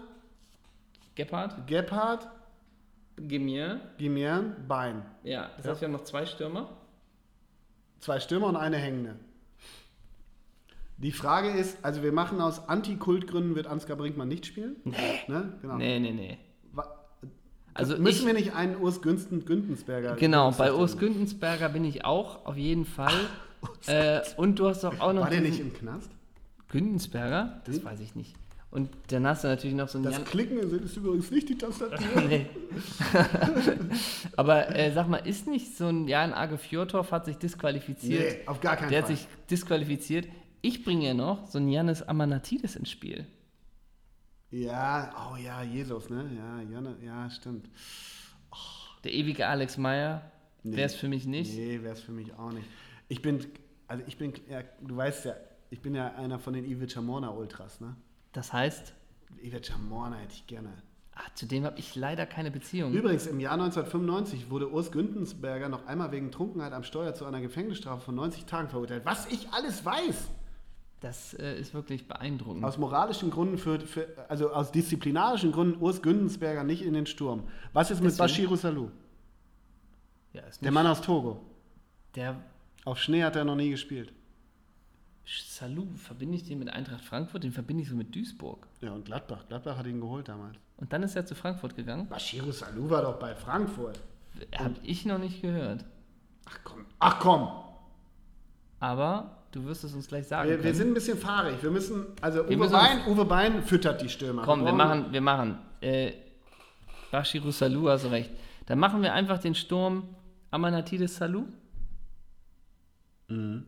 Gebhardt, 1.14 1.66
Gebhardt, 1.66 2.28
Gemir. 3.16 3.80
Gimian, 3.98 4.56
Bein. 4.66 5.02
Ja, 5.22 5.50
das 5.56 5.64
Ja. 5.66 5.70
heißt, 5.72 5.80
wir 5.82 5.86
haben 5.88 5.92
noch 5.92 6.04
zwei 6.04 6.26
Stürmer. 6.26 6.68
Zwei 8.00 8.18
Stürmer 8.20 8.48
und 8.48 8.56
eine 8.56 8.76
Hängende. 8.76 9.16
Die 10.98 11.12
Frage 11.12 11.48
ist, 11.50 11.78
also 11.82 12.02
wir 12.02 12.12
machen 12.12 12.40
aus 12.40 12.68
Anti-Kultgründen, 12.68 13.54
wird 13.56 13.66
Ansgar 13.66 13.96
Brinkmann 13.96 14.28
nicht 14.28 14.46
spielen? 14.46 14.76
Nee. 14.84 14.94
Ne? 15.28 15.52
Genau. 15.60 15.76
Nee, 15.76 15.98
nee, 15.98 16.12
nee. 16.12 16.38
Also 17.76 17.98
Müssen 17.98 18.20
ich, 18.20 18.26
wir 18.26 18.34
nicht 18.34 18.54
einen 18.54 18.76
Urs 18.76 19.02
Günsten, 19.02 19.44
Güntensberger? 19.44 20.14
genau, 20.14 20.52
bei 20.52 20.72
Urs 20.72 20.96
Güntensberger 20.96 21.68
bin 21.70 21.84
ich 21.84 22.04
auch, 22.04 22.46
auf 22.46 22.56
jeden 22.56 22.84
Fall. 22.84 23.12
äh, 23.86 24.20
und 24.36 24.60
du 24.60 24.68
hast 24.68 24.84
doch 24.84 25.00
auch 25.00 25.12
noch 25.12 25.22
War 25.22 25.30
der 25.30 25.40
nicht 25.40 25.58
im 25.58 25.72
Knast? 25.74 26.08
Güntensberger? 26.68 27.60
Das 27.64 27.78
Hm? 27.78 27.84
weiß 27.84 27.98
ich 28.00 28.14
nicht. 28.14 28.34
Und 28.70 28.90
dann 29.08 29.26
hast 29.26 29.42
du 29.42 29.48
natürlich 29.48 29.74
noch 29.76 29.88
so 29.88 29.98
einen 29.98 30.04
Das 30.04 30.14
Jan 30.16 30.24
Klicken 30.24 30.58
ist 30.58 30.96
übrigens 30.96 31.30
nicht 31.32 31.48
die 31.48 31.58
Tastatur. 31.58 31.98
Nee. 32.28 32.46
Aber 34.36 34.74
äh, 34.74 34.92
sag 34.92 35.08
mal, 35.08 35.18
ist 35.18 35.46
nicht 35.48 35.76
so 35.76 35.86
ein 35.88 36.08
Jan 36.08 36.32
Age 36.32 36.58
Fjordhoff 36.60 37.12
hat 37.12 37.24
sich 37.24 37.36
disqualifiziert? 37.38 38.20
nee, 38.20 38.46
auf 38.46 38.60
gar 38.60 38.76
keinen 38.76 38.90
Der 38.90 38.98
hat 39.00 39.06
Fall. 39.06 39.16
sich 39.16 39.26
disqualifiziert. 39.50 40.26
Ich 40.66 40.82
bringe 40.82 41.04
ja 41.06 41.12
noch 41.12 41.46
so 41.46 41.58
einen 41.58 41.68
Janis 41.68 42.00
Amanatidis 42.00 42.74
ins 42.76 42.88
Spiel. 42.90 43.26
ja, 44.50 45.30
oh 45.30 45.36
ja, 45.36 45.62
Jesus, 45.62 46.08
ne? 46.08 46.24
Ja, 46.34 46.62
Janne, 46.62 46.96
ja, 47.04 47.28
stimmt. 47.28 47.68
Der 49.04 49.12
ewige 49.12 49.46
Alex 49.46 49.76
Meyer, 49.76 50.22
Nee. 50.62 50.76
der 50.76 50.86
ist 50.86 50.94
für 50.96 51.08
mich 51.08 51.26
nicht. 51.26 51.54
Nee, 51.54 51.82
wäre 51.82 51.92
es 51.92 52.00
für 52.00 52.12
mich 52.12 52.32
auch 52.38 52.50
nicht. 52.50 52.66
Ich 53.08 53.20
bin, 53.20 53.44
also 53.88 54.02
ich 54.06 54.16
bin, 54.16 54.32
ja, 54.48 54.62
du 54.80 54.96
weißt 54.96 55.26
ja, 55.26 55.34
ich 55.68 55.82
bin 55.82 55.94
ja 55.94 56.14
einer 56.14 56.38
von 56.38 56.54
den 56.54 56.64
Ivica 56.64 57.02
Morna 57.02 57.28
Ultras, 57.28 57.82
ne? 57.82 57.94
Das 58.32 58.50
heißt, 58.54 58.94
Ivica 59.42 59.76
Morna 59.76 60.16
hätte 60.16 60.32
ich 60.32 60.46
gerne. 60.46 60.70
ah, 61.14 61.20
zu 61.34 61.44
dem 61.44 61.64
habe 61.64 61.78
ich 61.78 61.94
leider 61.94 62.24
keine 62.24 62.50
Beziehung. 62.50 62.94
Übrigens, 62.94 63.26
im 63.26 63.38
Jahr 63.38 63.52
1995 63.52 64.48
wurde 64.48 64.70
Urs 64.72 64.90
Güntensberger 64.90 65.68
noch 65.68 65.86
einmal 65.86 66.10
wegen 66.10 66.30
Trunkenheit 66.30 66.72
am 66.72 66.84
Steuer 66.84 67.12
zu 67.12 67.26
einer 67.26 67.42
Gefängnisstrafe 67.42 68.00
von 68.02 68.14
90 68.14 68.46
Tagen 68.46 68.70
verurteilt. 68.70 69.04
Was 69.04 69.26
ich 69.30 69.50
alles 69.50 69.84
weiß! 69.84 70.30
Das 71.04 71.34
äh, 71.34 71.60
ist 71.60 71.74
wirklich 71.74 72.08
beeindruckend. 72.08 72.64
Aus 72.64 72.78
moralischen 72.78 73.30
Gründen, 73.30 73.58
für, 73.58 73.78
für, 73.78 74.08
also 74.30 74.50
aus 74.50 74.72
disziplinarischen 74.72 75.52
Gründen 75.52 75.78
Urs 75.82 76.00
Güntensberger 76.00 76.64
nicht 76.64 76.80
in 76.80 76.94
den 76.94 77.04
Sturm. 77.04 77.42
Was 77.74 77.90
ist 77.90 77.98
mit 78.00 78.12
Deswegen- 78.12 78.18
Bashiru 78.24 78.56
Salou? 78.56 78.90
ja, 80.32 80.40
Der 80.62 80.72
Mann 80.72 80.86
aus 80.86 81.02
Togo. 81.02 81.44
der 82.14 82.36
Auf 82.86 82.98
Schnee 82.98 83.22
hat 83.22 83.36
er 83.36 83.44
noch 83.44 83.54
nie 83.54 83.68
gespielt. 83.68 84.14
Salou, 85.26 85.86
verbinde 85.96 86.36
ich 86.36 86.44
den 86.44 86.58
mit 86.58 86.70
Eintracht 86.70 87.04
Frankfurt, 87.04 87.44
den 87.44 87.52
verbinde 87.52 87.82
ich 87.82 87.90
so 87.90 87.94
mit 87.96 88.14
Duisburg. 88.14 88.66
Ja, 88.80 88.92
und 88.92 89.04
Gladbach. 89.04 89.46
Gladbach 89.48 89.76
hat 89.76 89.84
ihn 89.86 90.00
geholt 90.00 90.28
damals. 90.28 90.56
Und 90.78 90.90
dann 90.94 91.02
ist 91.02 91.16
er 91.16 91.26
zu 91.26 91.34
Frankfurt 91.34 91.76
gegangen. 91.76 92.08
Bashiru 92.08 92.50
Salou 92.50 92.88
war 92.88 93.02
doch 93.02 93.18
bei 93.18 93.34
Frankfurt. 93.34 94.00
Habe 94.58 94.74
ich 94.82 95.04
noch 95.04 95.18
nicht 95.18 95.42
gehört. 95.42 95.84
Ach 96.46 96.58
komm. 96.64 96.86
Ach 96.98 97.18
komm. 97.20 97.48
Aber 98.80 99.43
du 99.54 99.64
wirst 99.66 99.84
es 99.84 99.94
uns 99.94 100.08
gleich 100.08 100.26
sagen. 100.26 100.48
Wir, 100.48 100.62
wir 100.62 100.74
sind 100.74 100.88
ein 100.88 100.94
bisschen 100.94 101.18
fahrig. 101.18 101.62
Wir 101.62 101.70
müssen, 101.70 102.06
also 102.20 102.44
Uwe, 102.44 102.56
müssen 102.56 102.72
Bein, 102.72 103.06
Uwe 103.06 103.24
Bein 103.24 103.62
füttert 103.62 104.02
die 104.02 104.08
Stürmer. 104.08 104.42
Komm, 104.44 104.60
wir 104.60 104.66
brauchen- 104.66 104.76
machen, 104.76 105.06
wir 105.12 105.20
machen. 105.20 105.58
Äh, 105.80 106.12
Bashiru 107.10 107.50
Salou, 107.50 107.88
hast 107.88 108.04
recht. 108.10 108.30
Dann 108.66 108.78
machen 108.78 109.02
wir 109.02 109.12
einfach 109.12 109.38
den 109.38 109.54
Sturm 109.54 110.08
Amanatidis 110.50 111.16
Salou. 111.16 111.46
Mhm. 113.28 113.64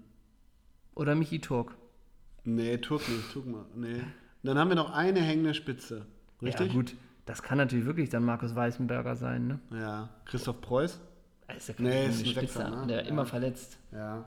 Oder 0.94 1.14
Michi 1.14 1.40
Turk. 1.40 1.76
Nee, 2.44 2.78
Turk 2.78 3.08
nicht. 3.08 3.32
Turk 3.32 3.46
mal. 3.46 3.64
Nee. 3.74 3.94
Und 4.00 4.04
dann 4.42 4.58
haben 4.58 4.68
wir 4.68 4.76
noch 4.76 4.92
eine 4.92 5.20
hängende 5.20 5.54
Spitze. 5.54 6.06
Richtig? 6.42 6.68
Ja, 6.68 6.72
gut. 6.72 6.94
Das 7.24 7.42
kann 7.42 7.58
natürlich 7.58 7.86
wirklich 7.86 8.08
dann 8.08 8.24
Markus 8.24 8.54
Weißenberger 8.54 9.16
sein, 9.16 9.46
ne? 9.48 9.58
Ja. 9.72 10.08
Christoph 10.26 10.60
Preuß? 10.60 11.00
Ist 11.56 11.68
ja 11.68 11.74
Nee, 11.78 12.06
ist 12.06 12.20
ein 12.20 12.26
Spitze, 12.26 12.40
Sechser, 12.58 12.70
ne? 12.70 12.86
der 12.86 13.02
Ja. 13.02 13.08
immer 13.08 13.26
verletzt. 13.26 13.78
Ja. 13.92 14.24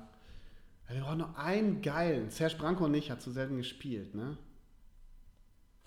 Ja. 0.90 0.96
Wir 0.96 1.02
brauchen 1.02 1.20
noch 1.20 1.36
einen 1.36 1.82
geilen. 1.82 2.30
Serge 2.30 2.56
Branco 2.58 2.88
nicht, 2.88 3.12
hat 3.12 3.22
zu 3.22 3.32
selten 3.32 3.58
gespielt, 3.58 4.16
ne? 4.16 4.38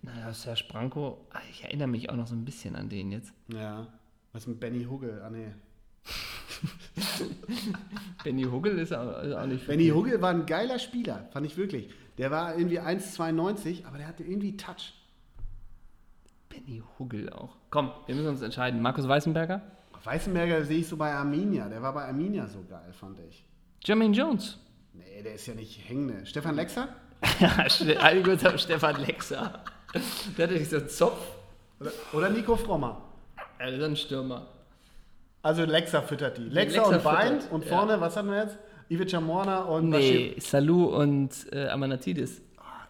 Naja, 0.02 0.32
Serge 0.32 0.64
Branco, 0.68 1.26
ah, 1.30 1.40
ich 1.50 1.64
erinnere 1.64 1.88
mich 1.88 2.10
auch 2.10 2.16
noch 2.16 2.26
so 2.26 2.34
ein 2.34 2.44
bisschen 2.44 2.76
an 2.76 2.88
den 2.88 3.12
jetzt. 3.12 3.32
Ja. 3.48 3.86
Was 4.32 4.46
mit 4.46 4.60
Benny 4.60 4.84
Huggel? 4.84 5.22
Ah, 5.22 5.30
nee. 5.30 5.52
Benny 8.24 8.44
Huggel 8.44 8.78
ist 8.78 8.92
auch, 8.92 9.22
ist 9.22 9.34
auch 9.34 9.46
nicht 9.46 9.66
Benny 9.66 9.88
Huggel 9.88 10.20
war 10.20 10.30
ein 10.30 10.46
geiler 10.46 10.78
Spieler, 10.78 11.28
fand 11.32 11.46
ich 11.46 11.56
wirklich. 11.56 11.90
Der 12.18 12.30
war 12.30 12.56
irgendwie 12.56 12.80
1,92, 12.80 13.86
aber 13.86 13.98
der 13.98 14.08
hatte 14.08 14.22
irgendwie 14.22 14.56
Touch. 14.56 14.94
Benny 16.48 16.82
Huggel 16.98 17.30
auch. 17.30 17.56
Komm, 17.70 17.90
wir 18.06 18.14
müssen 18.14 18.28
uns 18.28 18.42
entscheiden. 18.42 18.82
Markus 18.82 19.08
Weißenberger? 19.08 19.62
Weißenberger 20.04 20.64
sehe 20.64 20.78
ich 20.78 20.88
so 20.88 20.96
bei 20.96 21.12
Arminia. 21.12 21.68
Der 21.68 21.80
war 21.80 21.94
bei 21.94 22.06
Arminia 22.06 22.46
so 22.46 22.64
geil, 22.68 22.92
fand 22.92 23.18
ich. 23.20 23.44
Jermaine 23.84 24.14
Jones. 24.14 24.58
Nee, 24.92 25.22
der 25.22 25.34
ist 25.34 25.46
ja 25.46 25.54
nicht 25.54 25.88
hängende. 25.88 26.26
Stefan 26.26 26.56
Lexer? 26.56 26.88
Ja, 27.40 27.68
Ste- 27.70 28.00
alle 28.00 28.22
gut 28.22 28.44
auf 28.44 28.58
Stefan 28.58 29.00
Lexer. 29.00 29.60
Der 30.36 30.46
hatte 30.48 30.58
sich 30.58 30.68
so 30.68 30.76
einen 30.76 30.88
Zopf. 30.88 31.20
Oder, 31.80 31.90
oder 32.12 32.30
Nico 32.30 32.56
Frommer? 32.56 33.00
Also 33.58 33.78
so 33.78 33.84
ein 33.84 33.96
Stürmer. 33.96 34.46
Also 35.42 35.64
Lexer 35.64 36.02
füttert 36.02 36.38
die. 36.38 36.42
Lexer, 36.42 36.78
Lexer 36.82 36.96
und 36.96 37.02
Bein 37.04 37.40
und 37.50 37.64
ja. 37.64 37.70
vorne, 37.76 38.00
was 38.00 38.16
hatten 38.16 38.30
wir 38.30 38.42
jetzt? 38.42 38.58
Ivica 38.88 39.20
Morna 39.20 39.60
und 39.62 39.90
Bashir. 39.90 40.32
Nee, 40.34 40.40
Salou 40.40 40.84
und 40.96 41.30
äh, 41.52 41.68
Amanatidis. 41.68 42.40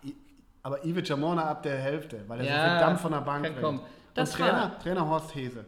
I- 0.04 0.14
Aber 0.62 0.84
Ivica 0.84 1.16
Morna 1.16 1.44
ab 1.44 1.62
der 1.62 1.76
Hälfte, 1.78 2.20
weil 2.26 2.40
er 2.40 2.44
so 2.44 2.50
Ja, 2.50 2.70
viel 2.70 2.80
Dampf 2.86 3.00
von 3.02 3.12
der 3.12 3.20
Bank 3.20 3.60
kommen. 3.60 3.80
Das 4.14 4.30
und 4.34 4.40
Trainer, 4.40 4.78
Trainer 4.82 5.08
Horst 5.08 5.34
Hese. 5.34 5.64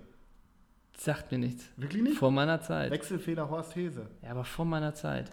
Sagt 0.97 1.33
mir 1.33 1.39
nichts. 1.39 1.65
Wirklich 1.77 2.03
nicht? 2.03 2.19
Vor 2.19 2.31
meiner 2.31 2.61
Zeit. 2.61 2.91
Wechselfehler 2.91 3.49
Horst 3.49 3.75
Hese. 3.77 4.07
Ja, 4.23 4.31
aber 4.31 4.45
vor 4.45 4.65
meiner 4.65 4.95
Zeit. 4.95 5.31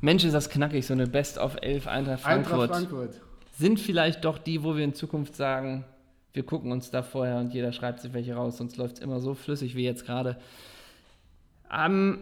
Mensch, 0.00 0.24
ist 0.24 0.32
das 0.32 0.48
knackig, 0.48 0.86
so 0.86 0.94
eine 0.94 1.06
Best 1.06 1.38
of 1.38 1.56
11 1.60 1.86
Eintracht 1.86 2.20
Frankfurt. 2.20 2.70
Eintracht 2.72 2.88
Frankfurt. 2.90 3.20
Sind 3.52 3.78
vielleicht 3.78 4.24
doch 4.24 4.38
die, 4.38 4.62
wo 4.62 4.76
wir 4.76 4.84
in 4.84 4.94
Zukunft 4.94 5.36
sagen, 5.36 5.84
wir 6.32 6.44
gucken 6.44 6.72
uns 6.72 6.90
da 6.90 7.02
vorher 7.02 7.38
und 7.38 7.52
jeder 7.52 7.72
schreibt 7.72 8.00
sich 8.00 8.12
welche 8.12 8.34
raus, 8.34 8.56
sonst 8.56 8.76
läuft 8.76 8.96
es 8.96 9.00
immer 9.00 9.20
so 9.20 9.34
flüssig 9.34 9.74
wie 9.74 9.84
jetzt 9.84 10.06
gerade. 10.06 10.38
Ähm, 11.70 12.18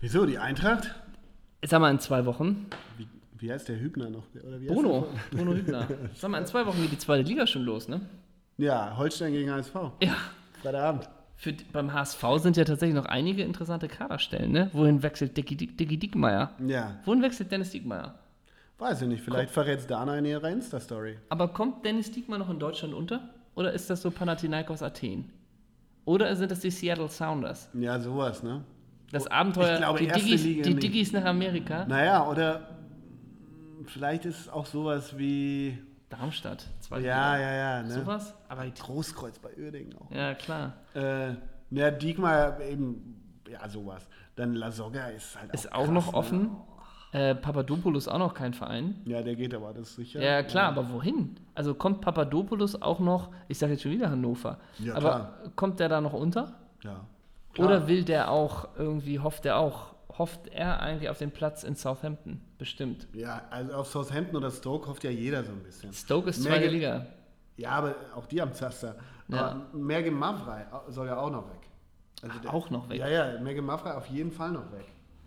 Wieso, 0.00 0.26
die 0.26 0.38
Eintracht? 0.38 0.94
sag 1.64 1.80
mal 1.80 1.90
in 1.90 2.00
zwei 2.00 2.24
Wochen. 2.26 2.66
Wie, 2.96 3.08
wie 3.38 3.50
heißt 3.52 3.68
der 3.68 3.80
Hübner 3.80 4.10
noch? 4.10 4.24
Bruno, 4.66 5.08
Bruno 5.30 5.54
Hübner. 5.54 5.88
Sag 6.14 6.30
mal, 6.30 6.38
in 6.38 6.46
zwei 6.46 6.66
Wochen 6.66 6.80
geht 6.82 6.92
die 6.92 6.98
zweite 6.98 7.22
Liga 7.22 7.46
schon 7.46 7.62
los, 7.62 7.88
ne? 7.88 8.00
Ja, 8.58 8.96
Holstein 8.96 9.32
gegen 9.32 9.50
HSV. 9.50 9.74
Ja. 10.02 10.16
Freitagabend. 10.62 11.08
Für, 11.40 11.52
beim 11.72 11.92
HSV 11.92 12.20
sind 12.38 12.56
ja 12.56 12.64
tatsächlich 12.64 12.96
noch 12.96 13.04
einige 13.06 13.44
interessante 13.44 13.86
Kaderstellen, 13.86 14.50
ne? 14.50 14.70
Wohin 14.72 15.04
wechselt 15.04 15.36
Dicky, 15.36 15.56
Dicky 15.56 15.96
Dickmeier? 15.96 16.50
Ja, 16.66 16.96
Wohin 17.04 17.22
wechselt 17.22 17.52
Dennis 17.52 17.70
Diekmeyer? 17.70 18.14
weiß 18.80 19.02
ich 19.02 19.08
nicht. 19.08 19.22
Vielleicht 19.22 19.50
verrät 19.50 19.78
es 19.78 19.86
Dana 19.86 20.18
in 20.18 20.24
ihrer 20.24 20.50
Insta-Story. 20.50 21.16
Aber 21.28 21.48
kommt 21.48 21.84
Dennis 21.84 22.10
Diekmeyer 22.10 22.38
noch 22.38 22.50
in 22.50 22.58
Deutschland 22.58 22.92
unter? 22.92 23.20
Oder 23.54 23.72
ist 23.72 23.88
das 23.88 24.02
so 24.02 24.10
Panathinaikos 24.10 24.82
Athen? 24.82 25.30
Oder 26.04 26.34
sind 26.34 26.50
das 26.50 26.60
die 26.60 26.70
Seattle 26.70 27.08
Sounders? 27.08 27.68
Ja, 27.74 27.98
sowas, 28.00 28.42
ne? 28.42 28.64
Das 29.12 29.26
Abenteuer, 29.28 29.74
Ich 29.74 29.78
glaube, 29.78 29.98
die, 30.00 30.06
Diggis, 30.08 30.42
Liga 30.44 30.62
die. 30.64 30.74
Diggis 30.74 31.12
nach 31.12 31.24
Amerika? 31.24 31.84
Naja, 31.86 32.28
oder 32.28 32.68
vielleicht 33.86 34.24
ist 34.24 34.40
es 34.40 34.48
auch 34.48 34.66
sowas 34.66 35.16
wie 35.16 35.78
Darmstadt. 36.08 36.66
Zweite 36.80 37.06
ja, 37.06 37.34
Liga. 37.36 37.50
ja, 37.50 37.56
ja. 37.56 37.82
Ne? 37.82 37.90
Sowas? 37.90 38.34
Aber 38.48 38.66
Großkreuz 38.66 39.38
bei 39.38 39.50
Uerdingen 39.56 39.94
auch. 39.98 40.10
Ja, 40.10 40.34
klar. 40.34 40.74
Äh, 40.94 41.34
ja, 41.70 41.90
Diekmar 41.90 42.60
eben, 42.60 43.42
ja, 43.48 43.68
sowas. 43.68 44.08
Dann 44.36 44.54
La 44.54 44.70
Soga 44.70 45.08
ist 45.08 45.38
halt 45.38 45.52
Ist 45.52 45.72
auch, 45.72 45.84
krass, 45.84 45.90
noch 45.90 46.12
ne? 46.12 46.18
offen. 46.18 46.50
Äh, 47.12 47.34
Papadopoulos 47.34 48.06
auch 48.06 48.18
noch 48.18 48.34
kein 48.34 48.52
Verein. 48.52 49.00
Ja, 49.06 49.22
der 49.22 49.34
geht 49.34 49.54
aber, 49.54 49.72
das 49.72 49.90
ist 49.90 49.96
sicher. 49.96 50.20
Ja, 50.22 50.42
klar, 50.42 50.64
ja. 50.64 50.68
aber 50.68 50.92
wohin? 50.92 51.40
Also 51.54 51.74
kommt 51.74 52.02
Papadopoulos 52.02 52.80
auch 52.80 53.00
noch, 53.00 53.30
ich 53.48 53.58
sage 53.58 53.72
jetzt 53.72 53.82
schon 53.82 53.92
wieder 53.92 54.10
Hannover, 54.10 54.58
ja, 54.78 54.94
aber 54.94 55.00
klar. 55.00 55.38
kommt 55.56 55.80
der 55.80 55.88
da 55.88 56.00
noch 56.02 56.12
unter? 56.12 56.54
Ja. 56.82 57.00
Klar. 57.54 57.66
Oder 57.66 57.88
will 57.88 58.04
der 58.04 58.30
auch 58.30 58.68
irgendwie, 58.76 59.18
hofft 59.20 59.46
er 59.46 59.56
auch, 59.56 59.94
hofft 60.16 60.48
er 60.48 60.80
eigentlich 60.80 61.10
auf 61.10 61.18
den 61.18 61.30
Platz 61.30 61.62
in 61.62 61.76
Southampton? 61.76 62.40
Bestimmt. 62.58 63.06
Ja, 63.12 63.42
also 63.50 63.74
auf 63.74 63.88
Southampton 63.88 64.36
oder 64.36 64.50
Stoke 64.50 64.88
hofft 64.88 65.04
ja 65.04 65.10
jeder 65.10 65.44
so 65.44 65.52
ein 65.52 65.62
bisschen. 65.62 65.92
Stoke 65.92 66.30
ist 66.30 66.42
zweite 66.42 66.68
Liga. 66.68 67.06
Ja, 67.56 67.70
aber 67.70 67.94
auch 68.14 68.26
die 68.26 68.40
am 68.40 68.52
Zaster. 68.52 68.96
Ja. 69.28 69.66
Merge 69.72 70.10
Mavrei 70.10 70.66
soll 70.88 71.08
ja 71.08 71.18
auch 71.18 71.30
noch 71.30 71.48
weg. 71.50 71.60
Also 72.22 72.34
Ach, 72.36 72.42
der, 72.42 72.54
auch 72.54 72.70
noch 72.70 72.88
weg? 72.88 72.98
Ja, 72.98 73.08
ja, 73.08 73.40
Merge 73.40 73.62
Mavrei 73.62 73.94
auf 73.94 74.06
jeden 74.06 74.32
Fall 74.32 74.52
noch 74.52 74.72
weg. 74.72 74.86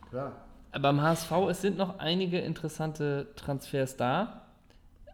Klar. 0.09 0.33
Beim 0.71 1.01
HSV, 1.01 1.31
es 1.49 1.61
sind 1.61 1.77
noch 1.77 1.99
einige 1.99 2.39
interessante 2.39 3.27
Transfers 3.35 3.97
da. 3.97 4.45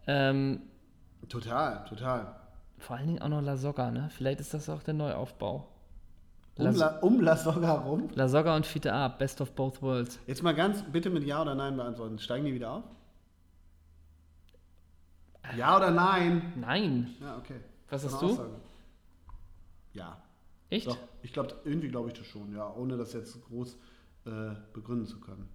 Ähm, 0.05 0.61
total, 1.27 1.83
total. 1.85 2.35
Vor 2.77 2.95
allen 2.95 3.07
Dingen 3.07 3.21
auch 3.21 3.27
noch 3.27 3.41
La 3.41 3.57
Soga, 3.57 3.89
ne? 3.89 4.09
Vielleicht 4.15 4.39
ist 4.39 4.53
das 4.53 4.69
auch 4.69 4.83
der 4.83 4.93
Neuaufbau. 4.93 5.67
Um 6.57 6.75
La, 6.75 6.99
um 6.99 7.21
La 7.21 7.35
Soga 7.35 7.71
rum? 7.73 8.09
La 8.15 8.27
Soga 8.27 8.55
und 8.55 8.65
Fiete 8.65 8.91
A, 8.91 9.07
Best 9.09 9.41
of 9.41 9.51
Both 9.51 9.81
Worlds. 9.81 10.19
Jetzt 10.25 10.41
mal 10.41 10.55
ganz 10.55 10.83
bitte 10.91 11.09
mit 11.09 11.23
Ja 11.23 11.41
oder 11.41 11.55
Nein 11.55 11.77
beantworten. 11.77 12.17
Steigen 12.19 12.45
die 12.45 12.53
wieder 12.53 12.71
auf? 12.71 12.83
Ja 15.55 15.77
oder 15.77 15.91
nein? 15.91 16.53
Nein. 16.57 17.15
Ja, 17.21 17.37
okay. 17.37 17.61
Was 17.89 18.03
hast 18.03 18.21
du? 18.21 18.31
Aussage. 18.31 18.49
Ja. 19.93 20.17
Echt? 20.69 20.87
Doch, 20.87 20.97
ich 21.21 21.31
glaube, 21.31 21.55
irgendwie 21.63 21.87
glaube 21.87 22.09
ich 22.09 22.15
das 22.15 22.27
schon, 22.27 22.53
ja, 22.53 22.69
ohne 22.73 22.97
das 22.97 23.13
jetzt 23.13 23.41
groß 23.45 23.77
äh, 24.25 24.29
begründen 24.73 25.05
zu 25.05 25.19
können. 25.19 25.47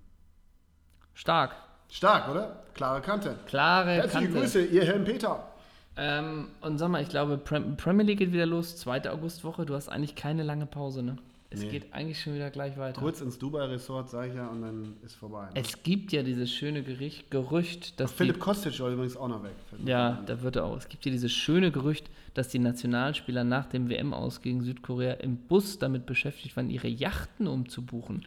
Stark. 1.12 1.55
Stark, 1.90 2.30
oder? 2.30 2.64
Klare 2.72 3.03
Kante. 3.03 3.38
Klare 3.44 3.90
Herzliche 3.90 4.24
Kante. 4.24 4.40
Grüße, 4.40 4.64
ihr 4.64 4.84
Herrn 4.86 5.05
Peter. 5.05 5.51
Ähm, 5.97 6.49
und 6.61 6.78
sag 6.78 6.90
mal, 6.90 7.03
ich 7.03 7.09
glaube, 7.09 7.36
Premier 7.38 8.05
League 8.05 8.18
geht 8.18 8.32
wieder 8.32 8.47
los, 8.47 8.76
zweite 8.76 9.12
Augustwoche. 9.12 9.66
Du 9.66 9.74
hast 9.74 9.88
eigentlich 9.88 10.14
keine 10.14 10.43
lange 10.43 10.66
Pause, 10.66 11.03
ne? 11.03 11.18
Es 11.55 11.61
nee. 11.61 11.68
geht 11.68 11.93
eigentlich 11.93 12.20
schon 12.20 12.34
wieder 12.34 12.51
gleich 12.51 12.78
weiter. 12.78 12.99
Kurz 12.99 13.20
ins 13.20 13.38
Dubai-Resort, 13.38 14.09
sag 14.09 14.30
ich 14.30 14.34
ja, 14.34 14.49
und 14.49 14.62
dann 14.62 14.97
ist 15.05 15.14
vorbei. 15.14 15.45
Ne? 15.45 15.51
Es 15.55 15.82
gibt 15.82 16.11
ja 16.12 16.22
dieses 16.22 16.51
schöne 16.51 16.82
Gericht, 16.82 17.30
Gerücht, 17.30 18.01
dass. 18.01 18.11
Ach, 18.12 18.16
Philipp 18.16 18.38
Kostic 18.38 18.72
soll 18.72 18.95
übrigens 18.95 19.16
auch 19.18 19.28
noch 19.28 19.45
weg. 19.45 19.53
Ja, 19.84 20.22
da 20.24 20.40
wird 20.40 20.57
er 20.57 20.64
auch. 20.64 20.76
Es 20.78 20.88
gibt 20.88 21.05
ja 21.05 21.12
dieses 21.12 21.32
schöne 21.32 21.70
Gerücht, 21.70 22.09
dass 22.32 22.49
die 22.49 22.59
Nationalspieler 22.59 23.45
nach 23.45 23.66
dem 23.66 23.90
WM-Aus 23.90 24.40
gegen 24.40 24.62
Südkorea 24.62 25.14
im 25.14 25.36
Bus 25.36 25.78
damit 25.78 26.07
beschäftigt 26.07 26.57
waren, 26.57 26.70
ihre 26.70 26.88
Yachten 26.88 27.47
umzubuchen. 27.47 28.24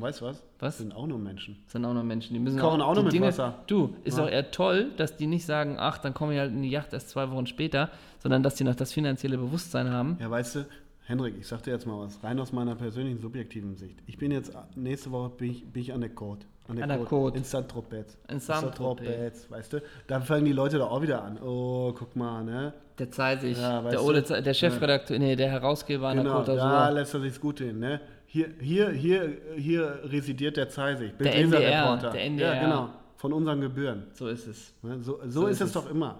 Weißt 0.00 0.20
du 0.20 0.26
was? 0.26 0.36
Was? 0.36 0.76
Das 0.76 0.78
sind 0.78 0.94
auch 0.94 1.06
nur 1.06 1.18
Menschen. 1.18 1.56
Das 1.64 1.72
sind 1.72 1.84
auch 1.84 1.92
nur 1.92 2.04
Menschen. 2.04 2.34
Die 2.34 2.40
müssen 2.40 2.58
Kochen 2.58 2.80
auch, 2.80 2.88
auch 2.88 2.94
nur 2.94 3.04
mit 3.04 3.12
Dinge, 3.12 3.26
Wasser. 3.26 3.54
Du, 3.66 3.94
ist 4.04 4.18
ja. 4.18 4.24
auch 4.24 4.28
eher 4.28 4.50
toll, 4.50 4.90
dass 4.96 5.16
die 5.16 5.26
nicht 5.26 5.44
sagen, 5.44 5.76
ach, 5.78 5.98
dann 5.98 6.14
komme 6.14 6.34
ich 6.34 6.38
halt 6.38 6.52
in 6.52 6.62
die 6.62 6.70
Yacht 6.70 6.92
erst 6.92 7.10
zwei 7.10 7.30
Wochen 7.30 7.46
später, 7.46 7.90
sondern 8.20 8.42
dass 8.42 8.54
die 8.54 8.64
noch 8.64 8.76
das 8.76 8.92
finanzielle 8.92 9.38
Bewusstsein 9.38 9.90
haben. 9.90 10.16
Ja, 10.20 10.30
weißt 10.30 10.56
du, 10.56 10.66
Henrik, 11.08 11.36
ich 11.40 11.46
sag 11.46 11.62
dir 11.62 11.72
jetzt 11.72 11.86
mal 11.86 11.98
was, 11.98 12.22
rein 12.22 12.38
aus 12.38 12.52
meiner 12.52 12.74
persönlichen 12.74 13.18
subjektiven 13.18 13.76
Sicht. 13.76 13.98
Ich 14.06 14.18
bin 14.18 14.30
jetzt, 14.30 14.52
nächste 14.76 15.10
Woche 15.10 15.30
bin 15.30 15.50
ich, 15.50 15.66
bin 15.66 15.82
ich 15.82 15.92
an 15.92 16.02
der 16.02 16.14
Côte. 16.14 16.42
An 16.68 16.76
der, 16.76 16.84
an 16.84 16.90
der 16.90 17.00
Côte. 17.00 17.34
In 17.34 17.44
Saint-Tropez. 17.44 18.18
In 18.28 18.40
Saint-Tropez. 18.40 19.50
Weißt 19.50 19.72
du, 19.72 19.82
da 20.06 20.20
fangen 20.20 20.44
die 20.44 20.52
Leute 20.52 20.76
da 20.76 20.84
auch 20.84 21.00
wieder 21.00 21.24
an. 21.24 21.38
Oh, 21.42 21.94
guck 21.98 22.14
mal, 22.14 22.44
ne? 22.44 22.74
Der 22.98 23.10
zeigt 23.10 23.40
sich, 23.40 23.56
ja, 23.56 23.80
der, 23.80 24.04
Ole, 24.04 24.20
der 24.20 24.52
Chefredakteur, 24.52 25.16
ja. 25.16 25.22
nee, 25.22 25.36
der 25.36 25.50
Herausgeber 25.50 26.12
genau, 26.14 26.40
an 26.40 26.44
der 26.44 26.54
Côte 26.54 26.58
Da 26.58 26.88
lässt 26.90 27.14
er 27.14 27.20
sich's 27.20 27.40
gut 27.40 27.60
hin, 27.60 27.78
ne? 27.78 28.00
Hier, 28.30 28.50
hier, 28.60 28.90
hier, 28.90 29.38
hier 29.56 30.00
residiert 30.04 30.58
der 30.58 30.68
Zeisig. 30.68 31.16
Der 31.18 31.34
NDR, 31.34 31.96
der 31.96 32.24
NDR. 32.24 32.54
Ja, 32.54 32.60
genau. 32.60 32.90
Von 33.16 33.32
unseren 33.32 33.62
Gebühren. 33.62 34.02
So 34.12 34.28
ist 34.28 34.46
es. 34.46 34.74
So, 34.82 34.98
so, 35.00 35.20
so 35.26 35.46
ist, 35.46 35.62
es 35.62 35.72
doch 35.72 35.90
immer. 35.90 36.18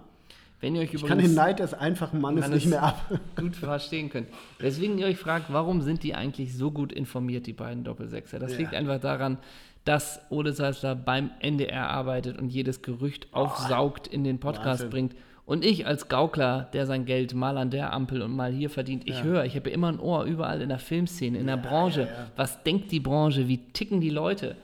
Wenn 0.59 0.75
ihr 0.75 0.81
euch 0.81 0.91
ich 0.91 1.05
kann 1.05 1.19
den 1.19 1.35
Neid 1.35 1.59
des 1.59 1.75
einfachen 1.75 2.19
Mannes 2.19 2.49
nicht 2.49 2.65
mehr 2.65 2.81
ab. 2.81 3.19
Gut 3.35 3.55
verstehen 3.55 4.09
könnt. 4.09 4.27
Weswegen 4.57 4.97
ihr 4.97 5.05
euch 5.05 5.19
fragt, 5.19 5.53
warum 5.53 5.83
sind 5.83 6.01
die 6.01 6.15
eigentlich 6.15 6.57
so 6.57 6.71
gut 6.71 6.91
informiert, 6.91 7.45
die 7.45 7.53
beiden 7.53 7.83
Doppelsechser? 7.83 8.39
Das 8.39 8.53
ja. 8.53 8.57
liegt 8.57 8.73
einfach 8.73 8.99
daran, 8.99 9.37
dass 9.85 10.19
Ole 10.31 10.51
Seisler 10.53 10.95
beim 10.95 11.29
NDR 11.39 11.89
arbeitet 11.89 12.39
und 12.39 12.49
jedes 12.49 12.81
Gerücht 12.81 13.27
oh. 13.33 13.37
aufsaugt, 13.37 14.07
in 14.07 14.23
den 14.23 14.39
Podcast 14.39 14.81
Wahnsinn. 14.81 14.89
bringt. 14.89 15.15
Und 15.49 15.65
ich 15.65 15.87
als 15.87 16.09
Gaukler, 16.09 16.69
der 16.73 16.85
sein 16.85 17.05
Geld 17.05 17.33
mal 17.33 17.57
an 17.57 17.71
der 17.71 17.91
Ampel 17.91 18.21
und 18.21 18.35
mal 18.35 18.51
hier 18.51 18.69
verdient, 18.69 19.07
ich 19.07 19.17
ja. 19.17 19.23
höre, 19.23 19.45
ich 19.45 19.55
habe 19.55 19.71
immer 19.71 19.87
ein 19.87 19.99
Ohr 19.99 20.25
überall 20.25 20.61
in 20.61 20.69
der 20.69 20.77
Filmszene, 20.77 21.39
in 21.39 21.47
der 21.47 21.57
Branche. 21.57 22.01
Ja, 22.01 22.27
Was 22.35 22.61
denkt 22.61 22.91
die 22.91 22.99
Branche? 22.99 23.47
Wie 23.47 23.57
ticken 23.73 23.99
die 23.99 24.11
Leute? 24.11 24.55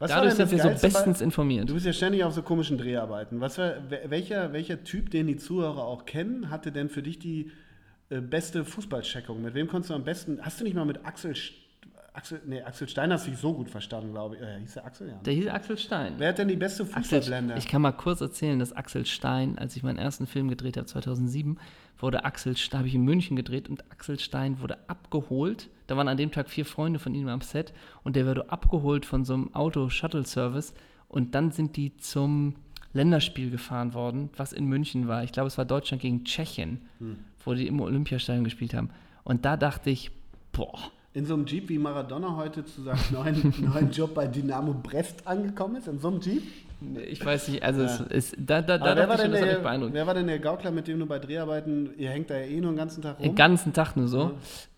Was 0.00 0.10
Dadurch 0.10 0.34
sind 0.34 0.50
wir 0.50 0.58
so 0.58 0.70
bestens 0.70 1.20
bei, 1.20 1.24
informiert. 1.24 1.68
Du 1.70 1.74
bist 1.74 1.86
ja 1.86 1.92
ständig 1.92 2.24
auf 2.24 2.32
so 2.34 2.42
komischen 2.42 2.78
Dreharbeiten. 2.78 3.40
Was 3.40 3.58
war, 3.58 3.74
welcher, 4.08 4.52
welcher 4.52 4.82
Typ, 4.82 5.12
den 5.12 5.28
die 5.28 5.36
Zuhörer 5.36 5.84
auch 5.84 6.04
kennen, 6.04 6.50
hatte 6.50 6.72
denn 6.72 6.88
für 6.88 7.04
dich 7.04 7.20
die 7.20 7.52
äh, 8.10 8.20
beste 8.20 8.64
Fußballcheckung? 8.64 9.40
Mit 9.40 9.54
wem 9.54 9.68
konntest 9.68 9.90
du 9.90 9.94
am 9.94 10.02
besten? 10.02 10.40
Hast 10.42 10.58
du 10.58 10.64
nicht 10.64 10.74
mal 10.74 10.84
mit 10.84 11.06
Axel 11.06 11.36
Axel, 12.16 12.40
nee, 12.46 12.62
Axel 12.62 12.88
Stein 12.88 13.12
hast 13.12 13.26
du 13.26 13.32
dich 13.32 13.40
so 13.40 13.52
gut 13.52 13.68
verstanden, 13.68 14.12
glaube 14.12 14.36
ich. 14.36 14.42
Äh, 14.42 14.60
hieß 14.60 14.74
der 14.74 14.86
Axel, 14.86 15.08
ja. 15.08 15.14
Der 15.16 15.34
hieß 15.34 15.48
Axel 15.48 15.76
Stein. 15.76 16.14
Wer 16.16 16.28
hat 16.28 16.38
denn 16.38 16.46
die 16.46 16.54
beste 16.54 16.86
Fußballblende? 16.86 17.56
Ich 17.58 17.66
kann 17.66 17.82
mal 17.82 17.90
kurz 17.90 18.20
erzählen, 18.20 18.60
dass 18.60 18.72
Axel 18.72 19.04
Stein, 19.04 19.58
als 19.58 19.74
ich 19.74 19.82
meinen 19.82 19.98
ersten 19.98 20.28
Film 20.28 20.46
gedreht 20.48 20.76
habe, 20.76 20.86
2007, 20.86 21.58
wurde 21.98 22.24
Axel, 22.24 22.54
da 22.70 22.78
habe 22.78 22.88
ich 22.88 22.94
in 22.94 23.02
München 23.02 23.34
gedreht 23.34 23.68
und 23.68 23.90
Axel 23.90 24.20
Stein 24.20 24.60
wurde 24.60 24.78
abgeholt. 24.88 25.70
Da 25.88 25.96
waren 25.96 26.06
an 26.06 26.16
dem 26.16 26.30
Tag 26.30 26.50
vier 26.50 26.64
Freunde 26.64 27.00
von 27.00 27.16
ihm 27.16 27.26
am 27.26 27.40
Set 27.40 27.72
und 28.04 28.14
der 28.14 28.26
wurde 28.26 28.48
abgeholt 28.48 29.06
von 29.06 29.24
so 29.24 29.34
einem 29.34 29.52
Auto-Shuttle-Service 29.52 30.72
und 31.08 31.34
dann 31.34 31.50
sind 31.50 31.76
die 31.76 31.96
zum 31.96 32.54
Länderspiel 32.92 33.50
gefahren 33.50 33.92
worden, 33.92 34.30
was 34.36 34.52
in 34.52 34.66
München 34.66 35.08
war. 35.08 35.24
Ich 35.24 35.32
glaube, 35.32 35.48
es 35.48 35.58
war 35.58 35.64
Deutschland 35.64 36.00
gegen 36.00 36.24
Tschechien, 36.24 36.82
hm. 36.98 37.16
wo 37.44 37.54
die 37.54 37.66
im 37.66 37.80
Olympiastadion 37.80 38.44
gespielt 38.44 38.72
haben. 38.72 38.90
Und 39.24 39.44
da 39.44 39.56
dachte 39.56 39.90
ich, 39.90 40.12
boah, 40.52 40.78
in 41.14 41.24
so 41.24 41.34
einem 41.34 41.46
Jeep 41.46 41.68
wie 41.68 41.78
Maradona 41.78 42.36
heute 42.36 42.64
zu 42.64 42.82
seinem 42.82 42.98
neuen, 43.12 43.54
neuen 43.72 43.90
Job 43.90 44.14
bei 44.14 44.26
Dynamo 44.26 44.74
Brest 44.74 45.26
angekommen 45.26 45.76
ist? 45.76 45.88
In 45.88 45.98
so 45.98 46.08
einem 46.08 46.20
Jeep? 46.20 46.42
Ich 47.06 47.24
weiß 47.24 47.48
nicht, 47.48 47.62
also 47.62 47.82
ja. 47.82 47.86
es 47.86 48.00
ist, 48.00 48.36
da, 48.36 48.60
da, 48.60 48.76
da 48.76 48.96
wer, 48.96 49.08
war 49.08 49.16
schon, 49.16 49.32
der, 49.32 49.64
wer 49.92 50.06
war 50.06 50.14
denn 50.14 50.26
der 50.26 50.38
Gaukler, 50.40 50.70
mit 50.70 50.86
dem 50.88 50.98
du 50.98 51.06
bei 51.06 51.18
Dreharbeiten, 51.18 51.90
ihr 51.96 52.10
hängt 52.10 52.28
da 52.28 52.36
ja 52.36 52.44
eh 52.44 52.60
nur 52.60 52.72
den 52.72 52.76
ganzen 52.76 53.00
Tag 53.00 53.18
rum? 53.18 53.24
Den 53.24 53.34
ganzen 53.36 53.72
Tag 53.72 53.96
nur 53.96 54.08
so. 54.08 54.22
Ja. 54.22 54.32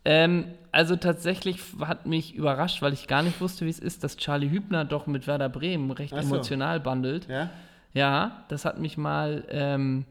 Ähm, 0.05 0.45
also 0.70 0.95
tatsächlich 0.95 1.59
hat 1.80 2.07
mich 2.07 2.34
überrascht, 2.34 2.82
weil 2.82 2.93
ich 2.93 3.09
gar 3.09 3.22
nicht 3.22 3.41
wusste, 3.41 3.64
wie 3.64 3.70
es 3.70 3.78
ist, 3.78 4.05
dass 4.05 4.18
Charlie 4.18 4.51
Hübner 4.51 4.84
doch 4.84 5.07
mit 5.07 5.26
Werder 5.26 5.49
Bremen 5.49 5.91
recht 5.91 6.14
so. 6.14 6.20
emotional 6.20 6.80
bandelt. 6.80 7.26
Ja? 7.28 7.51
Ja, 7.95 8.45
das 8.49 8.66
hat 8.66 8.78
mich 8.78 8.99
mal 8.99 9.45
ähm, 9.49 10.05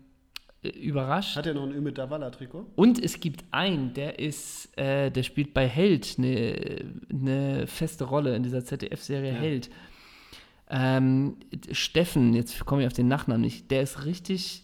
überrascht. 0.69 1.35
Hat 1.35 1.45
er 1.45 1.53
noch 1.53 1.63
ein 1.63 1.73
Ümit 1.73 1.97
Davala-Trikot? 1.97 2.65
Und 2.75 3.03
es 3.03 3.19
gibt 3.19 3.43
einen, 3.51 3.93
der 3.93 4.19
ist, 4.19 4.77
äh, 4.77 5.11
der 5.11 5.23
spielt 5.23 5.53
bei 5.53 5.67
Held 5.67 6.15
eine, 6.17 6.85
eine 7.09 7.67
feste 7.67 8.05
Rolle 8.05 8.35
in 8.35 8.43
dieser 8.43 8.63
ZDF-Serie 8.63 9.33
ja. 9.33 9.37
Held. 9.37 9.69
Ähm, 10.69 11.37
Steffen, 11.71 12.33
jetzt 12.33 12.65
komme 12.65 12.81
ich 12.81 12.87
auf 12.87 12.93
den 12.93 13.07
Nachnamen 13.07 13.41
nicht, 13.41 13.69
der 13.69 13.83
ist 13.83 14.05
richtig, 14.05 14.63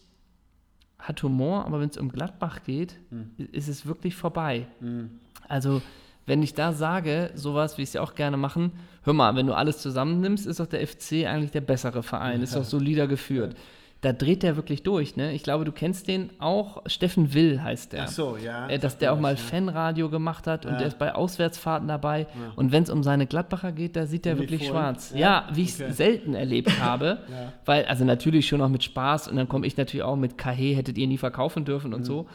hat 0.97 1.21
Humor, 1.21 1.65
aber 1.65 1.79
wenn 1.79 1.89
es 1.89 1.97
um 1.97 2.11
Gladbach 2.11 2.63
geht, 2.63 2.99
hm. 3.09 3.31
ist 3.51 3.67
es 3.67 3.85
wirklich 3.85 4.15
vorbei. 4.15 4.65
Hm. 4.79 5.11
Also, 5.47 5.81
wenn 6.25 6.41
ich 6.41 6.53
da 6.53 6.73
sage, 6.73 7.31
sowas, 7.35 7.77
wie 7.77 7.83
ich 7.83 7.89
es 7.89 7.93
ja 7.93 8.01
auch 8.01 8.15
gerne 8.15 8.37
machen, 8.37 8.71
hör 9.03 9.13
mal, 9.13 9.35
wenn 9.35 9.47
du 9.47 9.53
alles 9.53 9.79
zusammennimmst, 9.79 10.47
ist 10.47 10.59
doch 10.59 10.67
der 10.67 10.85
FC 10.87 11.25
eigentlich 11.25 11.51
der 11.51 11.61
bessere 11.61 12.03
Verein, 12.03 12.37
ja. 12.37 12.43
ist 12.43 12.55
doch 12.55 12.63
solider 12.63 13.07
geführt. 13.07 13.53
Ja 13.53 13.59
da 14.01 14.13
dreht 14.13 14.41
der 14.41 14.55
wirklich 14.55 14.81
durch. 14.81 15.15
Ne? 15.15 15.31
Ich 15.33 15.43
glaube, 15.43 15.63
du 15.63 15.71
kennst 15.71 16.07
den 16.07 16.31
auch. 16.39 16.81
Steffen 16.87 17.35
Will 17.35 17.61
heißt 17.61 17.93
der. 17.93 18.03
Ach 18.03 18.07
so, 18.07 18.35
ja. 18.35 18.67
Äh, 18.67 18.79
dass 18.79 18.97
der 18.97 19.13
auch 19.13 19.19
mal 19.19 19.35
ja. 19.35 19.37
Fanradio 19.37 20.09
gemacht 20.09 20.47
hat 20.47 20.65
und 20.65 20.79
der 20.79 20.87
ist 20.87 20.97
bei 20.97 21.13
Auswärtsfahrten 21.13 21.87
dabei. 21.87 22.21
Ja. 22.21 22.27
Und 22.55 22.71
wenn 22.71 22.81
es 22.81 22.89
um 22.89 23.03
seine 23.03 23.27
Gladbacher 23.27 23.71
geht, 23.71 23.95
da 23.95 24.07
sieht 24.07 24.25
der 24.25 24.39
wirklich 24.39 24.67
schwarz. 24.67 25.13
Ja, 25.15 25.47
wie 25.53 25.63
ich 25.63 25.69
es 25.69 25.81
okay. 25.81 25.91
selten 25.91 26.33
erlebt 26.33 26.79
habe. 26.81 27.19
Weil, 27.65 27.85
also 27.85 28.03
natürlich 28.03 28.47
schon 28.47 28.61
auch 28.61 28.69
mit 28.69 28.83
Spaß 28.83 29.27
und 29.27 29.35
dann 29.35 29.47
komme 29.47 29.67
ich 29.67 29.77
natürlich 29.77 30.03
auch 30.03 30.15
mit 30.15 30.37
Kahe, 30.37 30.75
hättet 30.75 30.97
ihr 30.97 31.07
nie 31.07 31.19
verkaufen 31.19 31.63
dürfen 31.63 31.93
und 31.93 32.01
mhm. 32.01 32.05
so. 32.05 32.27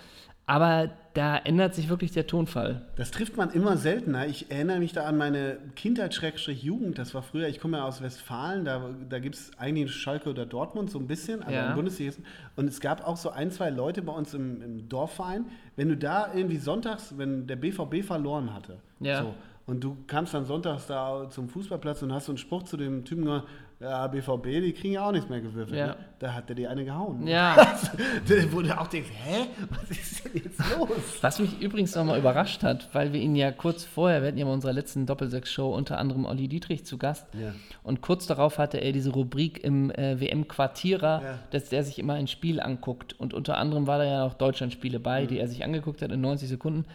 Aber 0.49 0.91
da 1.15 1.39
ändert 1.39 1.75
sich 1.75 1.89
wirklich 1.89 2.13
der 2.13 2.29
Tonfall. 2.29 2.83
Das 2.95 3.11
trifft 3.11 3.37
man 3.37 3.51
immer 3.51 3.77
seltener. 3.77 4.27
Ich 4.29 4.51
erinnere 4.51 4.79
mich 4.79 4.93
da 4.93 5.05
an 5.05 5.17
meine 5.17 5.59
Kindheit-Jugend. 5.75 6.99
Das 6.99 7.15
war 7.15 7.23
früher, 7.23 7.49
ich 7.49 7.59
komme 7.59 7.79
ja 7.79 7.85
aus 7.85 8.01
Westfalen, 8.01 8.65
da, 8.65 8.91
da 9.09 9.19
gibt 9.19 9.35
es 9.35 9.51
eigentlich 9.59 9.93
Schalke 9.93 10.31
oder 10.31 10.47
Dortmund 10.47 10.91
so 10.91 11.01
ein 11.01 11.09
bisschen, 11.09 11.43
aber 11.43 11.53
ja. 11.53 11.71
im 11.71 11.75
Bundesliga. 11.75 12.13
Und 12.55 12.69
es 12.69 12.81
gab 12.81 13.05
auch 13.07 13.17
so 13.17 13.31
ein, 13.31 13.51
zwei 13.51 13.71
Leute 13.71 14.03
bei 14.03 14.13
uns 14.13 14.35
im, 14.35 14.63
im 14.63 14.89
Dorfverein, 14.89 15.47
wenn 15.75 15.89
du 15.89 15.97
da 15.97 16.33
irgendwie 16.33 16.59
sonntags, 16.59 17.15
wenn 17.17 17.49
der 17.49 17.57
BVB 17.57 18.05
verloren 18.05 18.55
hatte, 18.55 18.79
ja. 19.01 19.23
so, 19.23 19.35
Und 19.67 19.83
du 19.83 19.97
kamst 20.07 20.33
dann 20.33 20.45
sonntags 20.45 20.87
da 20.87 21.29
zum 21.29 21.49
Fußballplatz 21.49 22.03
und 22.03 22.13
hast 22.13 22.27
so 22.27 22.33
einen 22.33 22.39
Spruch 22.39 22.63
zu 22.63 22.77
dem 22.77 23.05
Typen 23.05 23.25
gemacht, 23.25 23.49
ja, 23.79 24.07
BVB, 24.07 24.45
die 24.63 24.73
kriegen 24.73 24.95
ja 24.95 25.07
auch 25.07 25.13
nichts 25.13 25.29
mehr 25.29 25.41
gewürfelt. 25.43 25.79
Ja. 25.79 25.87
Ne? 25.89 25.97
Da 26.19 26.33
hat 26.33 26.49
der 26.49 26.57
die 26.57 26.67
eine 26.67 26.85
gehauen. 26.85 27.27
Ja. 27.27 27.57
Wo 28.51 28.63
du 28.63 28.79
auch 28.81 28.87
denkst, 28.87 29.11
hä, 29.13 29.47
was 29.69 29.91
ist 29.91 30.25
denn 30.25 30.33
jetzt 30.45 30.59
los? 30.79 30.89
Was 31.21 31.39
mich 31.39 31.61
übrigens 31.61 31.95
nochmal 31.95 32.19
überrascht 32.19 32.63
hat, 32.63 32.89
weil 32.95 33.13
wir 33.13 33.21
ihn 33.21 33.37
ja 33.37 33.53
kurz 33.53 33.85
vorher, 33.85 34.23
wir 34.23 34.29
hatten 34.29 34.39
ja 34.39 34.47
bei 34.47 34.53
unserer 34.53 34.73
letzten 34.73 35.05
Doppelsechs-Show 35.05 35.75
unter 35.75 35.99
anderem 35.99 36.25
Olli 36.25 36.49
Dietrich 36.49 36.87
zu 36.87 36.97
Gast. 36.97 37.27
Ja. 37.35 37.53
Und 37.83 38.01
kurz 38.01 38.27
darauf 38.27 38.57
hatte 38.57 38.79
er 38.79 38.93
diese 38.93 39.11
Rubrik 39.11 39.63
im 39.63 39.91
äh, 39.91 40.19
WM-Quartierer, 40.21 41.23
Ja. 41.23 41.39
dass 41.51 41.69
der 41.69 41.85
sich 41.85 41.99
immer 41.99 42.15
ein 42.15 42.29
Spiel 42.29 42.61
anguckt. 42.61 43.13
Und 43.21 43.35
unter 43.35 43.59
anderem 43.59 43.87
war 43.87 43.99
da 43.99 44.05
ja 44.05 44.25
noch 44.25 44.35
Deutschland-Spiele 44.35 45.01
bei, 45.01 45.25
Mhm. 45.25 45.29
die 45.29 45.39
er 45.39 45.49
sich 45.49 45.63
angeguckt 45.65 46.01
hat 46.01 46.11
in 46.13 46.23
90 46.23 46.49
Sekunden. 46.49 46.87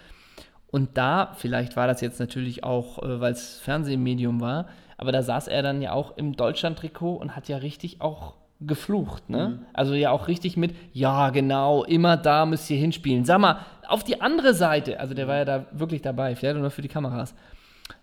Und 0.72 0.98
da, 0.98 1.34
vielleicht 1.38 1.76
war 1.76 1.86
das 1.86 2.02
jetzt 2.02 2.20
natürlich 2.20 2.64
auch, 2.64 3.04
äh, 3.04 3.20
weil 3.20 3.34
es 3.34 3.60
Fernsehmedium 3.60 4.42
war, 4.42 4.68
aber 5.02 5.12
da 5.12 5.24
saß 5.24 5.48
er 5.48 5.64
dann 5.64 5.82
ja 5.82 5.94
auch 5.94 6.16
im 6.16 6.38
Deutschland-Trikot 6.38 7.16
und 7.16 7.36
hat 7.36 7.50
ja 7.50 7.58
richtig 7.58 8.02
auch 8.02 8.36
geflucht, 8.60 9.32
ne? 9.32 9.50
Mhm. 9.50 9.66
Also 9.74 9.96
ja 9.96 10.12
auch 10.12 10.28
richtig 10.28 10.58
mit, 10.58 10.76
ja 10.94 11.32
genau, 11.32 11.84
immer 11.84 12.18
da 12.18 12.46
müsst 12.46 12.70
ihr 12.70 12.78
hinspielen. 12.78 13.26
Sag 13.26 13.40
mal, 13.40 13.66
auf 13.88 14.04
die 14.04 14.22
andere 14.22 14.54
Seite, 14.54 15.00
also 15.00 15.16
der 15.16 15.28
war 15.28 15.38
ja 15.38 15.46
da 15.46 15.66
wirklich 15.72 16.04
dabei, 16.04 16.36
vielleicht 16.36 16.56
nur 16.56 16.70
für 16.70 16.84
die 16.84 16.88
Kameras. 16.88 17.34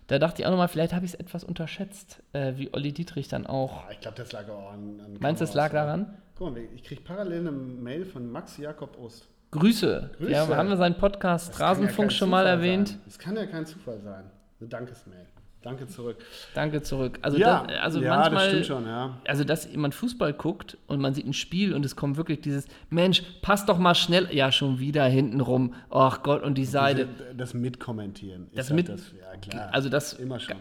Da 0.08 0.18
dachte 0.18 0.42
ich 0.42 0.46
auch 0.46 0.50
nochmal, 0.50 0.66
vielleicht 0.66 0.92
habe 0.92 1.04
ich 1.04 1.12
es 1.12 1.20
etwas 1.20 1.44
unterschätzt, 1.44 2.20
äh, 2.32 2.54
wie 2.56 2.74
Olli 2.74 2.92
Dietrich 2.92 3.28
dann 3.28 3.46
auch. 3.46 3.88
Ich 3.92 4.00
glaube, 4.00 4.16
das 4.16 4.32
lag 4.32 4.48
auch 4.48 4.72
an. 4.72 5.00
an 5.04 5.18
Meinst 5.20 5.40
du, 5.40 5.44
es 5.44 5.54
lag 5.54 5.70
daran? 5.70 6.18
Guck 6.34 6.52
mal, 6.52 6.64
ich 6.74 6.82
kriege 6.82 7.02
parallel 7.02 7.40
eine 7.42 7.52
Mail 7.52 8.04
von 8.04 8.28
Max 8.28 8.56
Jakob 8.56 8.98
Ost. 8.98 9.28
Grüße. 9.52 10.10
Grüße. 10.18 10.32
Ja, 10.32 10.48
haben 10.48 10.68
wir 10.68 10.76
seinen 10.76 10.96
Podcast 10.96 11.50
Das 11.50 11.58
ja 11.60 11.66
Rasenfunk 11.66 12.08
kein 12.08 12.16
schon 12.16 12.30
mal 12.30 12.44
erwähnt. 12.44 12.88
Sein. 12.88 13.00
Das 13.04 13.18
kann 13.20 13.36
ja 13.36 13.46
kein 13.46 13.66
Zufall 13.66 14.00
sein. 14.00 14.24
Eine 14.58 14.68
Dankesmail. 14.68 15.26
Danke 15.62 15.88
zurück. 15.88 16.16
Danke 16.54 16.82
zurück. 16.82 17.18
Also, 17.22 17.36
ja, 17.36 17.64
das, 17.66 17.78
also 17.80 18.00
ja 18.00 18.16
manchmal, 18.16 18.44
das 18.44 18.48
stimmt 18.48 18.66
schon, 18.66 18.86
ja. 18.86 19.18
also 19.26 19.42
dass 19.42 19.68
man 19.74 19.90
Fußball 19.90 20.32
guckt 20.32 20.78
und 20.86 21.00
man 21.00 21.14
sieht 21.14 21.26
ein 21.26 21.32
Spiel 21.32 21.74
und 21.74 21.84
es 21.84 21.96
kommt 21.96 22.16
wirklich 22.16 22.40
dieses, 22.40 22.66
Mensch, 22.90 23.22
pass 23.42 23.66
doch 23.66 23.76
mal 23.78 23.94
schnell, 23.96 24.28
ja, 24.32 24.52
schon 24.52 24.78
wieder 24.78 25.04
hinten 25.06 25.40
rum, 25.40 25.74
ach 25.90 26.22
Gott, 26.22 26.42
und 26.44 26.56
die 26.56 26.64
Seite. 26.64 27.08
Das 27.36 27.54
Mitkommentieren. 27.54 28.46
ist 28.50 28.56
Das 28.58 28.70
halt 28.70 28.76
mit- 28.76 28.88
das, 28.88 29.12
ja, 29.20 29.36
klar. 29.40 29.68
Also 29.72 29.88
das, 29.88 30.12
Immer 30.14 30.38
schon. 30.38 30.56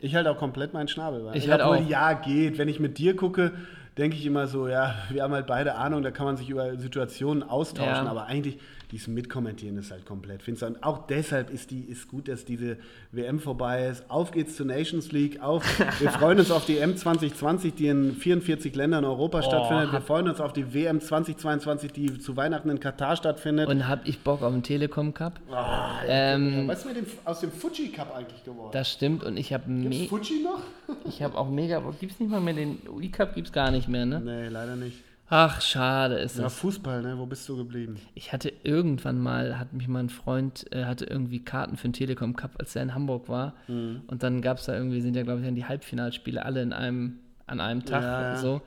Ich 0.00 0.14
halte 0.14 0.30
auch 0.30 0.38
komplett 0.38 0.72
meinen 0.72 0.88
Schnabel. 0.88 1.22
Weil 1.26 1.36
Ich 1.36 1.48
halt 1.50 1.60
obwohl, 1.60 1.76
auch. 1.78 1.88
Ja, 1.88 2.14
geht. 2.14 2.56
Wenn 2.56 2.68
ich 2.68 2.80
mit 2.80 2.96
dir 2.96 3.14
gucke, 3.16 3.52
denke 3.98 4.16
ich 4.16 4.24
immer 4.24 4.46
so, 4.46 4.66
ja, 4.68 4.94
wir 5.10 5.22
haben 5.22 5.34
halt 5.34 5.46
beide 5.46 5.74
Ahnung, 5.74 6.02
da 6.02 6.10
kann 6.10 6.24
man 6.24 6.38
sich 6.38 6.48
über 6.48 6.78
Situationen 6.78 7.42
austauschen, 7.42 8.06
Ja. 8.06 8.10
aber 8.10 8.24
eigentlich 8.24 8.58
dieses 8.90 9.08
Mitkommentieren 9.08 9.78
ist 9.78 9.90
halt 9.90 10.04
komplett 10.06 10.42
finster. 10.42 10.66
Und 10.66 10.82
auch 10.82 11.06
deshalb 11.06 11.50
ist 11.50 11.70
die 11.70 11.80
ist 11.82 12.08
gut, 12.08 12.28
dass 12.28 12.44
diese 12.44 12.76
WM 13.12 13.40
vorbei 13.40 13.86
ist. 13.86 14.04
Auf 14.10 14.30
geht's 14.32 14.56
zur 14.56 14.66
Nations 14.66 15.12
League. 15.12 15.40
Auf, 15.42 15.64
wir 16.00 16.10
freuen 16.20 16.38
uns 16.38 16.50
auf 16.50 16.64
die 16.66 16.78
M 16.78 16.96
2020, 16.96 17.74
die 17.74 17.86
in 17.88 18.14
44 18.14 18.74
Ländern 18.74 19.04
Europa 19.04 19.42
stattfindet. 19.42 19.92
Wir 19.92 20.00
freuen 20.00 20.28
uns 20.28 20.40
auf 20.40 20.52
die 20.52 20.74
WM 20.74 21.00
2022, 21.00 21.92
die 21.92 22.18
zu 22.18 22.36
Weihnachten 22.36 22.70
in 22.70 22.80
Katar 22.80 23.16
stattfindet. 23.16 23.68
und 23.68 23.86
hab 23.88 24.06
ich 24.08 24.20
Bock 24.20 24.42
auf 24.42 24.52
den 24.52 24.62
Telekom 24.62 25.14
Cup? 25.14 25.40
Ah, 25.50 26.00
Ähm, 26.06 26.66
was 26.66 26.80
ist 26.80 26.86
mit 26.86 26.96
dem, 26.96 27.06
aus 27.24 27.40
dem 27.40 27.52
Fuji 27.52 27.88
Cup 27.92 28.14
eigentlich 28.16 28.42
geworden? 28.44 28.70
Das 28.72 28.90
stimmt 28.90 29.24
und 29.24 29.36
ich 29.36 29.52
habe 29.52 29.64
Fuji 30.08 30.42
noch? 30.42 30.60
ich 31.06 31.22
habe 31.22 31.36
auch 31.38 31.48
mega 31.48 31.80
Bock. 31.80 31.98
Gibt's 32.00 32.18
nicht 32.20 32.30
mal 32.30 32.40
mehr 32.40 32.54
den 32.54 32.78
UI 32.88 33.08
Cup 33.08 33.34
gibt's 33.34 33.52
gar 33.52 33.70
nicht 33.70 33.88
mehr, 33.88 34.06
ne? 34.06 34.20
nee, 34.20 34.48
leider 34.48 34.76
nicht. 34.76 34.98
Ach, 35.32 35.60
schade 35.60 36.16
ist 36.16 36.36
Ja, 36.38 36.44
das. 36.44 36.56
Fußball, 36.56 37.02
ne? 37.02 37.16
Wo 37.16 37.24
bist 37.24 37.48
du 37.48 37.56
geblieben? 37.56 37.96
Ich 38.14 38.32
hatte 38.32 38.52
irgendwann 38.64 39.20
mal, 39.20 39.58
hat 39.60 39.72
mich 39.72 39.86
mal 39.86 40.00
ein 40.00 40.08
Freund, 40.10 40.66
äh, 40.72 40.84
hatte 40.86 41.04
irgendwie 41.04 41.38
Karten 41.44 41.76
für 41.76 41.86
den 41.88 41.92
Telekom 41.92 42.34
Cup, 42.34 42.52
als 42.58 42.74
er 42.74 42.82
in 42.82 42.94
Hamburg 42.94 43.28
war. 43.28 43.54
Mhm. 43.68 44.02
Und 44.08 44.24
dann 44.24 44.42
gab 44.42 44.58
es 44.58 44.64
da 44.66 44.74
irgendwie, 44.74 45.00
sind 45.00 45.14
ja, 45.14 45.22
glaube 45.22 45.38
ich, 45.40 45.46
dann 45.46 45.54
die 45.54 45.64
Halbfinalspiele 45.64 46.44
alle 46.44 46.62
in 46.62 46.72
einem, 46.72 47.20
an 47.46 47.60
einem 47.60 47.84
Tag 47.84 48.02
Ja, 48.02 48.22
ja. 48.32 48.36
so. 48.38 48.60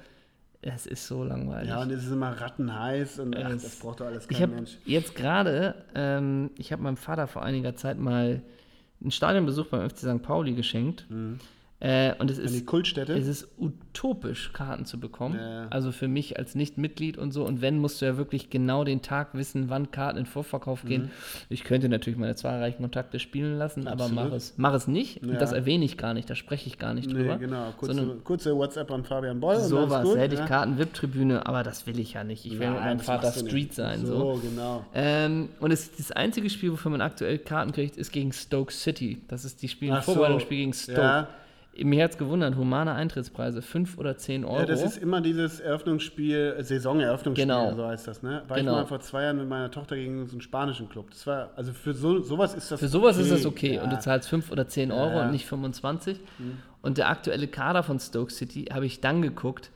Es 0.61 0.85
ist 0.85 1.05
so 1.07 1.25
langweilig. 1.25 1.67
Ja, 1.67 1.81
und 1.81 1.91
es 1.91 2.05
ist 2.05 2.11
immer 2.13 2.29
rattenheiß 2.39 3.19
und 3.19 3.35
ach, 3.35 3.49
Es- 3.49 3.63
das 3.63 3.75
braucht 3.79 3.99
doch 3.99 4.05
alles 4.05 4.23
ich 4.29 4.37
kein 4.37 4.43
habe 4.43 4.55
Mensch. 4.55 4.77
jetzt 4.85 5.13
gerade, 5.15 5.75
ähm, 5.93 6.51
ich 6.57 6.71
habe 6.71 6.81
meinem 6.81 6.95
Vater 6.95 7.27
vor 7.27 7.43
einiger 7.43 7.75
Zeit 7.75 7.99
mal 7.99 8.41
einen 9.01 9.11
Stadionbesuch 9.11 9.65
beim 9.67 9.81
FC 9.89 9.97
St. 9.97 10.21
Pauli 10.23 10.53
geschenkt. 10.53 11.05
Äh, 11.83 12.13
und 12.17 12.31
es 12.31 12.39
An 12.39 12.47
die 12.47 12.55
ist, 12.59 12.65
Kultstätte? 12.65 13.11
es 13.13 13.27
ist 13.27 13.47
utopisch, 13.59 14.53
Karten 14.53 14.85
zu 14.85 14.99
bekommen. 15.01 15.37
Ja. 15.37 15.67
Also 15.69 15.91
für 15.91 16.07
mich 16.07 16.37
als 16.39 16.55
Nicht-Mitglied 16.55 17.17
und 17.17 17.33
so. 17.33 17.43
Und 17.45 17.61
wenn, 17.61 17.77
musst 17.79 18.01
du 18.01 18.05
ja 18.05 18.15
wirklich 18.15 18.49
genau 18.49 18.85
den 18.85 19.01
Tag 19.01 19.33
wissen, 19.33 19.69
wann 19.69 19.91
Karten 19.91 20.17
in 20.17 20.25
Vorverkauf 20.25 20.85
gehen. 20.85 21.11
Ich 21.49 21.65
könnte 21.65 21.89
natürlich 21.89 22.17
meine 22.17 22.35
zahlreichen 22.35 22.81
Kontakte 22.81 23.19
spielen 23.19 23.57
lassen, 23.57 23.87
aber 23.87 24.05
Absolut. 24.05 24.29
mach 24.29 24.31
es, 24.33 24.53
mach 24.55 24.73
es 24.73 24.87
nicht. 24.87 25.21
Ja. 25.23 25.33
Und 25.33 25.41
das 25.41 25.51
erwähne 25.51 25.83
ich 25.83 25.97
gar 25.97 26.13
nicht, 26.13 26.29
da 26.29 26.35
spreche 26.35 26.67
ich 26.67 26.79
gar 26.79 26.93
nicht 26.93 27.11
drüber. 27.11 27.33
Nee, 27.33 27.39
genau. 27.47 27.73
Kurze, 27.77 27.95
Sondern 27.95 28.23
kurze 28.23 28.55
WhatsApp 28.55 28.89
an 28.89 29.03
Fabian 29.03 29.41
Boll. 29.41 29.55
ist 29.55 29.67
sowas, 29.67 30.03
gut, 30.05 30.17
hätte 30.17 30.35
ich 30.35 30.39
ja? 30.39 30.47
Karten, 30.47 30.77
VIP-Tribüne, 30.79 31.45
aber 31.45 31.63
das 31.63 31.85
will 31.85 31.99
ich 31.99 32.13
ja 32.13 32.23
nicht. 32.23 32.45
Ich 32.45 32.59
will 32.59 32.69
mit 32.71 32.79
meinem 32.79 32.99
Vater 32.99 33.33
Street 33.33 33.73
sein. 33.73 34.05
So, 34.05 34.35
So. 34.35 34.39
genau. 34.41 34.85
Ähm, 34.93 35.49
und 35.59 35.71
es, 35.71 35.93
das 35.97 36.11
einzige 36.13 36.49
Spiel, 36.49 36.71
wofür 36.71 36.91
man 36.91 37.01
aktuell 37.01 37.39
Karten 37.39 37.73
kriegt, 37.73 37.97
ist 37.97 38.13
gegen 38.13 38.31
Stoke 38.31 38.71
City. 38.71 39.21
Das 39.27 39.43
ist 39.43 39.61
die 39.61 39.67
Spiel 39.67 39.91
Ach 39.91 40.01
so. 40.03 40.13
Vorbereitungsspiel 40.13 40.59
gegen 40.59 40.73
Stoke. 40.73 41.27
Mir 41.81 42.03
hat 42.03 42.11
es 42.11 42.17
gewundert, 42.19 42.55
humane 42.55 42.93
Eintrittspreise, 42.93 43.63
5 43.63 43.97
oder 43.97 44.15
10 44.15 44.45
Euro. 44.45 44.59
Ja, 44.59 44.65
das 44.65 44.83
ist 44.83 44.97
immer 44.97 45.21
dieses 45.21 45.59
Eröffnungsspiel, 45.59 46.55
äh, 46.59 46.63
Saisoneröffnungsspiel, 46.63 47.47
Genau. 47.47 47.73
so 47.75 47.85
heißt 47.87 48.07
das, 48.07 48.21
ne? 48.21 48.43
War 48.47 48.57
Genau. 48.57 48.71
ich 48.73 48.77
mal 48.77 48.85
vor 48.85 48.99
zwei 48.99 49.23
Jahren 49.23 49.37
mit 49.37 49.49
meiner 49.49 49.71
Tochter 49.71 49.95
gegen 49.95 50.25
so 50.27 50.33
einen 50.33 50.41
spanischen 50.41 50.87
Club. 50.87 51.09
Das 51.09 51.25
war, 51.25 51.49
also 51.55 51.71
für 51.73 51.93
so, 51.93 52.21
sowas 52.21 52.53
ist 52.53 52.71
das 52.71 52.79
Für 52.79 52.87
sowas 52.87 53.17
ist 53.17 53.31
das 53.31 53.45
okay. 53.45 53.75
Ja. 53.75 53.83
Und 53.83 53.91
du 53.91 53.99
zahlst 53.99 54.29
5 54.29 54.51
oder 54.51 54.67
10 54.67 54.91
Euro 54.91 55.09
Ja. 55.09 55.19
Mhm. 55.21 55.25
und 55.25 55.31
nicht 55.31 55.45
25. 55.47 56.19
Und 56.83 56.97
der 56.99 57.09
aktuelle 57.09 57.47
Kader 57.47 57.81
von 57.81 57.99
Stoke 57.99 58.31
City 58.31 58.65
habe 58.71 58.85
ich 58.85 59.01
dann 59.01 59.21
geguckt. 59.21 59.71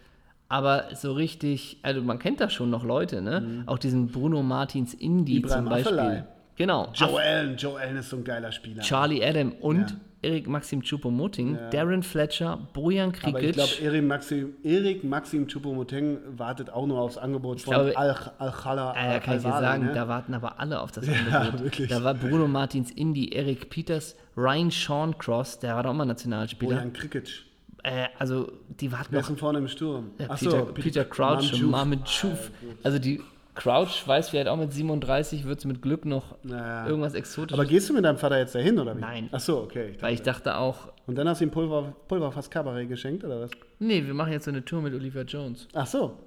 Aber 0.49 0.85
so 0.93 1.11
richtig, 1.13 1.79
also 1.81 2.01
man 2.01 2.19
kennt 2.19 2.39
da 2.39 2.49
schon 2.49 2.69
noch 2.69 2.83
Leute, 2.85 3.21
ne? 3.21 3.63
Auch 3.65 3.79
diesen 3.79 4.07
Bruno 4.07 4.43
Martins 4.43 4.93
Indy 4.93 5.33
Mhm. 5.33 5.37
Ibrahim 5.39 5.63
zum 5.65 5.69
Beispiel. 5.69 5.99
Afellay. 5.99 6.23
Genau. 6.57 6.89
Joe 6.93 7.19
Allen, 7.21 7.55
Joe 7.57 7.79
Allen 7.79 7.97
ist 7.97 8.09
so 8.09 8.17
ein 8.17 8.23
geiler 8.23 8.51
Spieler. 8.51 8.81
Charlie 8.83 9.23
Adam 9.23 9.51
und 9.61 9.91
Ja. 9.91 9.97
Erik 10.23 10.47
Maxim 10.47 10.81
Choupo-Moting, 10.81 11.55
Ja. 11.55 11.69
Darren 11.69 12.01
Fletcher, 12.01 12.57
Bojan 12.73 13.09
Aber 13.09 13.39
ich 13.39 13.53
Krikic. 13.53 13.53
glaube, 13.53 13.71
Erik 13.83 14.03
Maxim, 14.03 14.53
Erik 14.63 15.03
Maxim 15.03 15.45
Choupo-Moting 15.47 16.17
wartet 16.35 16.71
auch 16.71 16.87
nur 16.87 16.99
aufs 16.99 17.17
Angebot 17.17 17.61
von 17.61 17.73
glaube- 17.75 17.95
Al- 17.95 18.31
Al-Khala. 18.39 18.95
Ja, 18.95 19.11
ja, 19.13 19.19
kann 19.19 19.37
ich 19.37 19.43
dir 19.43 19.49
sagen, 19.51 19.85
ne? 19.85 19.93
da 19.93 20.07
warten 20.07 20.33
aber 20.33 20.59
alle 20.59 20.81
auf 20.81 20.91
das 20.91 21.05
Ja, 21.07 21.13
Angebot. 21.41 21.63
wirklich. 21.65 21.89
Da 21.89 22.03
war 22.03 22.15
Bruno 22.15 22.47
Martins 22.47 22.89
Indy, 22.89 23.29
Eric 23.31 23.69
Peters, 23.69 24.15
Ryan 24.35 24.71
Sean 24.71 25.15
Cross, 25.19 25.59
der 25.59 25.75
war 25.75 25.83
doch 25.83 25.91
immer 25.91 26.05
Nationalspieler. 26.05 26.75
Bojan 26.77 26.93
Krikic. 26.93 27.43
Äh, 27.83 28.07
also 28.17 28.51
die 28.81 28.91
warten 28.91 29.09
Wer 29.11 29.21
noch 29.21 29.37
vorne 29.37 29.59
im 29.59 29.67
Sturm? 29.67 30.09
Ja, 30.17 30.25
Ach 30.29 30.39
Peter, 30.39 30.65
Peter 30.65 31.05
Crouch. 31.05 31.61
Marmin 31.61 32.01
Schuf. 32.07 32.49
Also 32.83 32.97
die 32.97 33.21
Crouch 33.57 34.07
weiß 34.07 34.29
vielleicht 34.29 34.47
auch 34.47 34.55
mit 34.55 34.71
37 34.71 35.45
wird 35.45 35.59
es 35.59 35.65
mit 35.65 35.81
Glück 35.81 36.05
noch 36.05 36.35
Naja. 36.43 36.87
irgendwas 36.87 37.13
Exotisches. 37.13 37.59
Aber 37.59 37.67
gehst 37.67 37.89
du 37.89 37.93
mit 37.93 38.05
deinem 38.05 38.17
Vater 38.17 38.37
jetzt 38.37 38.55
dahin, 38.55 38.79
oder 38.79 38.95
wie? 38.95 39.01
Nein. 39.01 39.29
Ach 39.31 39.39
so, 39.39 39.59
okay. 39.63 39.93
Ich 39.95 40.01
weil 40.01 40.13
ich 40.13 40.21
dachte 40.21 40.55
auch, 40.57 40.89
Und 41.07 41.17
dann 41.17 41.27
hast 41.27 41.41
du 41.41 41.45
ihm 41.45 41.51
Pulver, 41.51 41.93
Pulverfass 42.07 42.49
Cabaret 42.49 42.87
geschenkt, 42.87 43.23
oder 43.25 43.41
was? 43.41 43.51
nee, 43.79 44.05
wir 44.05 44.13
machen 44.13 44.31
jetzt 44.31 44.45
so 44.45 44.51
eine 44.51 44.63
Tour 44.63 44.81
mit 44.81 44.93
Olivia 44.93 45.23
Jones. 45.23 45.67
Ach 45.73 45.87
so. 45.87 46.17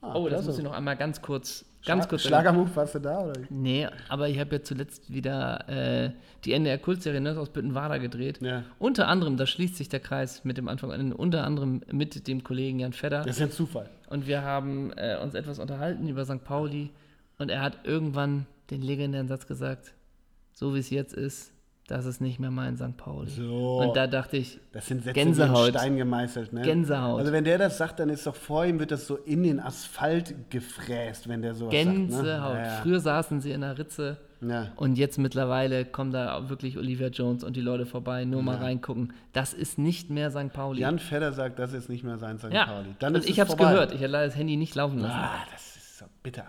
Ah, 0.00 0.14
Oh, 0.14 0.28
das 0.28 0.46
muss 0.46 0.56
ich 0.58 0.64
noch 0.64 0.72
einmal 0.72 0.96
ganz 0.96 1.20
kurz, 1.20 1.64
ganz 1.88 2.08
kurz. 2.08 2.22
Schlagermove, 2.22 2.74
warst 2.76 2.94
du 2.94 2.98
da, 3.00 3.20
oder? 3.20 3.40
Nee, 3.50 3.88
aber 4.08 4.28
ich 4.28 4.38
habe 4.38 4.56
ja 4.56 4.62
zuletzt 4.62 5.12
wieder 5.12 5.68
äh, 5.68 6.12
die 6.44 6.52
NDR-Kultserie 6.52 7.20
Nurse 7.20 7.40
aus 7.40 7.50
Büttenwader 7.50 7.98
gedreht. 7.98 8.40
Ja. 8.40 8.62
Unter 8.78 9.08
anderem, 9.08 9.36
da 9.36 9.46
schließt 9.46 9.76
sich 9.76 9.88
der 9.88 10.00
Kreis 10.00 10.44
mit 10.44 10.56
dem 10.56 10.68
Anfang 10.68 10.92
an, 10.92 11.12
unter 11.12 11.44
anderem 11.44 11.82
mit 11.90 12.28
dem 12.28 12.44
Kollegen 12.44 12.78
Jan 12.78 12.92
Fedder. 12.92 13.24
Das 13.24 13.36
ist 13.36 13.40
ja 13.40 13.46
ein 13.46 13.52
Zufall. 13.52 13.90
Und 14.08 14.26
wir 14.26 14.42
haben 14.42 14.92
äh, 14.96 15.18
uns 15.22 15.34
etwas 15.34 15.58
unterhalten 15.58 16.08
über 16.08 16.24
St. 16.24 16.44
Pauli. 16.44 16.90
Und 17.38 17.50
er 17.50 17.62
hat 17.62 17.80
irgendwann 17.84 18.46
den 18.70 18.82
legendären 18.82 19.28
Satz 19.28 19.46
gesagt, 19.46 19.94
so 20.52 20.74
wie 20.74 20.80
es 20.80 20.90
jetzt 20.90 21.14
ist, 21.14 21.52
das 21.88 22.04
ist 22.04 22.20
nicht 22.20 22.38
mehr 22.38 22.50
mein 22.50 22.76
St. 22.76 22.98
Pauli. 22.98 23.30
So. 23.30 23.78
Und 23.78 23.96
da 23.96 24.06
dachte 24.06 24.36
ich, 24.36 24.60
Das 24.72 24.86
sind 24.86 25.02
Sätze 25.02 25.14
Gänsehaut. 25.14 25.70
Stein 25.70 25.96
gemeißelt, 25.96 26.52
ne? 26.52 26.60
Gänsehaut. 26.60 27.18
Also 27.18 27.32
wenn 27.32 27.44
der 27.44 27.56
das 27.56 27.78
sagt, 27.78 27.98
dann 27.98 28.10
ist 28.10 28.26
doch 28.26 28.34
vor 28.36 28.66
ihm, 28.66 28.78
wird 28.78 28.90
das 28.90 29.06
so 29.06 29.16
in 29.16 29.42
den 29.42 29.58
Asphalt 29.58 30.50
gefräst, 30.50 31.28
wenn 31.28 31.40
der 31.40 31.54
sowas 31.54 31.72
Gänsehaut. 31.72 32.26
sagt. 32.26 32.54
Ne? 32.56 32.62
Ja, 32.66 32.80
Früher 32.82 33.00
saßen 33.00 33.40
sie 33.40 33.52
in 33.52 33.62
der 33.62 33.78
Ritze 33.78 34.18
ja. 34.42 34.68
und 34.76 34.98
jetzt 34.98 35.16
mittlerweile 35.16 35.86
kommen 35.86 36.12
da 36.12 36.50
wirklich 36.50 36.76
Olivia 36.76 37.08
Jones 37.08 37.42
und 37.42 37.56
die 37.56 37.62
Leute 37.62 37.86
vorbei, 37.86 38.26
nur 38.26 38.42
mal 38.42 38.56
reingucken. 38.56 39.14
Das 39.32 39.54
ist 39.54 39.78
nicht 39.78 40.10
mehr 40.10 40.30
St. 40.30 40.52
Pauli. 40.52 40.82
Jan 40.82 40.98
Fedder 40.98 41.32
sagt, 41.32 41.58
das 41.58 41.72
ist 41.72 41.88
nicht 41.88 42.04
mehr 42.04 42.18
sein 42.18 42.38
St. 42.38 42.50
Pauli. 42.50 42.94
Dann 42.98 43.14
und 43.14 43.20
ist 43.20 43.30
ich 43.30 43.40
habe 43.40 43.50
es 43.50 43.56
gehört. 43.56 43.92
Ich 43.92 44.00
hätte 44.00 44.12
leider 44.12 44.26
das 44.26 44.36
Handy 44.36 44.58
nicht 44.58 44.74
laufen 44.74 44.98
lassen. 44.98 45.14
Ah, 45.14 45.40
das 45.52 45.74
ist 45.76 45.98
so 45.98 46.04
bitter. 46.22 46.44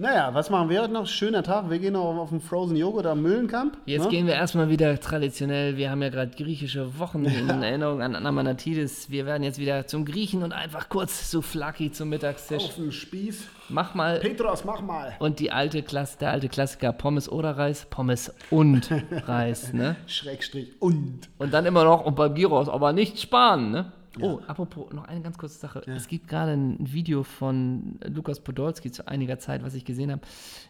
Naja, 0.00 0.32
was 0.32 0.48
machen 0.48 0.70
wir 0.70 0.80
heute 0.80 0.94
noch? 0.94 1.06
Schöner 1.06 1.42
Tag. 1.42 1.68
Wir 1.68 1.78
gehen 1.78 1.92
noch 1.92 2.16
auf 2.16 2.30
den 2.30 2.40
Frozen 2.40 2.74
Joghurt 2.74 3.04
am 3.04 3.20
Mühlenkamp. 3.20 3.76
Jetzt 3.84 4.04
ne? 4.04 4.08
gehen 4.08 4.26
wir 4.26 4.32
erstmal 4.32 4.70
wieder 4.70 4.98
traditionell. 4.98 5.76
Wir 5.76 5.90
haben 5.90 6.00
ja 6.00 6.08
gerade 6.08 6.30
griechische 6.34 6.98
Wochen 6.98 7.26
in 7.26 7.50
Erinnerung 7.62 8.00
an 8.00 8.16
Anamanatidis. 8.16 9.10
Wir 9.10 9.26
werden 9.26 9.42
jetzt 9.42 9.58
wieder 9.58 9.86
zum 9.86 10.06
Griechen 10.06 10.42
und 10.42 10.54
einfach 10.54 10.88
kurz 10.88 11.30
Souflaki 11.30 11.92
zum 11.92 12.08
Mittagstisch. 12.08 12.64
Auf 12.64 12.76
den 12.76 12.92
Spieß. 12.92 13.46
Mach 13.68 13.94
mal. 13.94 14.20
Petros, 14.20 14.64
mach 14.64 14.80
mal. 14.80 15.16
Und 15.18 15.38
die 15.38 15.52
alte 15.52 15.82
Klasse, 15.82 16.16
der 16.18 16.30
alte 16.30 16.48
Klassiker 16.48 16.94
Pommes 16.94 17.28
oder 17.28 17.58
Reis, 17.58 17.86
Pommes 17.90 18.34
und 18.48 18.90
Reis, 19.10 19.74
ne? 19.74 19.96
Schrägstrich 20.06 20.80
und. 20.80 21.28
Und 21.36 21.52
dann 21.52 21.66
immer 21.66 21.84
noch 21.84 22.06
und 22.06 22.16
beim 22.16 22.34
Gyros, 22.34 22.70
aber 22.70 22.94
nicht 22.94 23.20
sparen, 23.20 23.70
ne? 23.70 23.92
Oh, 24.20 24.40
apropos, 24.46 24.92
noch 24.92 25.04
eine 25.04 25.20
ganz 25.20 25.38
kurze 25.38 25.58
Sache. 25.58 25.82
Es 25.86 26.08
gibt 26.08 26.26
gerade 26.26 26.52
ein 26.52 26.76
Video 26.80 27.22
von 27.22 27.98
Lukas 28.12 28.40
Podolski 28.40 28.90
zu 28.90 29.06
einiger 29.06 29.38
Zeit, 29.38 29.62
was 29.62 29.74
ich 29.74 29.84
gesehen 29.84 30.10
habe, 30.10 30.22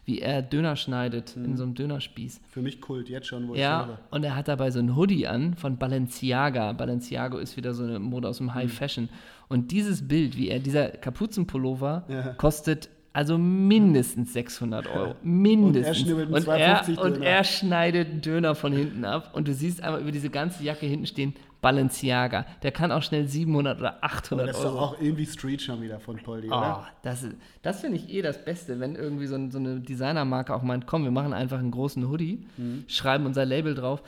wie 0.05 0.19
er 0.19 0.41
Döner 0.43 0.75
schneidet 0.75 1.35
in 1.35 1.57
so 1.57 1.63
einem 1.63 1.73
Dönerspieß. 1.73 2.39
Für 2.49 2.61
mich 2.61 2.81
Kult, 2.81 3.09
jetzt 3.09 3.27
schon, 3.27 3.47
wo 3.47 3.53
ich 3.55 3.59
Ja, 3.61 3.87
höre. 3.87 3.99
und 4.11 4.23
er 4.23 4.35
hat 4.35 4.47
dabei 4.47 4.69
so 4.69 4.77
ein 4.79 4.95
Hoodie 4.95 5.25
an 5.27 5.55
von 5.55 5.77
Balenciaga. 5.77 6.73
Balenciago 6.73 7.37
ist 7.39 7.57
wieder 7.57 7.73
so 7.73 7.83
eine 7.83 7.99
Mode 7.99 8.27
aus 8.29 8.39
Mhm. 8.39 8.45
dem 8.47 8.53
High 8.53 8.71
Fashion. 8.73 9.09
Und 9.49 9.71
dieses 9.71 10.07
Bild, 10.07 10.37
wie 10.37 10.49
er, 10.49 10.59
dieser 10.59 10.89
Kapuzenpullover, 10.89 12.03
Ja. 12.07 12.21
kostet 12.33 12.89
also 13.13 13.37
mindestens 13.37 14.33
600 14.33 14.87
Euro. 14.87 15.15
Mindestens. 15.23 15.99
schnibbelt 15.99 16.27
einen 16.27 16.35
und, 16.35 16.47
er, 16.47 16.83
250 16.83 16.97
und 16.99 17.21
er 17.23 17.43
schneidet 17.43 18.09
einen 18.09 18.21
Döner 18.21 18.55
von 18.55 18.71
hinten 18.73 19.03
ab. 19.05 19.31
Und 19.33 19.47
du 19.47 19.53
siehst 19.53 19.83
einmal 19.83 20.01
über 20.01 20.11
diese 20.11 20.29
ganze 20.29 20.63
Jacke 20.63 20.85
hinten 20.85 21.05
stehen 21.05 21.33
Balenciaga. 21.61 22.45
Der 22.63 22.71
kann 22.71 22.91
auch 22.91 23.03
schnell 23.03 23.27
700 23.27 23.79
oder 23.79 24.03
800 24.03 24.49
Das 24.49 24.57
ist 24.57 24.63
doch 24.63 24.73
Euro. 24.73 24.79
auch 24.83 25.01
irgendwie 25.01 25.25
Street 25.25 25.61
schon 25.61 25.81
wieder 25.81 25.99
von 25.99 26.17
Poldi, 26.17 26.47
Oh, 26.49 26.55
oder? 26.55 26.87
das 27.03 27.21
ist- 27.23 27.35
das 27.61 27.81
finde 27.81 27.97
ich 27.97 28.09
eh 28.09 28.21
das 28.21 28.43
Beste, 28.43 28.79
wenn 28.79 28.95
irgendwie 28.95 29.27
so, 29.27 29.35
ein, 29.35 29.51
so 29.51 29.59
eine 29.59 29.79
Designermarke 29.79 30.53
auch 30.55 30.63
meint, 30.63 30.87
komm, 30.87 31.03
wir 31.03 31.11
machen 31.11 31.33
einfach 31.33 31.59
einen 31.59 31.71
großen 31.71 32.07
Hoodie, 32.09 32.45
Mhm. 32.57 32.85
schreiben 32.87 33.25
unser 33.27 33.45
Label 33.45 33.75
drauf. 33.75 34.01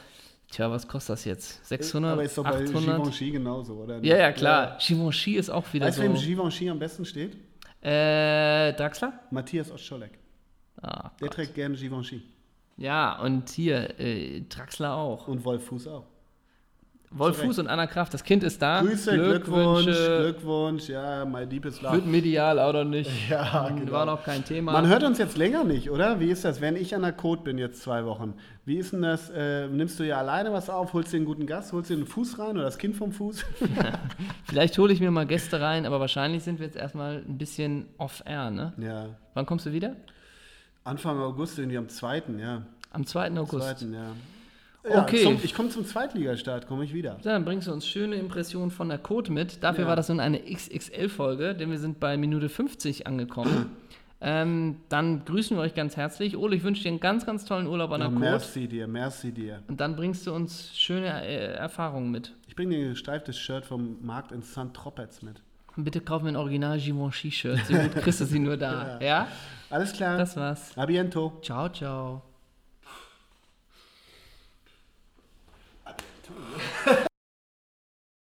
Tja, 0.52 0.70
was 0.72 0.88
kostet 0.88 1.14
das 1.14 1.26
jetzt? 1.26 1.66
600, 1.68 2.14
Aber 2.14 2.24
ist 2.24 2.38
doch 2.38 2.44
bei 2.44 2.64
800? 2.64 2.98
Givenchy 2.98 3.32
genauso, 3.32 3.74
oder? 3.74 3.98
Ja, 4.04 4.18
ja, 4.18 4.32
klar. 4.32 4.78
Givenchy 4.80 5.34
ist 5.36 5.50
auch 5.50 5.66
wieder 5.74 5.88
Weißt 5.88 5.98
du, 6.00 6.04
wem 6.04 6.16
so. 6.16 6.24
Givenchy 6.26 6.70
am 6.70 6.80
besten 6.80 7.06
steht? 7.06 7.36
Äh, 7.84 8.74
Draxler? 8.74 9.20
Matthias 9.32 9.70
Ostscholek. 9.72 10.18
Ah, 10.82 11.12
Der 11.20 11.28
Gott. 11.28 11.34
trägt 11.34 11.56
gerne 11.56 11.76
Givenchy. 11.76 12.22
Ja, 12.78 13.20
und 13.22 13.50
hier, 13.50 14.00
äh, 14.00 14.42
Draxler 14.42 14.96
auch. 14.96 15.28
Und 15.28 15.44
Wolf 15.46 15.66
Fuß 15.66 15.88
auch. 15.88 16.06
Wolf. 17.16 17.38
Fuß 17.42 17.60
und 17.60 17.68
Anna 17.68 17.88
Kraft, 17.88 18.14
das 18.14 18.24
Kind 18.24 18.44
ist 18.44 18.62
da. 18.62 18.82
Grüße, 18.82 19.14
Glückwunsch. 19.14 19.86
Glückwunsch, 19.86 20.90
ja, 20.90 21.26
my 21.26 21.46
deepest 21.46 21.82
love. 21.82 21.96
Wird 21.96 22.08
medial 22.08 22.58
oder 22.58 22.84
nicht. 22.84 23.12
Ja, 23.30 23.70
genau. 23.70 23.92
War 23.92 24.06
noch 24.06 24.24
kein 24.24 24.44
Thema. 24.44 24.74
Man 24.74 24.88
hört 24.88 25.04
uns 25.04 25.18
jetzt 25.18 25.38
länger 25.38 25.64
nicht, 25.64 25.90
oder? 25.90 26.20
Wie 26.20 26.30
ist 26.30 26.44
das, 26.46 26.62
wenn 26.62 26.76
ich 26.76 26.94
an 26.94 27.04
der 27.04 27.14
Code 27.14 27.42
bin 27.42 27.58
jetzt 27.58 27.82
zwei 27.82 28.06
Wochen? 28.06 28.34
Wie 28.66 28.78
ist 28.78 28.94
denn 28.94 29.02
das? 29.02 29.30
Äh, 29.30 29.68
nimmst 29.68 30.00
du 30.00 30.04
ja 30.04 30.18
alleine 30.18 30.52
was 30.52 30.70
auf, 30.70 30.94
holst 30.94 31.14
dir 31.14 31.18
einen 31.18 31.26
guten 31.26 31.48
Gast, 31.48 31.74
holst 31.74 31.90
dir 31.90 31.96
einen 31.96 32.06
Fuß 32.06 32.40
rein 32.40 32.52
oder 32.52 32.64
das 32.64 32.78
Kind 32.78 32.96
vom 32.96 33.12
Fuß? 33.12 33.46
Vielleicht 34.46 34.78
hole 34.78 34.94
ich 34.94 35.00
mir 35.00 35.12
mal 35.12 35.26
Gäste 35.26 35.62
rein, 35.62 35.86
aber 35.86 36.00
wahrscheinlich 36.00 36.44
sind 36.44 36.60
wir 36.60 36.66
jetzt 36.66 36.78
erstmal 36.78 37.24
ein 37.28 37.38
bisschen 37.38 37.88
off-air, 37.98 38.52
ne? 38.52 38.74
ja. 38.78 39.06
Wann 39.34 39.46
kommst 39.46 39.66
du 39.66 39.72
wieder? 39.72 39.96
Anfang 40.84 41.20
August, 41.20 41.58
irgendwie 41.58 41.78
am 41.78 41.90
2., 41.90 42.24
ja. 42.40 42.64
Am 42.92 43.06
2. 43.06 43.32
August. 43.40 43.80
2., 43.80 43.86
ja. 43.88 44.12
Ja 44.90 45.02
Okay. 45.04 45.24
Zum, 45.24 45.40
ich 45.44 45.54
komme 45.54 45.70
zum 45.70 45.86
Zweitligastart, 45.86 46.68
komme 46.68 46.84
ich 46.84 46.94
wieder. 46.94 47.12
Ja, 47.24 47.34
Dann 47.34 47.46
bringst 47.46 47.68
du 47.68 47.72
uns 47.74 47.88
schöne 47.88 48.16
Impressionen 48.16 48.72
von 48.72 48.90
der 48.90 48.98
Code 48.98 49.32
mit. 49.32 49.64
Dafür 49.64 49.84
Ja. 49.84 49.90
war 49.90 49.96
das 49.96 50.10
nun 50.10 50.20
eine 50.20 50.40
XXL-Folge, 50.40 51.56
denn 51.56 51.72
wir 51.72 51.80
sind 51.80 52.00
bei 52.00 52.18
Minute 52.18 52.50
50 52.50 53.08
angekommen. 53.08 53.72
ähm, 54.22 54.78
dann 54.90 55.24
grüßen 55.26 55.56
wir 55.58 55.62
euch 55.62 55.74
ganz 55.76 55.96
herzlich. 55.98 56.38
Ole, 56.38 56.56
ich 56.56 56.64
wünsche 56.64 56.84
dir 56.84 56.90
einen 56.90 57.00
ganz, 57.00 57.26
ganz 57.26 57.46
tollen 57.46 57.68
Urlaub 57.68 57.92
an 57.92 58.00
der 58.02 58.10
Ja, 58.10 58.14
Code. 58.16 58.26
merci 58.30 58.68
dir, 58.68 58.88
merci 58.88 59.32
dir. 59.32 59.64
Und 59.68 59.80
dann 59.80 59.96
bringst 59.96 60.26
du 60.28 60.34
uns 60.34 60.72
schöne 60.78 61.26
äh, 61.26 61.54
Erfahrungen 61.56 62.12
mit. 62.12 62.34
Ich 62.48 62.56
bringe 62.56 62.76
dir 62.76 62.86
ein 62.86 62.90
gestreiftes 62.92 63.38
Shirt 63.40 63.66
vom 63.66 63.98
Markt 64.06 64.32
in 64.32 64.44
St. 64.44 64.74
Tropez 64.74 65.22
mit. 65.22 65.42
Und 65.76 65.86
bitte 65.86 66.02
kauf 66.02 66.22
mir 66.22 66.30
ein 66.30 66.36
Original 66.36 66.78
Givenchy-Shirt. 66.78 67.60
So 67.68 67.74
gut 67.74 67.96
kriegst 67.96 68.22
du 68.22 68.26
sie 68.26 68.38
nur 68.40 68.58
da. 68.58 69.00
ja? 69.02 69.28
Alles 69.72 69.92
klar. 69.94 70.18
Das 70.20 70.36
war's. 70.38 70.78
A 70.78 70.86
biento. 70.86 71.34
Ciao, 71.42 71.68
ciao. 71.70 72.22
too. 76.86 77.06